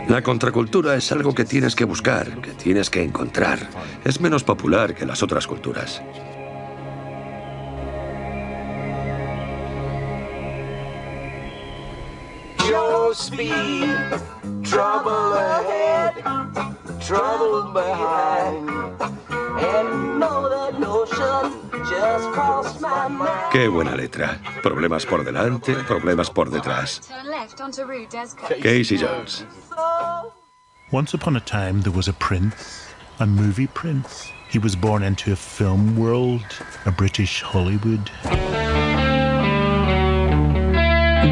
La 0.08 0.22
contracultura 0.22 0.96
es 0.96 1.12
algo 1.12 1.34
que 1.34 1.44
tienes 1.44 1.76
que 1.76 1.84
buscar, 1.84 2.40
que 2.40 2.52
tienes 2.52 2.88
que 2.88 3.02
encontrar. 3.02 3.58
Es 4.04 4.20
menos 4.20 4.42
popular 4.42 4.94
que 4.94 5.04
las 5.04 5.22
otras 5.22 5.46
culturas. 5.46 6.02
Your 13.08 13.14
speed, 13.14 13.88
trouble 14.62 15.32
ahead, 15.32 16.12
trouble 17.00 17.72
behind. 17.72 18.68
And 19.64 20.20
know 20.20 20.46
that 20.50 20.78
notion 20.78 21.70
just 21.88 22.28
crossed 22.34 22.82
my 22.82 23.08
mind. 23.08 23.50
Qué 23.50 23.72
buena 23.72 23.96
letra. 23.96 24.38
Problemas 24.62 25.06
por 25.06 25.24
delante, 25.24 25.72
problemas 25.86 26.28
por 26.28 26.50
detrás. 26.50 27.00
Casey 28.60 28.98
Jones. 28.98 29.46
Once 30.92 31.14
upon 31.14 31.36
a 31.36 31.40
time, 31.40 31.80
there 31.80 31.94
was 31.94 32.08
a 32.08 32.12
prince, 32.12 32.92
a 33.20 33.26
movie 33.26 33.68
prince. 33.68 34.30
He 34.50 34.58
was 34.58 34.76
born 34.76 35.02
into 35.02 35.32
a 35.32 35.36
film 35.36 35.96
world, 35.96 36.44
a 36.84 36.90
British 36.90 37.40
Hollywood. 37.40 38.10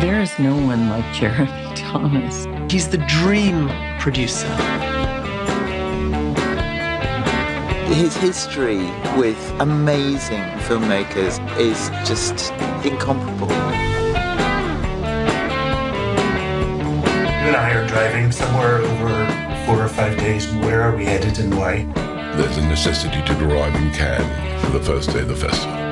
There 0.00 0.20
is 0.20 0.38
no 0.38 0.54
one 0.54 0.90
like 0.90 1.10
Jeremy 1.14 1.50
Thomas. 1.74 2.46
He's 2.70 2.86
the 2.86 2.98
dream 3.08 3.70
producer. 3.98 4.46
His 7.86 8.14
history 8.14 8.90
with 9.16 9.38
amazing 9.58 10.42
filmmakers 10.66 11.40
is 11.58 11.88
just 12.06 12.50
incomparable. 12.84 13.48
You 17.46 17.52
and 17.52 17.56
I 17.56 17.72
are 17.72 17.86
driving 17.88 18.30
somewhere 18.32 18.82
over 18.82 19.64
four 19.64 19.82
or 19.82 19.88
five 19.88 20.18
days. 20.18 20.46
Where 20.56 20.82
are 20.82 20.94
we 20.94 21.06
headed 21.06 21.38
and 21.38 21.56
why? 21.56 21.84
There's 22.36 22.58
a 22.58 22.68
necessity 22.68 23.22
to 23.22 23.48
arrive 23.48 23.74
in 23.74 23.90
Cannes 23.92 24.62
for 24.62 24.72
the 24.72 24.84
first 24.84 25.10
day 25.14 25.20
of 25.20 25.28
the 25.28 25.36
festival. 25.36 25.85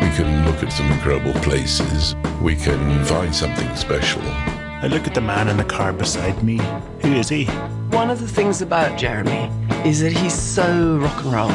We 0.00 0.10
can 0.14 0.46
look 0.46 0.62
at 0.62 0.72
some 0.72 0.90
incredible 0.92 1.32
places. 1.40 2.14
We 2.40 2.56
can 2.56 3.04
find 3.04 3.34
something 3.34 3.74
special. 3.76 4.22
I 4.22 4.88
look 4.88 5.06
at 5.06 5.14
the 5.14 5.20
man 5.20 5.48
in 5.48 5.56
the 5.56 5.64
car 5.64 5.92
beside 5.92 6.42
me. 6.42 6.60
Who 7.02 7.12
is 7.14 7.28
he? 7.28 7.46
One 7.90 8.10
of 8.10 8.20
the 8.20 8.28
things 8.28 8.62
about 8.62 8.98
Jeremy 8.98 9.50
is 9.88 10.00
that 10.00 10.12
he's 10.12 10.34
so 10.34 10.98
rock 10.98 11.24
and 11.24 11.32
roll. 11.32 11.50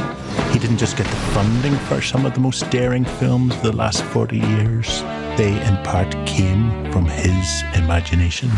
He 0.51 0.59
didn't 0.59 0.77
just 0.77 0.97
get 0.97 1.05
the 1.05 1.15
funding 1.33 1.75
for 1.87 2.01
some 2.01 2.25
of 2.25 2.33
the 2.33 2.39
most 2.39 2.69
daring 2.69 3.05
films 3.05 3.55
of 3.55 3.61
the 3.61 3.71
last 3.71 4.03
40 4.05 4.37
years. 4.37 5.01
They, 5.37 5.53
in 5.65 5.77
part, 5.83 6.11
came 6.25 6.91
from 6.91 7.05
his 7.05 7.63
imagination. 7.75 8.49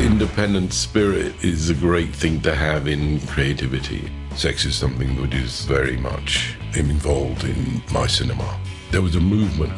Independent 0.00 0.72
spirit 0.72 1.34
is 1.44 1.68
a 1.68 1.74
great 1.74 2.14
thing 2.14 2.40
to 2.42 2.54
have 2.54 2.86
in 2.86 3.20
creativity. 3.26 4.10
Sex 4.36 4.66
is 4.66 4.76
something 4.76 5.16
that 5.22 5.32
is 5.32 5.64
very 5.64 5.96
much 5.96 6.58
involved 6.74 7.44
in 7.44 7.82
my 7.90 8.06
cinema. 8.06 8.60
There 8.90 9.00
was 9.00 9.16
a 9.16 9.20
movement 9.20 9.72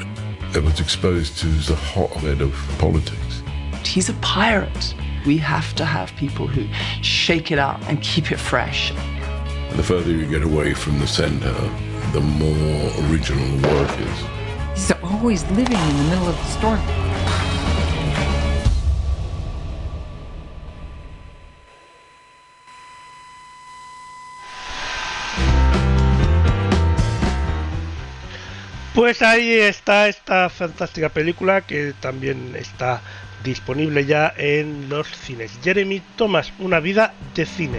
that 0.52 0.64
was 0.64 0.80
exposed 0.80 1.38
to 1.38 1.46
the 1.46 1.76
hotbed 1.76 2.40
of 2.40 2.52
politics. 2.80 3.42
He's 3.84 4.09
a 4.09 4.14
pirate. 4.14 4.96
We 5.24 5.38
have 5.38 5.76
to 5.76 5.84
have 5.84 6.11
people 6.16 6.48
who 6.48 6.66
shake 7.04 7.52
it 7.52 7.61
up 7.61 7.80
and 7.88 8.02
keep 8.02 8.32
it 8.32 8.38
fresh. 8.38 8.90
The 9.76 9.84
further 9.84 10.11
you 10.11 10.26
get 10.26 10.42
away 10.42 10.74
from 10.74 10.98
the 10.98 11.06
center, 11.06 11.54
the 12.12 12.20
more 12.20 13.12
original 13.12 13.46
the 13.59 13.68
work 13.68 14.00
is. 14.00 14.18
He's 14.74 14.90
always 15.04 15.44
living 15.52 15.78
in 15.78 15.96
the 15.98 16.04
middle 16.11 16.28
of 16.28 16.36
the 16.36 16.44
storm. 16.46 17.07
Pues 28.99 29.22
ahí 29.22 29.53
está 29.53 30.09
esta 30.09 30.49
fantástica 30.49 31.09
película 31.09 31.61
que 31.61 31.92
también 32.01 32.57
está 32.57 33.01
disponible 33.44 34.05
ya 34.05 34.34
en 34.36 34.88
los 34.88 35.07
cines. 35.07 35.57
Jeremy 35.62 36.03
Thomas, 36.16 36.53
una 36.59 36.80
vida 36.80 37.14
de 37.36 37.46
cine. 37.46 37.78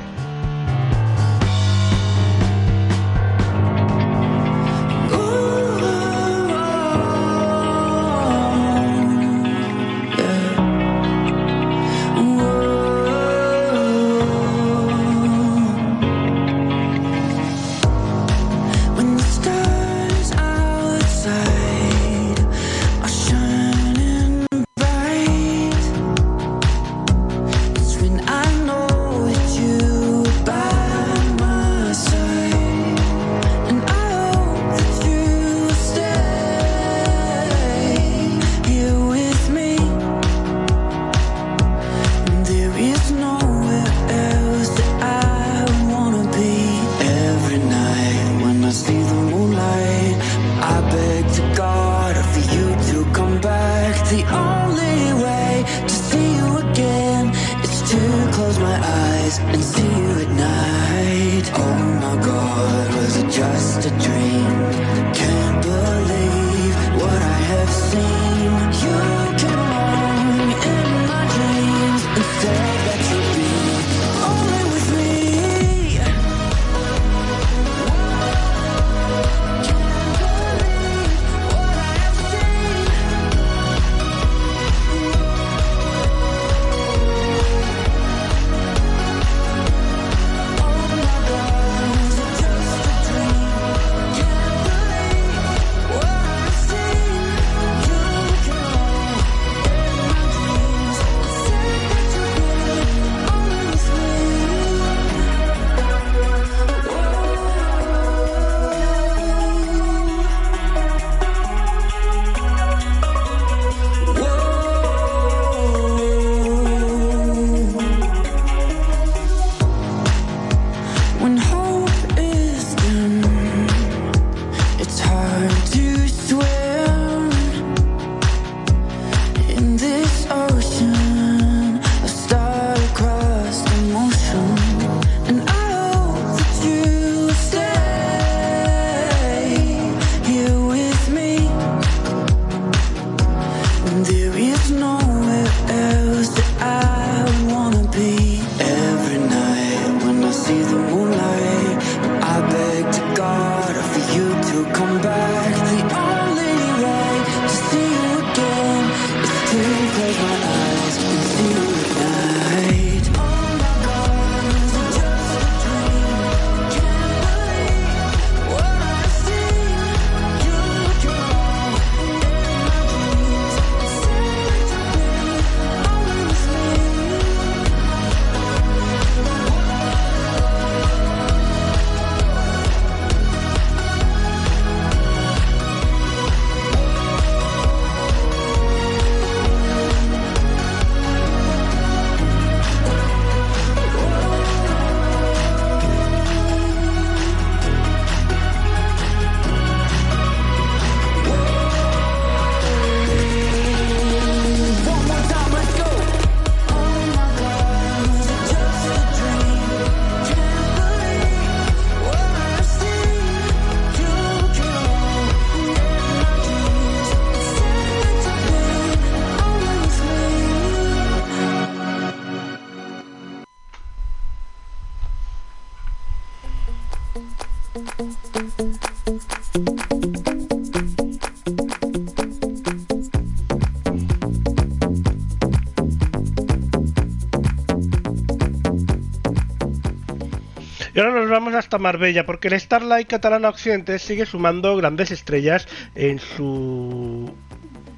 Hasta 241.70 241.78
Marbella, 241.78 242.26
porque 242.26 242.48
el 242.48 242.60
Starlight 242.60 243.08
Catalana 243.08 243.48
Occidente 243.48 244.00
sigue 244.00 244.26
sumando 244.26 244.76
grandes 244.76 245.12
estrellas 245.12 245.68
en 245.94 246.18
su 246.18 247.32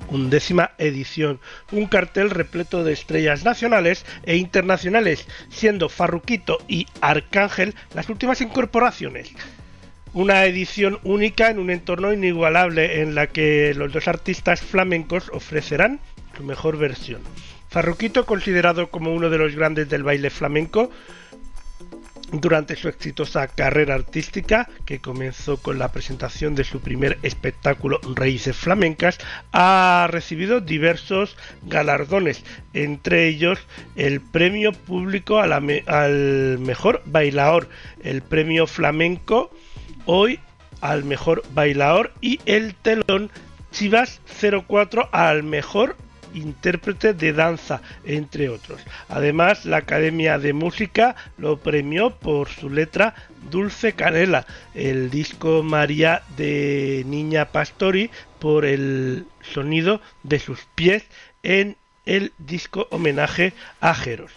undécima 0.10 0.72
edición. 0.78 1.40
Un 1.72 1.86
cartel 1.86 2.32
repleto 2.32 2.84
de 2.84 2.92
estrellas 2.92 3.46
nacionales 3.46 4.06
e 4.24 4.36
internacionales, 4.36 5.26
siendo 5.48 5.88
Farruquito 5.88 6.58
y 6.68 6.86
Arcángel 7.00 7.74
las 7.94 8.10
últimas 8.10 8.42
incorporaciones. 8.42 9.32
Una 10.12 10.44
edición 10.44 11.00
única 11.06 11.50
en 11.50 11.58
un 11.58 11.70
entorno 11.70 12.12
inigualable 12.12 13.02
en 13.02 13.16
la 13.16 13.28
que 13.28 13.74
los 13.74 13.94
dos 13.94 14.10
artistas 14.10 14.60
flamencos 14.60 15.30
ofrecerán 15.32 16.02
su 16.36 16.44
mejor 16.44 16.78
versión. 16.78 17.22
Farruquito, 17.70 18.26
considerado 18.26 18.92
como 18.92 19.14
uno 19.14 19.30
de 19.30 19.38
los 19.38 19.56
grandes 19.56 19.88
del 19.88 20.04
baile 20.04 20.30
flamenco, 20.30 20.92
durante 22.32 22.76
su 22.76 22.88
exitosa 22.88 23.48
carrera 23.48 23.96
artística, 23.96 24.70
que 24.86 25.00
comenzó 25.00 25.58
con 25.58 25.80
la 25.80 25.92
presentación 25.92 26.56
de 26.56 26.64
su 26.64 26.80
primer 26.80 27.20
espectáculo 27.24 28.00
Raíces 28.16 28.56
Flamencas, 28.56 29.20
ha 29.52 30.08
recibido 30.10 30.62
diversos 30.62 31.38
galardones, 31.64 32.44
entre 32.74 33.28
ellos 33.28 33.60
el 33.96 34.22
premio 34.22 34.72
público 34.72 35.40
al 35.40 36.60
mejor 36.60 37.02
bailador, 37.06 37.70
el 38.04 38.22
premio 38.22 38.68
flamenco 38.68 39.52
hoy 40.06 40.40
al 40.82 41.04
mejor 41.04 41.44
bailador 41.54 42.12
y 42.22 42.40
el 42.46 42.76
telón 42.76 43.30
Chivas 43.72 44.20
04 44.68 45.10
al 45.12 45.44
mejor 45.44 45.96
intérprete 46.34 47.14
de 47.14 47.34
danza, 47.34 47.82
entre 48.04 48.50
otros. 48.50 48.82
Además, 49.10 49.66
la 49.66 49.78
Academia 49.78 50.38
de 50.38 50.54
Música 50.54 51.16
lo 51.38 51.58
premió 51.58 52.12
por 52.12 52.50
su 52.50 52.70
letra 52.70 53.16
Dulce 53.50 53.94
Canela, 53.94 54.46
el 54.74 55.10
disco 55.10 55.64
María 55.64 56.24
de 56.38 57.04
Niña 57.08 57.46
Pastori 57.46 58.10
por 58.40 58.66
el 58.66 59.26
sonido 59.42 60.02
de 60.24 60.40
sus 60.40 60.60
pies 60.76 61.04
en 61.44 61.76
el 62.06 62.34
disco 62.38 62.88
homenaje 62.92 63.54
a 63.80 63.94
Jeros. 63.94 64.32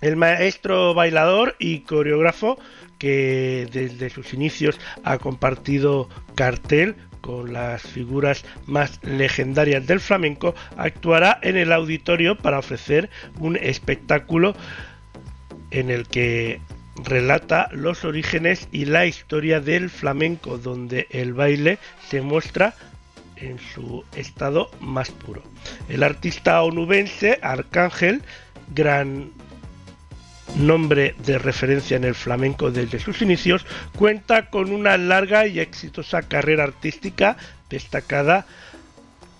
El 0.00 0.16
maestro 0.16 0.92
bailador 0.92 1.56
y 1.58 1.80
coreógrafo 1.80 2.58
que 2.98 3.68
desde 3.72 4.10
sus 4.10 4.34
inicios 4.34 4.80
ha 5.02 5.18
compartido 5.18 6.08
cartel 6.34 6.96
con 7.24 7.54
las 7.54 7.80
figuras 7.80 8.44
más 8.66 9.00
legendarias 9.02 9.86
del 9.86 9.98
flamenco, 9.98 10.54
actuará 10.76 11.38
en 11.40 11.56
el 11.56 11.72
auditorio 11.72 12.36
para 12.36 12.58
ofrecer 12.58 13.08
un 13.38 13.56
espectáculo 13.56 14.54
en 15.70 15.88
el 15.88 16.06
que 16.06 16.60
relata 17.02 17.70
los 17.72 18.04
orígenes 18.04 18.68
y 18.72 18.84
la 18.84 19.06
historia 19.06 19.60
del 19.60 19.88
flamenco, 19.88 20.58
donde 20.58 21.06
el 21.08 21.32
baile 21.32 21.78
se 22.10 22.20
muestra 22.20 22.74
en 23.36 23.58
su 23.58 24.04
estado 24.14 24.70
más 24.80 25.10
puro. 25.10 25.42
El 25.88 26.02
artista 26.02 26.62
onubense 26.62 27.38
Arcángel, 27.40 28.20
gran 28.74 29.30
nombre 30.56 31.14
de 31.24 31.38
referencia 31.38 31.96
en 31.96 32.04
el 32.04 32.14
flamenco 32.14 32.70
desde 32.70 32.98
sus 32.98 33.22
inicios, 33.22 33.66
cuenta 33.96 34.50
con 34.50 34.72
una 34.72 34.96
larga 34.96 35.46
y 35.46 35.60
exitosa 35.60 36.22
carrera 36.22 36.64
artística 36.64 37.36
destacada 37.68 38.46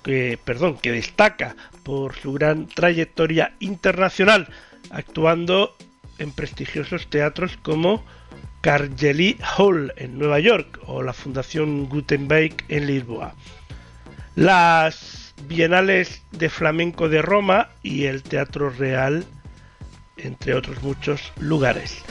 que, 0.03 0.39
perdón, 0.45 0.79
que 0.79 0.93
destaca 0.93 1.57
por 1.83 2.15
su 2.17 2.33
gran 2.33 2.67
trayectoria 2.67 3.55
internacional, 3.61 4.49
actuando 4.91 5.77
en 6.19 6.31
prestigiosos 6.33 7.09
teatros 7.09 7.57
como 7.63 8.05
Cargelli 8.61 9.37
Hall 9.57 9.93
en 9.97 10.19
Nueva 10.19 10.41
York 10.41 10.81
o 10.87 11.03
la 11.03 11.13
Fundación 11.13 11.87
Gutenberg 11.87 12.55
en 12.69 12.87
Lisboa. 12.87 13.35
Las 14.37 15.35
Bienales 15.47 16.23
de 16.33 16.49
Flamenco 16.49 17.09
de 17.09 17.23
Roma 17.23 17.69
y 17.83 18.05
el 18.05 18.23
Teatro 18.23 18.71
Real 18.71 19.27
entre 20.17 20.55
otros 20.55 20.83
muchos 20.83 21.33
lugares. 21.39 22.03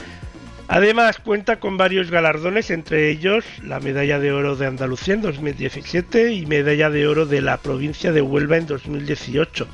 Además 0.66 1.18
cuenta 1.18 1.60
con 1.60 1.76
varios 1.76 2.10
galardones, 2.10 2.70
entre 2.70 3.10
ellos 3.10 3.44
la 3.62 3.80
Medalla 3.80 4.18
de 4.18 4.32
Oro 4.32 4.56
de 4.56 4.66
Andalucía 4.66 5.14
en 5.14 5.20
2017 5.20 6.32
y 6.32 6.46
Medalla 6.46 6.88
de 6.88 7.06
Oro 7.06 7.26
de 7.26 7.42
la 7.42 7.58
provincia 7.58 8.12
de 8.12 8.22
Huelva 8.22 8.56
en 8.56 8.66
2018. 8.66 9.68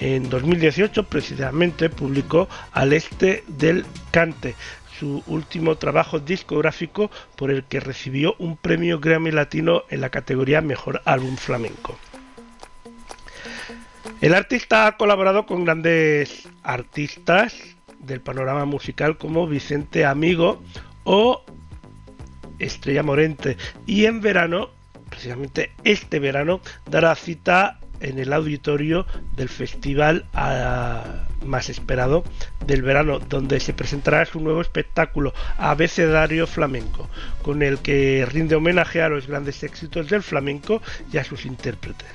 En 0.00 0.28
2018 0.28 1.04
precisamente 1.04 1.88
publicó 1.88 2.48
Al 2.72 2.92
Este 2.92 3.44
del 3.48 3.86
Cante, 4.10 4.54
su 4.98 5.22
último 5.26 5.76
trabajo 5.76 6.20
discográfico 6.20 7.10
por 7.36 7.50
el 7.50 7.64
que 7.64 7.80
recibió 7.80 8.34
un 8.38 8.58
premio 8.58 9.00
Grammy 9.00 9.30
Latino 9.30 9.84
en 9.88 10.02
la 10.02 10.10
categoría 10.10 10.60
Mejor 10.60 11.00
Álbum 11.06 11.36
Flamenco. 11.36 11.98
El 14.22 14.34
artista 14.34 14.86
ha 14.86 14.96
colaborado 14.96 15.44
con 15.44 15.66
grandes 15.66 16.48
artistas 16.62 17.54
del 17.98 18.22
panorama 18.22 18.64
musical 18.64 19.18
como 19.18 19.46
Vicente 19.46 20.06
Amigo 20.06 20.62
o 21.04 21.44
Estrella 22.58 23.02
Morente 23.02 23.58
y 23.84 24.06
en 24.06 24.22
verano, 24.22 24.70
precisamente 25.10 25.72
este 25.84 26.18
verano, 26.18 26.62
dará 26.90 27.14
cita 27.14 27.78
en 28.00 28.18
el 28.18 28.32
auditorio 28.32 29.06
del 29.36 29.50
festival 29.50 30.24
ah, 30.32 31.26
más 31.44 31.68
esperado 31.68 32.24
del 32.66 32.80
verano, 32.80 33.18
donde 33.18 33.60
se 33.60 33.74
presentará 33.74 34.24
su 34.24 34.40
nuevo 34.40 34.62
espectáculo 34.62 35.34
Abecedario 35.58 36.46
Flamenco, 36.46 37.10
con 37.42 37.62
el 37.62 37.78
que 37.80 38.26
rinde 38.30 38.56
homenaje 38.56 39.02
a 39.02 39.10
los 39.10 39.26
grandes 39.26 39.62
éxitos 39.62 40.08
del 40.08 40.22
flamenco 40.22 40.80
y 41.12 41.18
a 41.18 41.24
sus 41.24 41.44
intérpretes. 41.44 42.08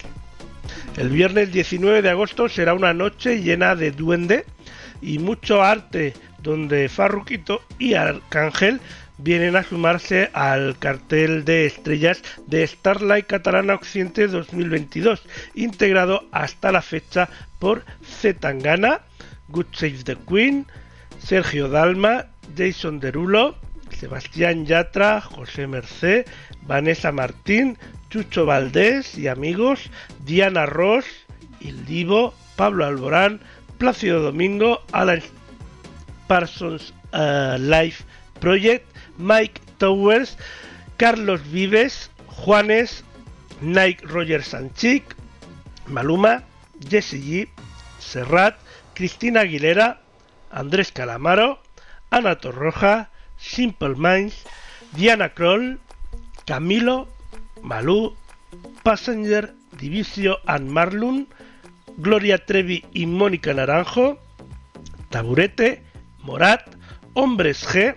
El 0.98 1.10
viernes 1.10 1.52
19 1.52 2.02
de 2.02 2.10
agosto 2.10 2.50
será 2.50 2.74
una 2.74 2.94
noche 2.94 3.42
llena 3.42 3.76
de 3.76 3.92
duende 3.92 4.46
y 5.02 5.20
mucho 5.20 5.64
arte, 5.64 6.14
donde 6.40 6.90
Farruquito 6.90 7.62
y 7.80 7.94
Arcángel 7.94 8.80
vienen 9.18 9.56
a 9.56 9.64
sumarse 9.64 10.30
al 10.34 10.78
cartel 10.80 11.46
de 11.46 11.66
estrellas 11.66 12.22
de 12.48 12.66
Starlight 12.66 13.28
Catalana 13.28 13.76
Occidente 13.76 14.28
2022, 14.28 15.22
integrado 15.54 16.28
hasta 16.32 16.72
la 16.72 16.82
fecha 16.82 17.30
por 17.60 17.84
Zetangana, 18.04 19.02
Good 19.50 19.68
Save 19.74 20.04
the 20.04 20.18
Queen, 20.28 20.66
Sergio 21.20 21.70
Dalma, 21.70 22.28
Jason 22.58 23.00
Derulo, 23.00 23.56
Sebastián 23.92 24.66
Yatra, 24.66 25.22
José 25.22 25.68
Mercé, 25.68 26.26
Vanessa 26.64 27.12
Martín, 27.12 27.78
Chucho 28.12 28.46
Valdés 28.46 29.18
y 29.18 29.30
amigos, 29.30 29.90
Diana 30.26 30.66
Ross, 30.66 31.06
Il 31.62 31.86
Divo, 31.86 32.34
Pablo 32.58 32.86
Alborán, 32.86 33.40
Plácido 33.78 34.22
Domingo, 34.22 34.82
Alan 34.92 35.22
Parsons 36.28 36.94
uh, 37.14 37.58
Life 37.58 38.04
Project, 38.42 38.86
Mike 39.18 39.62
Towers, 39.78 40.38
Carlos 40.98 41.42
Vives, 41.52 42.12
Juanes, 42.28 43.06
Nike 43.62 44.06
Roger 44.06 44.44
Sanchik, 44.44 45.16
Maluma, 45.88 46.44
Jesse 46.90 47.22
G, 47.22 47.50
Serrat, 48.00 48.58
Cristina 48.94 49.42
Aguilera, 49.42 50.02
Andrés 50.52 50.92
Calamaro, 50.92 51.60
Ana 52.10 52.36
Torroja, 52.36 53.10
Simple 53.38 53.96
Minds, 53.96 54.44
Diana 54.98 55.30
Kroll, 55.30 55.80
Camilo, 56.46 57.08
Malú, 57.62 58.16
Passenger, 58.84 59.54
Divisio 59.80 60.40
and 60.48 60.70
Marlun, 60.70 61.28
Gloria 61.98 62.38
Trevi 62.46 62.86
y 62.94 63.06
Mónica 63.06 63.54
Naranjo, 63.54 64.20
Taburete, 65.10 65.84
Morat, 66.20 66.76
Hombres 67.14 67.66
G, 67.68 67.96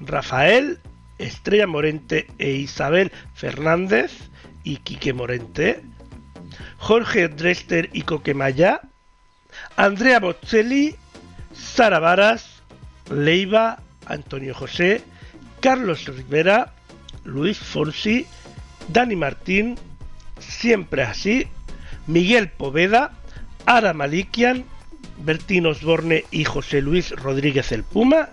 Rafael, 0.00 0.80
Estrella 1.18 1.66
Morente 1.66 2.26
e 2.38 2.50
Isabel 2.50 3.12
Fernández 3.34 4.30
y 4.64 4.76
Quique 4.78 5.12
Morente, 5.12 5.82
Jorge 6.78 7.28
Drester 7.28 7.90
y 7.92 8.02
Coquemaya, 8.02 8.80
Andrea 9.76 10.20
Bocelli, 10.20 10.96
Sara 11.54 11.98
Varas, 11.98 12.62
Leiva, 13.10 13.82
Antonio 14.06 14.54
José, 14.54 15.02
Carlos 15.60 16.06
Rivera, 16.06 16.72
Luis 17.24 17.58
Fonsi, 17.58 18.26
Dani 18.88 19.16
Martín, 19.16 19.78
Siempre 20.38 21.02
Así, 21.02 21.46
Miguel 22.06 22.48
Poveda, 22.48 23.12
Ara 23.66 23.92
Malikian, 23.92 24.64
Bertín 25.24 25.66
Osborne 25.66 26.24
y 26.30 26.44
José 26.44 26.80
Luis 26.80 27.10
Rodríguez 27.10 27.72
el 27.72 27.84
Puma, 27.84 28.30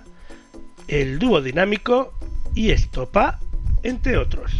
el 0.87 1.19
dúo 1.19 1.41
dinámico 1.41 2.13
y 2.53 2.71
Estopa, 2.71 3.39
entre 3.83 4.17
otros. 4.17 4.51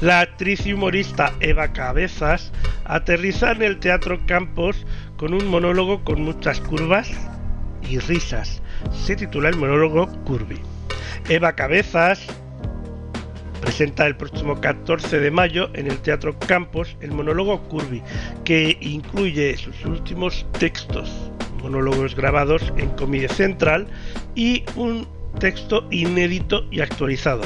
La 0.00 0.20
actriz 0.20 0.64
y 0.64 0.72
humorista 0.72 1.32
Eva 1.40 1.72
Cabezas 1.72 2.52
aterriza 2.84 3.50
en 3.50 3.62
el 3.62 3.80
Teatro 3.80 4.20
Campos 4.26 4.86
con 5.16 5.34
un 5.34 5.48
monólogo 5.48 6.04
con 6.04 6.22
muchas 6.22 6.60
curvas 6.60 7.10
y 7.82 7.98
risas. 7.98 8.62
Se 8.92 9.16
titula 9.16 9.48
el 9.48 9.56
monólogo 9.56 10.06
Curvy. 10.22 10.60
Eva 11.28 11.54
Cabezas 11.54 12.24
presenta 13.60 14.06
el 14.06 14.16
próximo 14.16 14.60
14 14.60 15.18
de 15.18 15.32
mayo 15.32 15.68
en 15.74 15.88
el 15.88 15.98
Teatro 15.98 16.38
Campos 16.38 16.96
el 17.00 17.10
monólogo 17.10 17.60
Curvy, 17.68 18.00
que 18.44 18.78
incluye 18.80 19.56
sus 19.56 19.84
últimos 19.84 20.46
textos, 20.60 21.10
monólogos 21.60 22.14
grabados 22.14 22.72
en 22.76 22.90
Comedia 22.90 23.30
Central 23.30 23.88
y 24.36 24.62
un 24.76 25.08
texto 25.40 25.88
inédito 25.90 26.68
y 26.70 26.82
actualizado. 26.82 27.42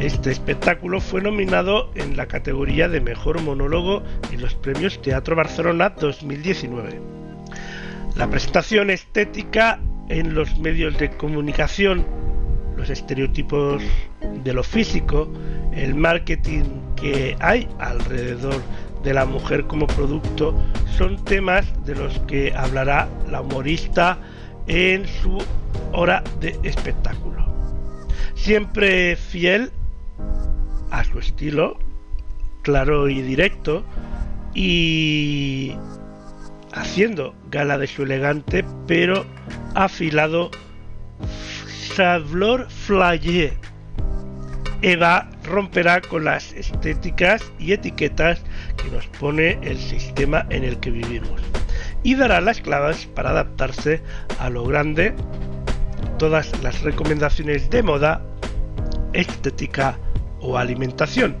Este 0.00 0.30
espectáculo 0.30 0.98
fue 0.98 1.20
nominado 1.20 1.90
en 1.94 2.16
la 2.16 2.24
categoría 2.24 2.88
de 2.88 3.02
Mejor 3.02 3.42
Monólogo 3.42 4.02
en 4.32 4.40
los 4.40 4.54
Premios 4.54 5.02
Teatro 5.02 5.36
Barcelona 5.36 5.90
2019. 5.90 6.98
La 8.16 8.30
presentación 8.30 8.88
estética 8.88 9.78
en 10.08 10.32
los 10.32 10.58
medios 10.58 10.96
de 10.96 11.10
comunicación, 11.10 12.06
los 12.78 12.88
estereotipos 12.88 13.82
de 14.42 14.52
lo 14.54 14.62
físico, 14.62 15.30
el 15.74 15.94
marketing 15.94 16.64
que 16.96 17.36
hay 17.38 17.68
alrededor 17.78 18.62
de 19.04 19.12
la 19.12 19.26
mujer 19.26 19.66
como 19.66 19.86
producto 19.86 20.58
son 20.96 21.22
temas 21.26 21.66
de 21.84 21.96
los 21.96 22.18
que 22.20 22.54
hablará 22.56 23.06
la 23.30 23.42
humorista 23.42 24.18
en 24.66 25.06
su 25.06 25.44
hora 25.92 26.24
de 26.40 26.58
espectáculo. 26.62 27.44
Siempre 28.34 29.16
fiel 29.16 29.70
a 30.90 31.04
su 31.04 31.18
estilo, 31.18 31.78
claro 32.62 33.08
y 33.08 33.22
directo, 33.22 33.84
y 34.54 35.74
haciendo 36.72 37.34
gala 37.50 37.78
de 37.78 37.86
su 37.86 38.02
elegante 38.02 38.64
pero 38.86 39.24
afilado 39.74 40.50
sablor 41.94 42.68
flayé. 42.70 43.56
Eva 44.82 45.28
romperá 45.44 46.00
con 46.00 46.24
las 46.24 46.52
estéticas 46.54 47.52
y 47.58 47.72
etiquetas 47.72 48.42
que 48.76 48.90
nos 48.90 49.06
pone 49.08 49.58
el 49.62 49.78
sistema 49.78 50.46
en 50.48 50.64
el 50.64 50.78
que 50.80 50.90
vivimos 50.90 51.42
y 52.02 52.14
dará 52.14 52.40
las 52.40 52.60
claves 52.60 53.06
para 53.14 53.30
adaptarse 53.30 54.00
a 54.38 54.48
lo 54.48 54.64
grande, 54.64 55.14
todas 56.18 56.50
las 56.62 56.80
recomendaciones 56.82 57.68
de 57.68 57.82
moda, 57.82 58.22
estética, 59.12 59.98
o 60.40 60.56
alimentación 60.56 61.36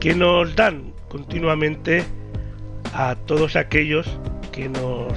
que 0.00 0.14
nos 0.14 0.54
dan 0.56 0.92
continuamente 1.08 2.04
a 2.94 3.14
todos 3.26 3.56
aquellos 3.56 4.06
que 4.52 4.68
nos 4.68 5.12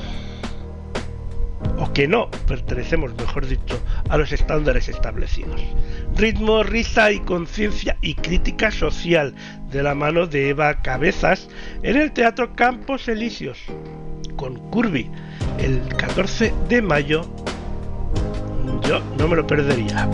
o 1.77 1.91
que 1.93 2.07
no 2.07 2.30
pertenecemos, 2.47 3.14
mejor 3.15 3.45
dicho, 3.47 3.80
a 4.10 4.18
los 4.18 4.31
estándares 4.31 4.89
establecidos. 4.89 5.61
Ritmo, 6.15 6.64
risa 6.64 7.11
y 7.11 7.19
conciencia 7.19 7.97
y 8.01 8.15
crítica 8.15 8.72
social 8.72 9.34
de 9.69 9.84
la 9.84 9.95
mano 9.95 10.26
de 10.27 10.49
Eva 10.49 10.81
Cabezas 10.81 11.47
en 11.84 11.97
el 11.97 12.11
Teatro 12.11 12.56
Campos 12.56 13.07
Elíseos 13.07 13.60
con 14.35 14.57
Curvy 14.72 15.10
el 15.60 15.81
14 15.97 16.53
de 16.68 16.81
mayo. 16.81 17.22
Yo 18.84 19.01
no 19.18 19.27
me 19.27 19.35
lo 19.35 19.45
perdería. 19.45 20.10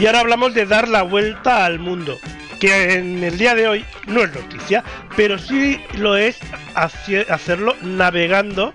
Y 0.00 0.06
ahora 0.06 0.20
hablamos 0.20 0.54
de 0.54 0.64
dar 0.64 0.88
la 0.88 1.02
vuelta 1.02 1.66
al 1.66 1.78
mundo, 1.78 2.18
que 2.58 2.94
en 2.94 3.22
el 3.22 3.36
día 3.36 3.54
de 3.54 3.68
hoy 3.68 3.84
no 4.06 4.22
es 4.22 4.34
noticia, 4.34 4.82
pero 5.14 5.36
sí 5.36 5.78
lo 5.98 6.16
es 6.16 6.38
hacerlo 6.74 7.76
navegando 7.82 8.72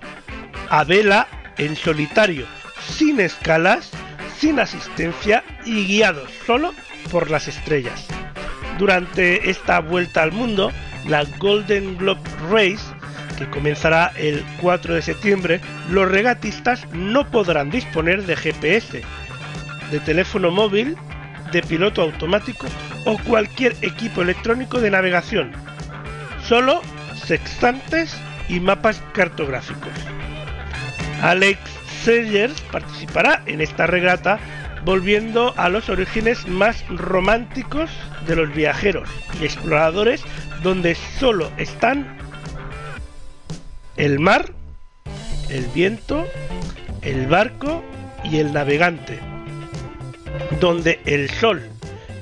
a 0.70 0.84
vela 0.84 1.26
en 1.58 1.74
solitario, 1.74 2.46
sin 2.78 3.18
escalas, 3.18 3.90
sin 4.38 4.60
asistencia 4.60 5.42
y 5.64 5.84
guiados 5.86 6.30
solo 6.46 6.72
por 7.10 7.28
las 7.28 7.48
estrellas. 7.48 8.06
Durante 8.78 9.50
esta 9.50 9.80
vuelta 9.80 10.22
al 10.22 10.30
mundo, 10.30 10.70
la 11.08 11.24
Golden 11.38 11.98
Globe 11.98 12.20
Race, 12.52 12.84
que 13.36 13.50
comenzará 13.50 14.12
el 14.16 14.44
4 14.60 14.94
de 14.94 15.02
septiembre, 15.02 15.60
los 15.90 16.08
regatistas 16.08 16.86
no 16.92 17.28
podrán 17.28 17.70
disponer 17.70 18.22
de 18.26 18.36
GPS, 18.36 19.02
de 19.90 20.00
teléfono 20.00 20.52
móvil 20.52 20.96
de 21.52 21.62
piloto 21.62 22.02
automático 22.02 22.66
o 23.04 23.18
cualquier 23.18 23.76
equipo 23.82 24.22
electrónico 24.22 24.80
de 24.80 24.90
navegación. 24.90 25.52
Solo 26.46 26.82
sextantes 27.24 28.16
y 28.48 28.60
mapas 28.60 29.02
cartográficos. 29.12 29.92
Alex 31.22 31.58
Sellers 32.04 32.60
participará 32.72 33.42
en 33.46 33.60
esta 33.60 33.86
regata 33.86 34.38
volviendo 34.84 35.52
a 35.56 35.68
los 35.68 35.88
orígenes 35.88 36.46
más 36.46 36.86
románticos 36.88 37.90
de 38.26 38.36
los 38.36 38.54
viajeros 38.54 39.08
y 39.40 39.44
exploradores 39.44 40.22
donde 40.62 40.94
solo 40.94 41.50
están 41.56 42.16
el 43.96 44.20
mar, 44.20 44.52
el 45.48 45.64
viento, 45.68 46.26
el 47.02 47.26
barco 47.26 47.82
y 48.22 48.38
el 48.38 48.52
navegante 48.52 49.35
donde 50.60 51.00
el 51.06 51.30
Sol 51.30 51.62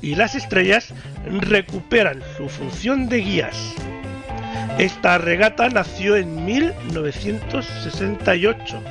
y 0.02 0.14
las 0.14 0.34
estrellas 0.34 0.92
recuperan 1.26 2.22
su 2.36 2.46
función 2.48 3.08
de 3.08 3.18
guías. 3.18 3.74
Esta 4.78 5.18
regata 5.18 5.68
nació 5.68 6.16
en 6.16 6.44
1968 6.44 8.82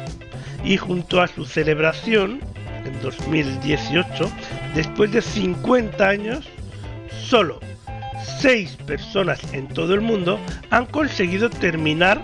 y 0.64 0.78
junto 0.78 1.20
a 1.22 1.28
su 1.28 1.44
celebración 1.45 2.40
en 2.86 3.02
2018, 3.02 4.32
después 4.76 5.12
de 5.12 5.22
50 5.22 6.08
años, 6.08 6.48
solo 7.26 7.60
6 8.40 8.78
personas 8.88 9.41
en 9.54 9.68
todo 9.68 9.94
el 9.94 10.00
mundo 10.02 10.40
han 10.70 10.86
conseguido 10.86 11.50
terminar 11.50 12.22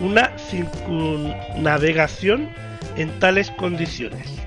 una 0.00 0.32
circunnavegación 0.38 2.48
en 2.96 3.10
tales 3.20 3.50
condiciones 3.52 4.45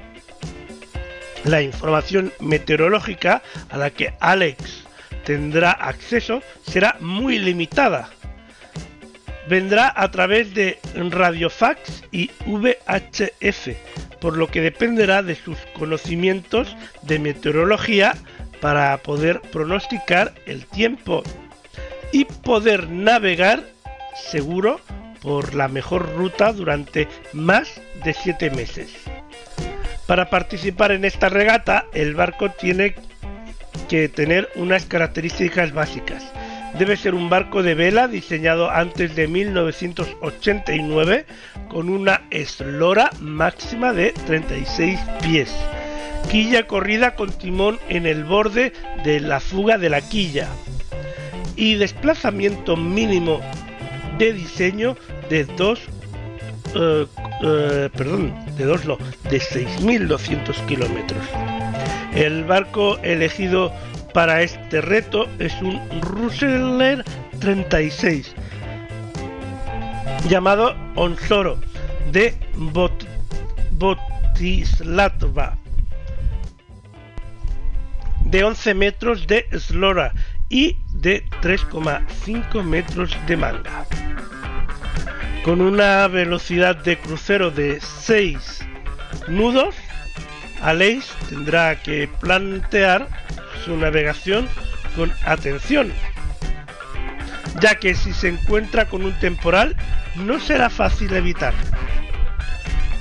la 1.46 1.62
información 1.62 2.34
meteorológica 2.40 3.42
a 3.70 3.78
la 3.78 3.90
que 3.90 4.14
Alex 4.20 4.84
tendrá 5.24 5.72
acceso 5.72 6.42
será 6.64 6.98
muy 7.00 7.40
limitada. 7.40 8.10
Vendrá 9.48 9.92
a 9.96 10.12
través 10.12 10.54
de 10.54 10.80
radiofax 10.94 12.04
y 12.12 12.30
VHF, 12.46 13.70
por 14.22 14.38
lo 14.38 14.48
que 14.48 14.62
dependerá 14.62 15.24
de 15.24 15.36
sus 15.36 15.58
conocimientos 15.74 16.76
de 17.02 17.20
meteorología 17.20 18.16
para 18.62 18.98
poder 18.98 19.42
pronosticar 19.42 20.34
el 20.46 20.66
tiempo 20.66 21.24
y 22.12 22.26
poder 22.26 22.90
navegar 22.90 23.64
seguro 24.32 24.82
por 25.22 25.56
la 25.56 25.68
mejor 25.68 26.16
ruta 26.16 26.54
durante 26.54 27.08
más 27.34 27.82
de 28.04 28.14
7 28.14 28.52
meses. 28.52 28.92
Para 30.10 30.30
participar 30.32 30.92
en 30.92 31.06
esta 31.06 31.30
regata, 31.30 31.86
el 31.94 32.16
barco 32.16 32.50
tiene 32.50 32.96
que 33.88 34.10
tener 34.10 34.50
unas 34.56 34.86
características 34.86 35.72
básicas. 35.72 36.34
Debe 36.80 36.98
ser 36.98 37.14
un 37.14 37.30
barco 37.30 37.62
de 37.62 37.76
vela 37.76 38.08
diseñado 38.08 38.72
antes 38.72 39.16
de 39.16 39.28
1989 39.28 41.28
con 41.68 41.90
una 41.90 42.24
eslora 42.32 43.12
máxima 43.20 43.94
de 43.94 44.14
36 44.26 45.00
pies. 45.22 45.56
Quilla 46.32 46.66
corrida 46.66 47.14
con 47.14 47.32
timón 47.32 47.78
en 47.88 48.08
el 48.08 48.24
borde 48.24 48.74
de 49.04 49.20
la 49.20 49.40
fuga 49.40 49.78
de 49.78 49.90
la 49.90 50.02
quilla. 50.02 50.48
Y 51.56 51.76
desplazamiento 51.76 52.76
mínimo 52.76 53.42
de 54.18 54.34
diseño 54.34 54.98
de 55.30 55.46
dos 55.46 55.82
eh, 56.76 57.08
eh, 57.44 57.90
perdón, 57.96 58.34
de 58.58 58.66
dos 58.66 58.86
no, 58.86 58.98
de 59.30 59.40
6.200 59.40 60.66
kilómetros. 60.66 61.24
El 62.14 62.44
barco 62.44 62.98
elegido 63.04 63.72
para 64.14 64.42
este 64.42 64.82
reto 64.82 65.28
es 65.40 65.54
un 65.62 65.80
Russeller 66.02 67.04
36 67.40 68.36
llamado 70.28 70.76
Onsoro 70.96 71.60
de 72.12 72.34
Bot 72.56 73.08
Botislatva 73.72 75.58
de 78.26 78.44
11 78.44 78.74
metros 78.76 79.28
de 79.28 79.48
eslora 79.52 80.14
y 80.50 80.78
de 80.94 81.26
3,5 81.42 82.64
metros 82.64 83.16
de 83.28 83.38
manga. 83.38 83.86
Con 85.44 85.62
una 85.62 86.08
velocidad 86.08 86.76
de 86.76 86.98
crucero 86.98 87.50
de 87.50 87.80
6 87.80 88.60
nudos, 89.30 89.74
Aleix 90.62 91.06
tendrá 91.30 91.82
que 91.82 92.10
plantear 92.20 93.08
su 93.64 93.78
navegación 93.78 94.50
con 94.96 95.14
atención, 95.26 95.94
ya 97.62 97.76
que 97.76 97.96
si 97.96 98.12
se 98.14 98.28
encuentra 98.28 98.86
con 98.90 99.06
un 99.06 99.18
temporal 99.20 99.76
no 100.16 100.40
será 100.40 100.70
fácil 100.70 101.14
evitar. 101.14 101.54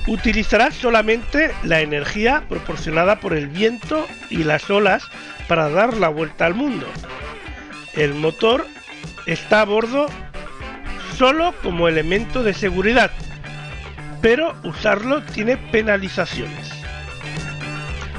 Utilizará 0.07 0.71
solamente 0.71 1.51
la 1.63 1.81
energía 1.81 2.45
proporcionada 2.47 3.19
por 3.19 3.33
el 3.33 3.47
viento 3.47 4.07
y 4.29 4.43
las 4.43 4.69
olas 4.69 5.03
para 5.47 5.69
dar 5.69 5.97
la 5.97 6.07
vuelta 6.07 6.45
al 6.45 6.55
mundo. 6.55 6.87
El 7.93 8.15
motor 8.15 8.65
está 9.25 9.61
a 9.61 9.65
bordo 9.65 10.07
solo 11.19 11.53
como 11.61 11.89
elemento 11.89 12.43
de 12.43 12.53
seguridad, 12.53 13.11
pero 14.21 14.55
usarlo 14.63 15.21
tiene 15.21 15.57
penalizaciones. 15.57 16.71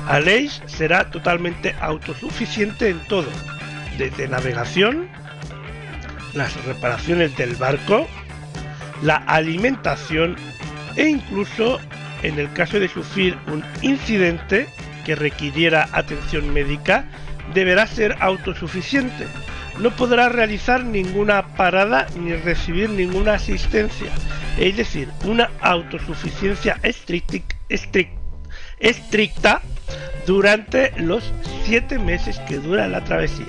Aleix 0.06 0.60
será 0.66 1.10
totalmente 1.10 1.74
autosuficiente 1.80 2.90
en 2.90 2.98
todo, 3.06 3.30
desde 3.96 4.28
navegación, 4.28 5.08
las 6.34 6.62
reparaciones 6.66 7.34
del 7.38 7.54
barco, 7.54 8.06
la 9.02 9.16
alimentación 9.16 10.36
e 10.96 11.08
incluso 11.08 11.80
en 12.22 12.38
el 12.38 12.52
caso 12.52 12.78
de 12.78 12.88
sufrir 12.88 13.38
un 13.46 13.64
incidente 13.80 14.68
que 15.06 15.14
requiriera 15.14 15.88
atención 15.92 16.52
médica, 16.52 17.06
deberá 17.54 17.86
ser 17.86 18.14
autosuficiente. 18.20 19.26
No 19.78 19.94
podrá 19.96 20.28
realizar 20.28 20.84
ninguna 20.84 21.56
parada 21.56 22.06
ni 22.18 22.34
recibir 22.34 22.90
ninguna 22.90 23.34
asistencia, 23.34 24.08
es 24.58 24.76
decir, 24.76 25.08
una 25.24 25.48
autosuficiencia 25.60 26.80
estricta 28.78 29.62
durante 30.26 30.92
los 30.98 31.32
7 31.64 31.98
meses 31.98 32.38
que 32.40 32.58
dura 32.58 32.88
la 32.88 33.02
travesía. 33.04 33.46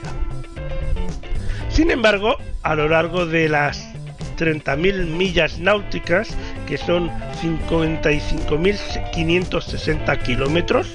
Sin 1.69 1.91
embargo, 1.91 2.37
a 2.63 2.75
lo 2.75 2.87
largo 2.87 3.25
de 3.25 3.49
las 3.49 3.89
30.000 4.37 5.07
millas 5.07 5.59
náuticas, 5.59 6.29
que 6.65 6.77
son 6.77 7.11
55.560 7.41 10.21
kilómetros, 10.21 10.87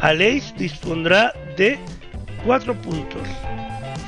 Aleix 0.00 0.54
dispondrá 0.56 1.32
de 1.56 1.78
cuatro 2.44 2.74
puntos 2.74 3.26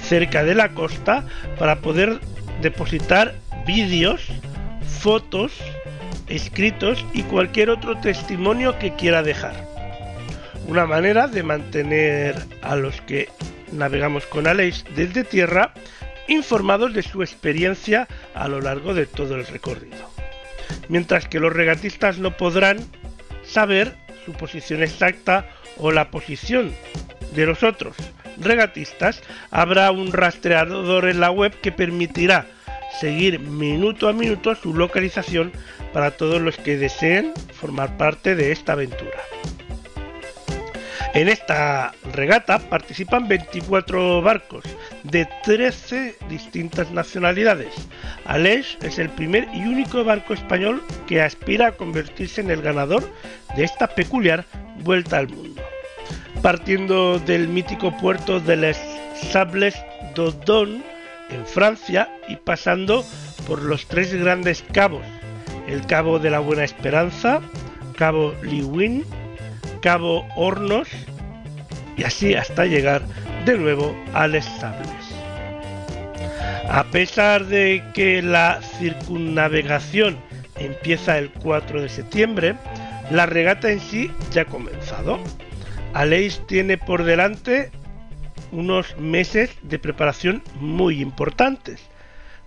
cerca 0.03 0.45
de 0.45 0.55
la 0.55 0.71
costa 0.71 1.25
para 1.59 1.81
poder 1.81 2.21
depositar 2.61 3.35
vídeos, 3.67 4.29
fotos, 5.01 5.53
escritos 6.29 7.05
y 7.13 7.23
cualquier 7.23 7.71
otro 7.71 7.99
testimonio 7.99 8.79
que 8.79 8.95
quiera 8.95 9.23
dejar. 9.23 9.55
Una 10.67 10.87
manera 10.87 11.27
de 11.27 11.43
mantener 11.43 12.37
a 12.63 12.77
los 12.77 13.01
que 13.03 13.29
navegamos 13.73 14.27
con 14.27 14.47
Aleix 14.47 14.85
desde 14.95 15.25
tierra 15.25 15.73
informados 16.29 16.95
de 16.95 17.03
su 17.03 17.23
experiencia 17.23 18.07
a 18.35 18.49
lo 18.49 18.61
largo 18.61 18.95
de 18.95 19.07
todo 19.07 19.35
el 19.35 19.47
recorrido. 19.47 20.11
Mientras 20.89 21.27
que 21.27 21.41
los 21.41 21.53
regatistas 21.53 22.19
no 22.19 22.37
podrán 22.37 22.79
saber 23.45 23.97
su 24.25 24.33
posición 24.33 24.83
exacta 24.83 25.47
o 25.79 25.91
la 25.91 26.11
posición 26.11 26.73
de 27.35 27.47
los 27.47 27.63
otros 27.63 27.97
regatistas, 28.39 29.23
habrá 29.51 29.91
un 29.91 30.13
rastreador 30.13 31.09
en 31.09 31.21
la 31.21 31.31
web 31.31 31.53
que 31.61 31.73
permitirá 31.73 32.47
seguir 33.01 33.41
minuto 33.41 34.09
a 34.09 34.13
minuto 34.13 34.55
su 34.55 34.75
localización 34.75 35.53
para 35.93 36.13
todos 36.13 36.41
los 36.41 36.57
que 36.57 36.77
deseen 36.77 37.33
formar 37.53 37.97
parte 37.97 38.35
de 38.35 38.53
esta 38.53 38.73
aventura. 38.73 39.19
En 41.15 41.29
esta 41.29 41.93
regata 42.15 42.59
participan 42.59 43.29
24 43.29 44.23
barcos 44.23 44.65
de 45.03 45.29
13 45.45 46.17
distintas 46.31 46.91
nacionalidades. 46.91 47.75
Aleix 48.25 48.79
es 48.83 48.99
el 48.99 49.11
primer 49.11 49.47
y 49.53 49.61
único 49.65 50.05
barco 50.05 50.33
español 50.33 50.83
que 51.07 51.21
aspira 51.21 51.67
a 51.69 51.73
convertirse 51.73 52.41
en 52.41 52.51
el 52.51 52.63
ganador 52.63 53.07
de 53.55 53.65
esta 53.65 53.89
peculiar 53.89 54.47
vuelta 54.79 55.19
al 55.19 55.29
mundo. 55.29 55.63
Partiendo 56.43 57.21
del 57.21 57.47
mítico 57.49 57.97
puerto 57.97 58.41
de 58.41 58.57
Les 58.57 58.81
Sables 59.31 59.77
d'Odon 60.15 60.83
en 61.31 61.47
Francia 61.47 62.11
y 62.29 62.37
pasando 62.37 63.05
por 63.47 63.63
los 63.63 63.87
tres 63.87 64.13
grandes 64.13 64.65
cabos, 64.73 65.07
el 65.69 65.87
Cabo 65.87 66.19
de 66.19 66.31
la 66.31 66.41
Buena 66.41 66.65
Esperanza, 66.65 67.41
Cabo 67.97 68.35
Liwin, 68.43 69.05
Cabo 69.81 70.27
Hornos 70.35 70.89
y 71.97 72.03
así 72.03 72.35
hasta 72.35 72.67
llegar 72.67 73.03
de 73.45 73.57
nuevo 73.57 73.97
a 74.13 74.27
Les 74.27 74.45
Sables. 74.45 74.91
A 76.69 76.85
pesar 76.91 77.47
de 77.47 77.85
que 77.95 78.21
la 78.23 78.61
circunnavegación 78.79 80.19
empieza 80.57 81.19
el 81.19 81.31
4 81.31 81.83
de 81.83 81.89
septiembre, 81.89 82.55
la 83.11 83.27
regata 83.27 83.71
en 83.71 83.81
sí 83.81 84.11
ya 84.33 84.43
ha 84.43 84.47
comenzado. 84.47 85.21
Aleix 85.95 86.41
tiene 86.47 86.79
por 86.79 87.05
delante 87.05 87.71
unos 88.51 88.97
meses 88.99 89.51
de 89.63 89.79
preparación 89.79 90.43
muy 90.61 91.01
importantes, 91.01 91.81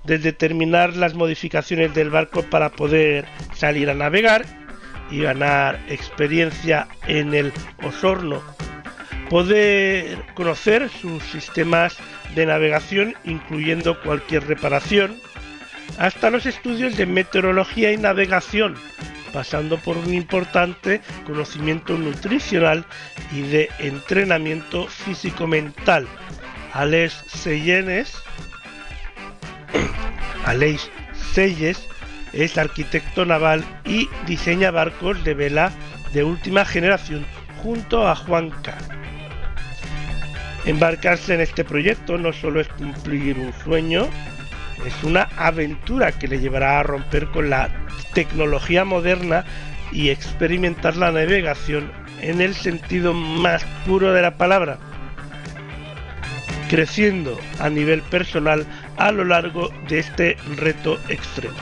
desde 0.03 0.33
terminar 0.33 0.95
las 0.95 1.15
modificaciones 1.15 1.93
del 1.93 2.09
barco 2.09 2.43
para 2.43 2.69
poder 2.69 3.25
salir 3.55 3.89
a 3.89 3.93
navegar 3.95 4.45
y 5.11 5.21
ganar 5.21 5.79
experiencia 5.89 6.87
en 7.07 7.33
el 7.33 7.51
Osorno, 7.83 8.41
poder 9.29 10.17
conocer 10.33 10.89
sus 10.89 11.23
sistemas 11.23 11.97
de 12.35 12.45
navegación 12.45 13.15
incluyendo 13.23 13.99
cualquier 14.01 14.45
reparación, 14.47 15.15
hasta 15.97 16.29
los 16.29 16.45
estudios 16.45 16.97
de 16.97 17.05
meteorología 17.05 17.91
y 17.91 17.97
navegación, 17.97 18.75
pasando 19.35 19.77
por 19.77 19.97
un 19.97 20.13
importante 20.13 21.01
conocimiento 21.25 21.97
nutricional 21.97 22.85
y 23.33 23.41
de 23.41 23.69
entrenamiento 23.79 24.87
físico-mental. 24.87 26.07
Aleix 26.71 27.13
Seyenes, 27.27 28.15
es 32.33 32.57
arquitecto 32.57 33.25
naval 33.25 33.65
y 33.83 34.07
diseña 34.25 34.71
barcos 34.71 35.21
de 35.25 35.33
vela 35.33 35.73
de 36.13 36.23
última 36.23 36.63
generación 36.63 37.25
junto 37.61 38.07
a 38.07 38.15
Juan 38.15 38.51
K. 38.51 38.77
Embarcarse 40.65 41.33
en 41.33 41.41
este 41.41 41.65
proyecto 41.65 42.17
no 42.17 42.31
solo 42.31 42.61
es 42.61 42.69
cumplir 42.69 43.37
un 43.37 43.51
sueño, 43.65 44.07
es 44.85 45.03
una 45.03 45.29
aventura 45.37 46.11
que 46.11 46.27
le 46.27 46.39
llevará 46.39 46.79
a 46.79 46.83
romper 46.83 47.27
con 47.27 47.49
la 47.49 47.69
tecnología 48.13 48.85
moderna 48.85 49.45
y 49.91 50.09
experimentar 50.09 50.97
la 50.97 51.11
navegación 51.11 51.91
en 52.21 52.41
el 52.41 52.53
sentido 52.53 53.13
más 53.13 53.63
puro 53.85 54.13
de 54.13 54.21
la 54.21 54.37
palabra, 54.37 54.77
creciendo 56.69 57.39
a 57.59 57.69
nivel 57.69 58.01
personal 58.01 58.65
a 58.97 59.11
lo 59.11 59.25
largo 59.25 59.69
de 59.87 59.99
este 59.99 60.37
reto 60.57 60.99
extremo. 61.09 61.55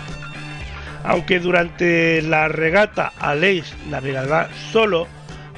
Aunque 1.03 1.39
durante 1.39 2.21
la 2.21 2.47
regata 2.47 3.11
Aleix 3.19 3.73
navegará 3.89 4.49
solo, 4.71 5.07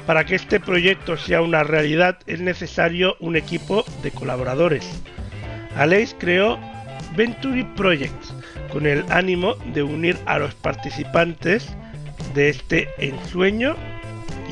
para 0.08 0.24
que 0.24 0.36
este 0.36 0.60
proyecto 0.60 1.18
sea 1.18 1.42
una 1.42 1.64
realidad 1.64 2.20
es 2.28 2.40
necesario 2.40 3.16
un 3.20 3.36
equipo 3.36 3.84
de 4.04 4.12
colaboradores. 4.12 4.88
Aleix 5.76 6.16
creó 6.20 6.60
Venturi 7.16 7.64
Projects 7.76 8.34
con 8.72 8.86
el 8.86 9.06
ánimo 9.10 9.56
de 9.74 9.84
unir 9.84 10.18
a 10.26 10.38
los 10.38 10.54
participantes 10.56 11.68
de 12.34 12.50
este 12.50 12.90
ensueño 12.98 13.76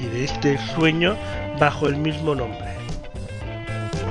y 0.02 0.08
de 0.08 0.24
este 0.24 0.58
sueño 0.74 1.18
bajo 1.60 1.88
el 1.88 1.98
mismo 1.98 2.36
nombre. 2.36 2.68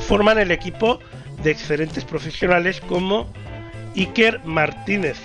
Forman 0.01 0.39
el 0.39 0.51
equipo 0.51 0.99
de 1.43 1.51
excelentes 1.51 2.05
profesionales 2.05 2.81
como 2.81 3.33
Iker 3.97 4.41
Martínez, 4.45 5.19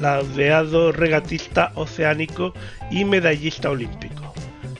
laudeado 0.00 0.92
regatista 0.92 1.72
oceánico 1.74 2.52
y 2.90 3.04
medallista 3.04 3.70
olímpico. 3.70 4.34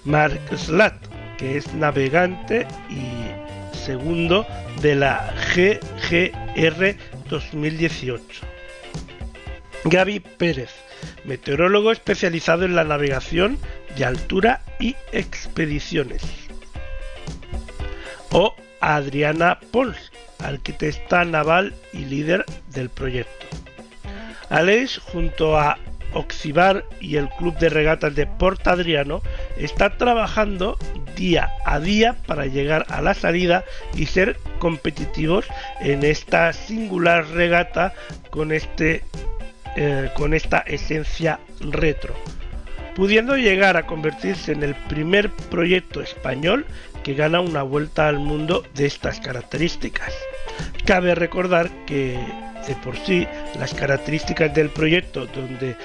Mark 0.04 0.40
Slat, 0.56 0.94
que 1.38 1.56
es 1.56 1.72
navegante 1.74 2.66
y 2.90 3.76
segundo 3.76 4.46
de 4.82 4.94
la 4.94 5.32
GGR 5.54 6.96
2018. 7.28 8.42
Gaby 9.84 10.20
Pérez, 10.20 10.70
meteorólogo 11.24 11.92
especializado 11.92 12.64
en 12.64 12.74
la 12.74 12.84
navegación 12.84 13.58
de 13.96 14.04
altura 14.04 14.62
y 14.80 14.96
expediciones. 15.12 16.22
O 18.30 18.54
Adriana 18.80 19.60
Pons, 19.70 20.12
arquitecta 20.38 21.24
naval 21.24 21.74
y 21.92 22.04
líder 22.04 22.44
del 22.72 22.90
proyecto. 22.90 23.46
Aleix, 24.48 24.98
junto 24.98 25.58
a 25.58 25.78
Oxibar 26.16 26.84
y 27.00 27.16
el 27.16 27.28
Club 27.28 27.56
de 27.58 27.68
Regatas 27.68 28.14
de 28.14 28.26
Port 28.26 28.66
Adriano, 28.66 29.22
está 29.56 29.96
trabajando 29.96 30.78
día 31.14 31.50
a 31.64 31.78
día 31.78 32.16
para 32.26 32.46
llegar 32.46 32.86
a 32.88 33.02
la 33.02 33.14
salida 33.14 33.64
y 33.94 34.06
ser 34.06 34.36
competitivos 34.58 35.46
en 35.80 36.04
esta 36.04 36.52
singular 36.52 37.26
regata 37.28 37.94
con, 38.30 38.52
este, 38.52 39.02
eh, 39.76 40.10
con 40.14 40.34
esta 40.34 40.58
esencia 40.58 41.38
retro, 41.60 42.14
pudiendo 42.94 43.36
llegar 43.36 43.76
a 43.76 43.86
convertirse 43.86 44.52
en 44.52 44.62
el 44.62 44.74
primer 44.74 45.30
proyecto 45.30 46.00
español 46.00 46.66
que 47.02 47.14
gana 47.14 47.40
una 47.40 47.62
vuelta 47.62 48.08
al 48.08 48.18
mundo 48.18 48.64
de 48.74 48.86
estas 48.86 49.20
características. 49.20 50.12
Cabe 50.84 51.14
recordar 51.14 51.70
que 51.86 52.18
de 52.66 52.74
por 52.76 52.96
sí 52.96 53.26
las 53.58 53.74
características 53.74 54.52
del 54.54 54.70
proyecto 54.70 55.26
donde 55.26 55.76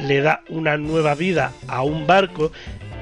le 0.00 0.20
da 0.20 0.42
una 0.48 0.76
nueva 0.76 1.14
vida 1.14 1.52
a 1.68 1.82
un 1.82 2.06
barco 2.06 2.52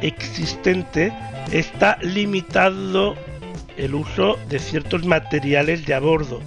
existente 0.01 1.12
está 1.52 1.98
limitado 2.02 3.14
el 3.77 3.94
uso 3.94 4.39
de 4.48 4.59
ciertos 4.59 5.05
materiales 5.05 5.86
de 5.86 5.94
a 5.94 6.01
bordo 6.01 6.40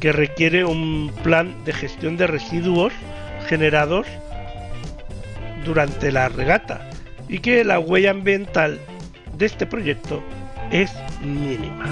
que 0.00 0.12
requiere 0.12 0.64
un 0.64 1.12
plan 1.22 1.54
de 1.64 1.72
gestión 1.72 2.16
de 2.16 2.26
residuos 2.26 2.92
generados 3.48 4.06
durante 5.64 6.12
la 6.12 6.28
regata 6.28 6.88
y 7.28 7.40
que 7.40 7.64
la 7.64 7.78
huella 7.78 8.10
ambiental 8.10 8.78
de 9.36 9.46
este 9.46 9.66
proyecto 9.66 10.22
es 10.70 10.90
mínima. 11.22 11.84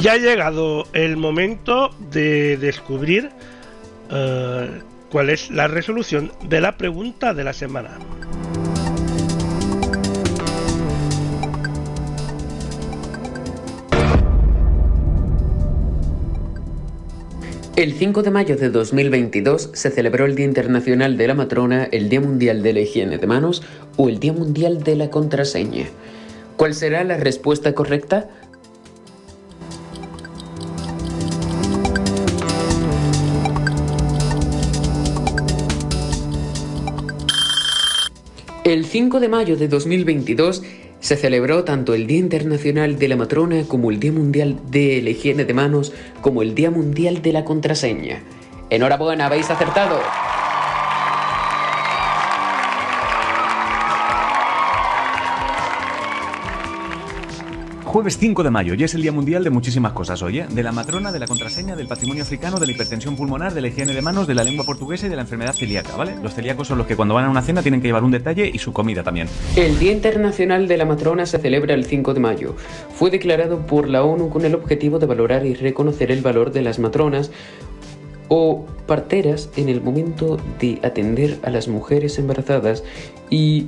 Ya 0.00 0.12
ha 0.12 0.16
llegado 0.16 0.86
el 0.94 1.16
momento 1.16 1.90
de 2.10 2.56
descubrir 2.56 3.30
uh, 4.10 4.82
cuál 5.10 5.28
es 5.30 5.50
la 5.50 5.68
resolución 5.68 6.32
de 6.48 6.60
la 6.60 6.76
pregunta 6.78 7.34
de 7.34 7.44
la 7.44 7.52
semana. 7.52 7.98
El 17.76 17.94
5 17.94 18.22
de 18.22 18.30
mayo 18.30 18.56
de 18.56 18.68
2022 18.70 19.70
se 19.72 19.90
celebró 19.90 20.26
el 20.26 20.34
Día 20.34 20.46
Internacional 20.46 21.16
de 21.16 21.26
la 21.26 21.34
Matrona, 21.34 21.84
el 21.84 22.08
Día 22.08 22.20
Mundial 22.20 22.62
de 22.62 22.72
la 22.74 22.80
Higiene 22.80 23.18
de 23.18 23.26
Manos 23.26 23.62
o 23.96 24.08
el 24.08 24.18
Día 24.18 24.32
Mundial 24.32 24.82
de 24.82 24.96
la 24.96 25.10
Contraseña. 25.10 25.86
¿Cuál 26.56 26.74
será 26.74 27.04
la 27.04 27.16
respuesta 27.16 27.74
correcta? 27.74 28.28
El 38.70 38.84
5 38.84 39.18
de 39.18 39.28
mayo 39.28 39.56
de 39.56 39.66
2022 39.66 40.62
se 41.00 41.16
celebró 41.16 41.64
tanto 41.64 41.92
el 41.92 42.06
Día 42.06 42.18
Internacional 42.18 43.00
de 43.00 43.08
la 43.08 43.16
Matrona 43.16 43.64
como 43.66 43.90
el 43.90 43.98
Día 43.98 44.12
Mundial 44.12 44.60
de 44.70 45.02
la 45.02 45.10
Higiene 45.10 45.44
de 45.44 45.52
Manos 45.52 45.92
como 46.20 46.40
el 46.40 46.54
Día 46.54 46.70
Mundial 46.70 47.20
de 47.20 47.32
la 47.32 47.44
Contraseña. 47.44 48.22
Enhorabuena, 48.70 49.26
habéis 49.26 49.50
acertado. 49.50 49.98
Jueves 57.90 58.18
5 58.18 58.44
de 58.44 58.50
mayo, 58.50 58.74
ya 58.74 58.84
es 58.84 58.94
el 58.94 59.02
Día 59.02 59.10
Mundial 59.10 59.42
de 59.42 59.50
muchísimas 59.50 59.90
cosas 59.90 60.22
hoy. 60.22 60.40
De 60.48 60.62
la 60.62 60.70
matrona, 60.70 61.10
de 61.10 61.18
la 61.18 61.26
contraseña, 61.26 61.74
del 61.74 61.88
patrimonio 61.88 62.22
africano, 62.22 62.60
de 62.60 62.66
la 62.66 62.70
hipertensión 62.70 63.16
pulmonar, 63.16 63.52
de 63.52 63.60
la 63.60 63.66
higiene 63.66 63.92
de 63.92 64.00
manos, 64.00 64.28
de 64.28 64.34
la 64.36 64.44
lengua 64.44 64.64
portuguesa 64.64 65.06
y 65.06 65.08
de 65.08 65.16
la 65.16 65.22
enfermedad 65.22 65.54
celíaca, 65.54 65.96
¿vale? 65.96 66.14
Los 66.22 66.34
celíacos 66.34 66.68
son 66.68 66.78
los 66.78 66.86
que 66.86 66.94
cuando 66.94 67.14
van 67.14 67.24
a 67.24 67.30
una 67.30 67.42
cena 67.42 67.62
tienen 67.62 67.80
que 67.80 67.88
llevar 67.88 68.04
un 68.04 68.12
detalle 68.12 68.48
y 68.48 68.58
su 68.58 68.72
comida 68.72 69.02
también. 69.02 69.26
El 69.56 69.76
Día 69.80 69.90
Internacional 69.90 70.68
de 70.68 70.76
la 70.76 70.84
Matrona 70.84 71.26
se 71.26 71.40
celebra 71.40 71.74
el 71.74 71.84
5 71.84 72.14
de 72.14 72.20
mayo. 72.20 72.54
Fue 72.94 73.10
declarado 73.10 73.66
por 73.66 73.88
la 73.88 74.04
ONU 74.04 74.30
con 74.30 74.44
el 74.44 74.54
objetivo 74.54 75.00
de 75.00 75.06
valorar 75.06 75.44
y 75.44 75.54
reconocer 75.54 76.12
el 76.12 76.22
valor 76.22 76.52
de 76.52 76.62
las 76.62 76.78
matronas 76.78 77.32
o 78.28 78.66
parteras 78.86 79.50
en 79.56 79.68
el 79.68 79.82
momento 79.82 80.36
de 80.60 80.78
atender 80.84 81.40
a 81.42 81.50
las 81.50 81.66
mujeres 81.66 82.20
embarazadas 82.20 82.84
y 83.30 83.66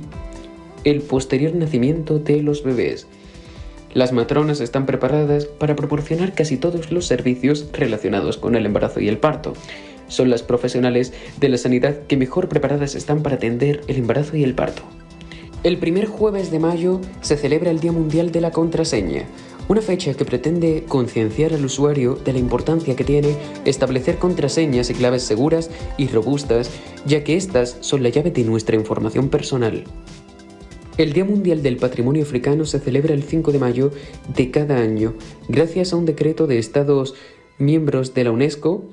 el 0.85 1.01
posterior 1.01 1.53
nacimiento 1.55 2.19
de 2.19 2.41
los 2.41 2.63
bebés. 2.63 3.05
Las 3.93 4.11
matronas 4.11 4.59
están 4.59 4.87
preparadas 4.87 5.45
para 5.45 5.75
proporcionar 5.75 6.33
casi 6.33 6.57
todos 6.57 6.91
los 6.91 7.05
servicios 7.05 7.67
relacionados 7.73 8.37
con 8.37 8.55
el 8.55 8.65
embarazo 8.65 8.99
y 8.99 9.07
el 9.07 9.19
parto. 9.19 9.53
Son 10.07 10.31
las 10.31 10.41
profesionales 10.41 11.13
de 11.39 11.49
la 11.49 11.57
sanidad 11.57 11.99
que 12.07 12.17
mejor 12.17 12.49
preparadas 12.49 12.95
están 12.95 13.21
para 13.21 13.35
atender 13.35 13.81
el 13.87 13.97
embarazo 13.97 14.35
y 14.35 14.43
el 14.43 14.55
parto. 14.55 14.81
El 15.63 15.77
primer 15.77 16.07
jueves 16.07 16.49
de 16.49 16.59
mayo 16.59 17.01
se 17.21 17.37
celebra 17.37 17.69
el 17.69 17.79
Día 17.79 17.91
Mundial 17.91 18.31
de 18.31 18.41
la 18.41 18.51
Contraseña, 18.51 19.25
una 19.69 19.81
fecha 19.81 20.13
que 20.15 20.25
pretende 20.25 20.85
concienciar 20.87 21.53
al 21.53 21.63
usuario 21.63 22.15
de 22.15 22.33
la 22.33 22.39
importancia 22.39 22.95
que 22.95 23.03
tiene 23.03 23.37
establecer 23.63 24.17
contraseñas 24.17 24.89
y 24.89 24.95
claves 24.95 25.23
seguras 25.23 25.69
y 25.97 26.07
robustas, 26.07 26.69
ya 27.05 27.23
que 27.23 27.37
estas 27.37 27.77
son 27.79 28.01
la 28.01 28.09
llave 28.09 28.31
de 28.31 28.43
nuestra 28.43 28.75
información 28.75 29.29
personal. 29.29 29.85
El 30.95 31.11
Día 31.11 31.25
Mundial 31.25 31.63
del 31.63 31.77
Patrimonio 31.77 32.21
Africano 32.21 32.65
se 32.65 32.79
celebra 32.79 33.15
el 33.15 33.23
5 33.23 33.51
de 33.51 33.57
mayo 33.57 33.91
de 34.35 34.51
cada 34.51 34.77
año 34.77 35.15
gracias 35.47 35.91
a 35.91 35.95
un 35.95 36.05
decreto 36.05 36.45
de 36.45 36.59
Estados 36.59 37.15
miembros 37.57 38.13
de 38.13 38.23
la 38.23 38.31
UNESCO. 38.31 38.83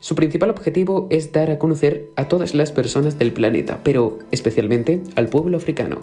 Su 0.00 0.14
principal 0.14 0.50
objetivo 0.50 1.06
es 1.08 1.32
dar 1.32 1.50
a 1.50 1.58
conocer 1.58 2.10
a 2.14 2.28
todas 2.28 2.54
las 2.54 2.72
personas 2.72 3.18
del 3.18 3.32
planeta, 3.32 3.80
pero 3.82 4.18
especialmente 4.30 5.00
al 5.16 5.28
pueblo 5.28 5.56
africano 5.56 6.00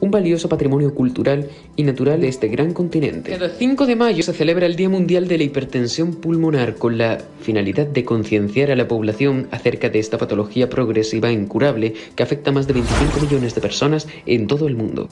un 0.00 0.10
valioso 0.10 0.48
patrimonio 0.48 0.94
cultural 0.94 1.48
y 1.76 1.82
natural 1.82 2.20
de 2.20 2.28
este 2.28 2.48
gran 2.48 2.72
continente. 2.72 3.32
Cada 3.32 3.50
5 3.50 3.86
de 3.86 3.96
mayo 3.96 4.22
se 4.22 4.32
celebra 4.32 4.66
el 4.66 4.76
Día 4.76 4.88
Mundial 4.88 5.28
de 5.28 5.38
la 5.38 5.44
Hipertensión 5.44 6.14
Pulmonar 6.14 6.76
con 6.76 6.98
la 6.98 7.18
finalidad 7.40 7.86
de 7.86 8.04
concienciar 8.04 8.70
a 8.70 8.76
la 8.76 8.88
población 8.88 9.48
acerca 9.50 9.88
de 9.88 9.98
esta 9.98 10.18
patología 10.18 10.68
progresiva 10.68 11.30
e 11.30 11.32
incurable 11.32 11.94
que 12.14 12.22
afecta 12.22 12.50
a 12.50 12.54
más 12.54 12.66
de 12.66 12.74
25 12.74 13.20
millones 13.20 13.54
de 13.54 13.60
personas 13.60 14.06
en 14.26 14.46
todo 14.46 14.66
el 14.66 14.76
mundo. 14.76 15.08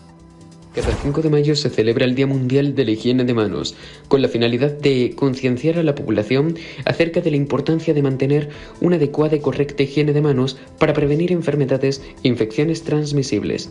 Cada 0.75 0.93
5 0.93 1.23
de 1.23 1.31
mayo 1.31 1.55
se 1.55 1.71
celebra 1.71 2.05
el 2.05 2.17
Día 2.17 2.27
Mundial 2.27 2.75
de 2.75 2.85
la 2.85 2.91
Higiene 2.91 3.23
de 3.23 3.33
Manos, 3.33 3.77
con 4.09 4.21
la 4.23 4.29
finalidad 4.29 4.73
de 4.73 5.15
concienciar 5.15 5.79
a 5.79 5.85
la 5.85 5.95
población 5.95 6.57
acerca 6.85 7.21
de 7.21 7.31
la 7.31 7.37
importancia 7.37 7.95
de 7.95 8.03
mantener 8.03 8.49
una 8.81 8.97
adecuada 8.97 9.37
y 9.37 9.39
correcta 9.39 9.85
higiene 9.85 10.13
de 10.13 10.21
manos 10.21 10.57
para 10.81 10.93
prevenir 10.93 11.31
enfermedades 11.31 12.03
e 12.25 12.29
infecciones 12.29 12.83
transmisibles. 12.83 13.71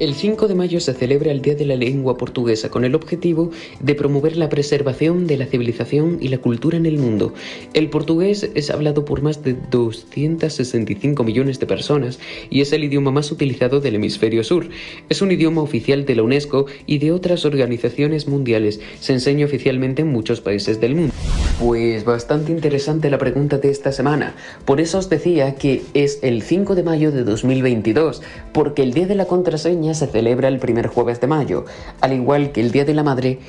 El 0.00 0.14
5 0.14 0.48
de 0.48 0.56
mayo 0.56 0.80
se 0.80 0.92
celebra 0.92 1.30
el 1.30 1.40
Día 1.40 1.54
de 1.54 1.64
la 1.64 1.76
Lengua 1.76 2.16
Portuguesa 2.16 2.68
con 2.68 2.84
el 2.84 2.96
objetivo 2.96 3.52
de 3.78 3.94
promover 3.94 4.36
la 4.36 4.48
preservación 4.48 5.28
de 5.28 5.36
la 5.36 5.46
civilización 5.46 6.18
y 6.20 6.26
la 6.28 6.38
cultura 6.38 6.76
en 6.76 6.84
el 6.84 6.98
mundo. 6.98 7.32
El 7.74 7.90
portugués 7.90 8.50
es 8.56 8.70
hablado 8.70 9.04
por 9.04 9.22
más 9.22 9.44
de 9.44 9.54
265 9.70 11.22
millones 11.22 11.60
de 11.60 11.66
personas 11.66 12.18
y 12.50 12.60
es 12.60 12.72
el 12.72 12.82
idioma 12.82 13.12
más 13.12 13.30
utilizado 13.30 13.78
del 13.78 13.94
hemisferio 13.94 14.42
sur. 14.42 14.68
Es 15.08 15.22
un 15.22 15.30
idioma 15.30 15.62
oficial 15.62 16.04
de 16.04 16.16
la 16.16 16.24
UNESCO 16.24 16.66
y 16.86 16.98
de 16.98 17.12
otras 17.12 17.44
organizaciones 17.44 18.26
mundiales. 18.26 18.80
Se 18.98 19.12
enseña 19.12 19.46
oficialmente 19.46 20.02
en 20.02 20.08
muchos 20.08 20.40
países 20.40 20.80
del 20.80 20.96
mundo. 20.96 21.14
Pues 21.60 22.04
bastante 22.04 22.50
interesante 22.50 23.10
la 23.10 23.18
pregunta 23.18 23.58
de 23.58 23.70
esta 23.70 23.92
semana. 23.92 24.34
Por 24.64 24.80
eso 24.80 24.98
os 24.98 25.08
decía 25.08 25.54
que 25.54 25.84
es 25.94 26.18
el 26.22 26.42
5 26.42 26.74
de 26.74 26.82
mayo 26.82 27.12
de 27.12 27.22
2022, 27.22 28.22
porque 28.52 28.82
el 28.82 28.92
Día 28.92 29.06
de 29.06 29.14
la 29.14 29.26
Contraseña 29.26 29.83
se 29.92 30.06
celebra 30.06 30.48
el 30.48 30.58
primer 30.58 30.86
jueves 30.86 31.20
de 31.20 31.26
mayo, 31.26 31.66
al 32.00 32.14
igual 32.14 32.52
que 32.52 32.62
el 32.62 32.70
Día 32.70 32.86
de 32.86 32.94
la 32.94 33.02
Madre 33.02 33.40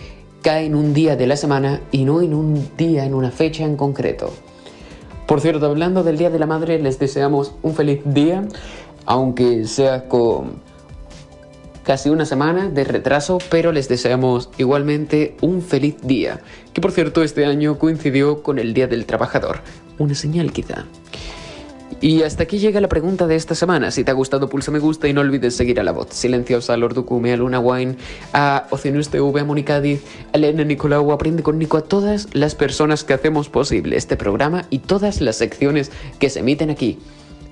cae 0.42 0.66
en 0.66 0.76
un 0.76 0.94
día 0.94 1.16
de 1.16 1.26
la 1.26 1.38
semana 1.38 1.82
y 1.92 2.04
no 2.04 2.22
en 2.22 2.34
un 2.34 2.70
día, 2.78 3.06
en 3.06 3.14
una 3.14 3.32
fecha 3.32 3.64
en 3.64 3.78
concreto. 3.78 4.34
Por 5.26 5.40
cierto, 5.42 5.66
hablando 5.68 6.04
del 6.04 6.18
Día 6.18 6.30
de 6.30 6.38
la 6.38 6.46
Madre, 6.46 6.78
les 6.80 7.00
deseamos 7.00 7.54
un 7.64 7.74
feliz 7.74 8.02
día, 8.04 8.46
aunque 9.06 9.66
sea 9.66 10.08
con 10.08 10.62
casi 11.86 12.10
una 12.10 12.26
semana 12.26 12.70
de 12.70 12.84
retraso, 12.84 13.38
pero 13.50 13.72
les 13.72 13.88
deseamos 13.88 14.50
igualmente 14.58 15.38
un 15.42 15.62
feliz 15.62 15.96
día, 16.02 16.42
que 16.74 16.82
por 16.82 16.92
cierto 16.92 17.24
este 17.24 17.46
año 17.46 17.80
coincidió 17.80 18.44
con 18.44 18.60
el 18.60 18.74
Día 18.74 18.88
del 18.88 19.06
Trabajador. 19.06 19.62
Una 19.98 20.16
señal 20.16 20.52
quizá. 20.52 20.86
Y 22.02 22.24
hasta 22.24 22.44
aquí 22.44 22.60
llega 22.60 22.82
la 22.82 22.90
pregunta 22.90 23.26
de 23.26 23.36
esta 23.36 23.56
semana. 23.56 23.90
Si 23.92 24.04
te 24.04 24.12
ha 24.12 24.14
gustado, 24.14 24.50
pulsa 24.50 24.72
me 24.72 24.80
gusta 24.80 25.08
y 25.08 25.14
no 25.14 25.22
olvides 25.22 25.56
seguir 25.56 25.80
a 25.80 25.84
la 25.84 25.92
voz 25.92 26.10
silenciosa, 26.12 26.74
a 26.74 26.78
Lord 26.78 26.98
a 26.98 27.36
Luna 27.36 27.60
Wine, 27.60 27.96
a 28.34 28.68
Oceanus 28.70 29.10
TV, 29.10 29.40
a 29.40 29.46
Mónica 29.46 29.80
Díaz, 29.80 30.02
a 30.34 30.38
Elena 30.38 30.64
Nicolau, 30.64 31.12
Aprende 31.12 31.42
con 31.42 31.58
Nico, 31.58 31.78
a 31.78 31.82
todas 31.82 32.28
las 32.34 32.54
personas 32.54 33.04
que 33.04 33.14
hacemos 33.14 33.50
posible 33.50 33.96
este 33.96 34.18
programa 34.18 34.66
y 34.70 34.80
todas 34.80 35.22
las 35.22 35.38
secciones 35.38 35.92
que 36.20 36.30
se 36.30 36.40
emiten 36.40 36.70
aquí. 36.70 37.00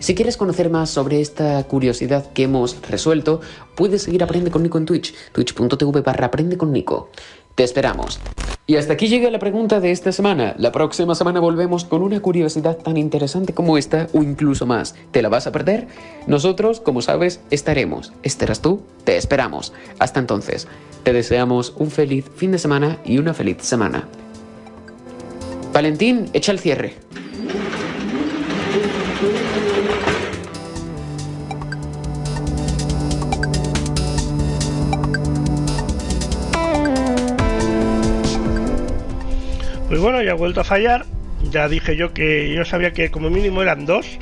Si 0.04 0.16
quieres 0.16 0.36
conocer 0.36 0.70
más 0.70 0.90
sobre 0.90 1.22
esta 1.22 1.64
curiosidad 1.64 2.30
que 2.34 2.44
hemos 2.44 2.78
resuelto, 2.90 3.40
puedes 3.76 4.02
seguir 4.02 4.22
Aprende 4.22 4.52
con 4.52 4.62
Nico 4.62 4.78
en 4.78 4.86
Twitch, 4.86 5.14
twitch.tv 5.32 6.02
barra 6.02 6.26
Aprende 6.26 6.58
con 6.58 6.74
Nico. 6.74 7.10
Te 7.56 7.64
esperamos. 7.64 8.20
Y 8.66 8.78
hasta 8.78 8.94
aquí 8.94 9.10
llega 9.10 9.30
la 9.30 9.40
pregunta 9.40 9.80
de 9.80 9.92
esta 9.92 10.12
semana. 10.12 10.56
La 10.58 10.72
próxima 10.72 11.14
semana 11.16 11.40
volvemos 11.40 11.86
con 11.86 12.02
una 12.02 12.20
curiosidad 12.20 12.78
tan 12.78 12.98
interesante 12.98 13.54
como 13.54 13.78
esta 13.78 14.08
o 14.14 14.24
incluso 14.24 14.66
más. 14.66 14.96
¿Te 15.12 15.22
la 15.22 15.30
vas 15.30 15.46
a 15.46 15.52
perder? 15.52 15.88
Nosotros, 16.26 16.80
como 16.80 17.02
sabes, 17.02 17.42
estaremos. 17.52 18.14
¿Estarás 18.24 18.62
tú? 18.62 18.82
Te 19.04 19.18
esperamos. 19.18 19.74
Hasta 20.00 20.20
entonces, 20.20 20.68
te 21.04 21.14
deseamos 21.14 21.74
un 21.78 21.92
feliz 21.92 22.26
fin 22.36 22.52
de 22.52 22.58
semana 22.58 22.98
y 23.06 23.18
una 23.20 23.34
feliz 23.34 23.58
semana. 23.62 24.08
Valentín, 25.74 26.30
echa 26.34 26.54
el 26.54 26.60
cierre. 26.60 27.03
Bueno, 40.04 40.22
ya 40.22 40.32
ha 40.32 40.36
vuelto 40.36 40.60
a 40.60 40.66
fallar. 40.66 41.06
Ya 41.50 41.70
dije 41.70 41.96
yo 41.96 42.14
que 42.14 42.54
yo 42.54 42.66
sabía 42.66 42.92
que 42.92 43.10
como 43.10 43.30
mínimo 43.30 43.62
eran 43.62 43.86
dos. 43.86 44.20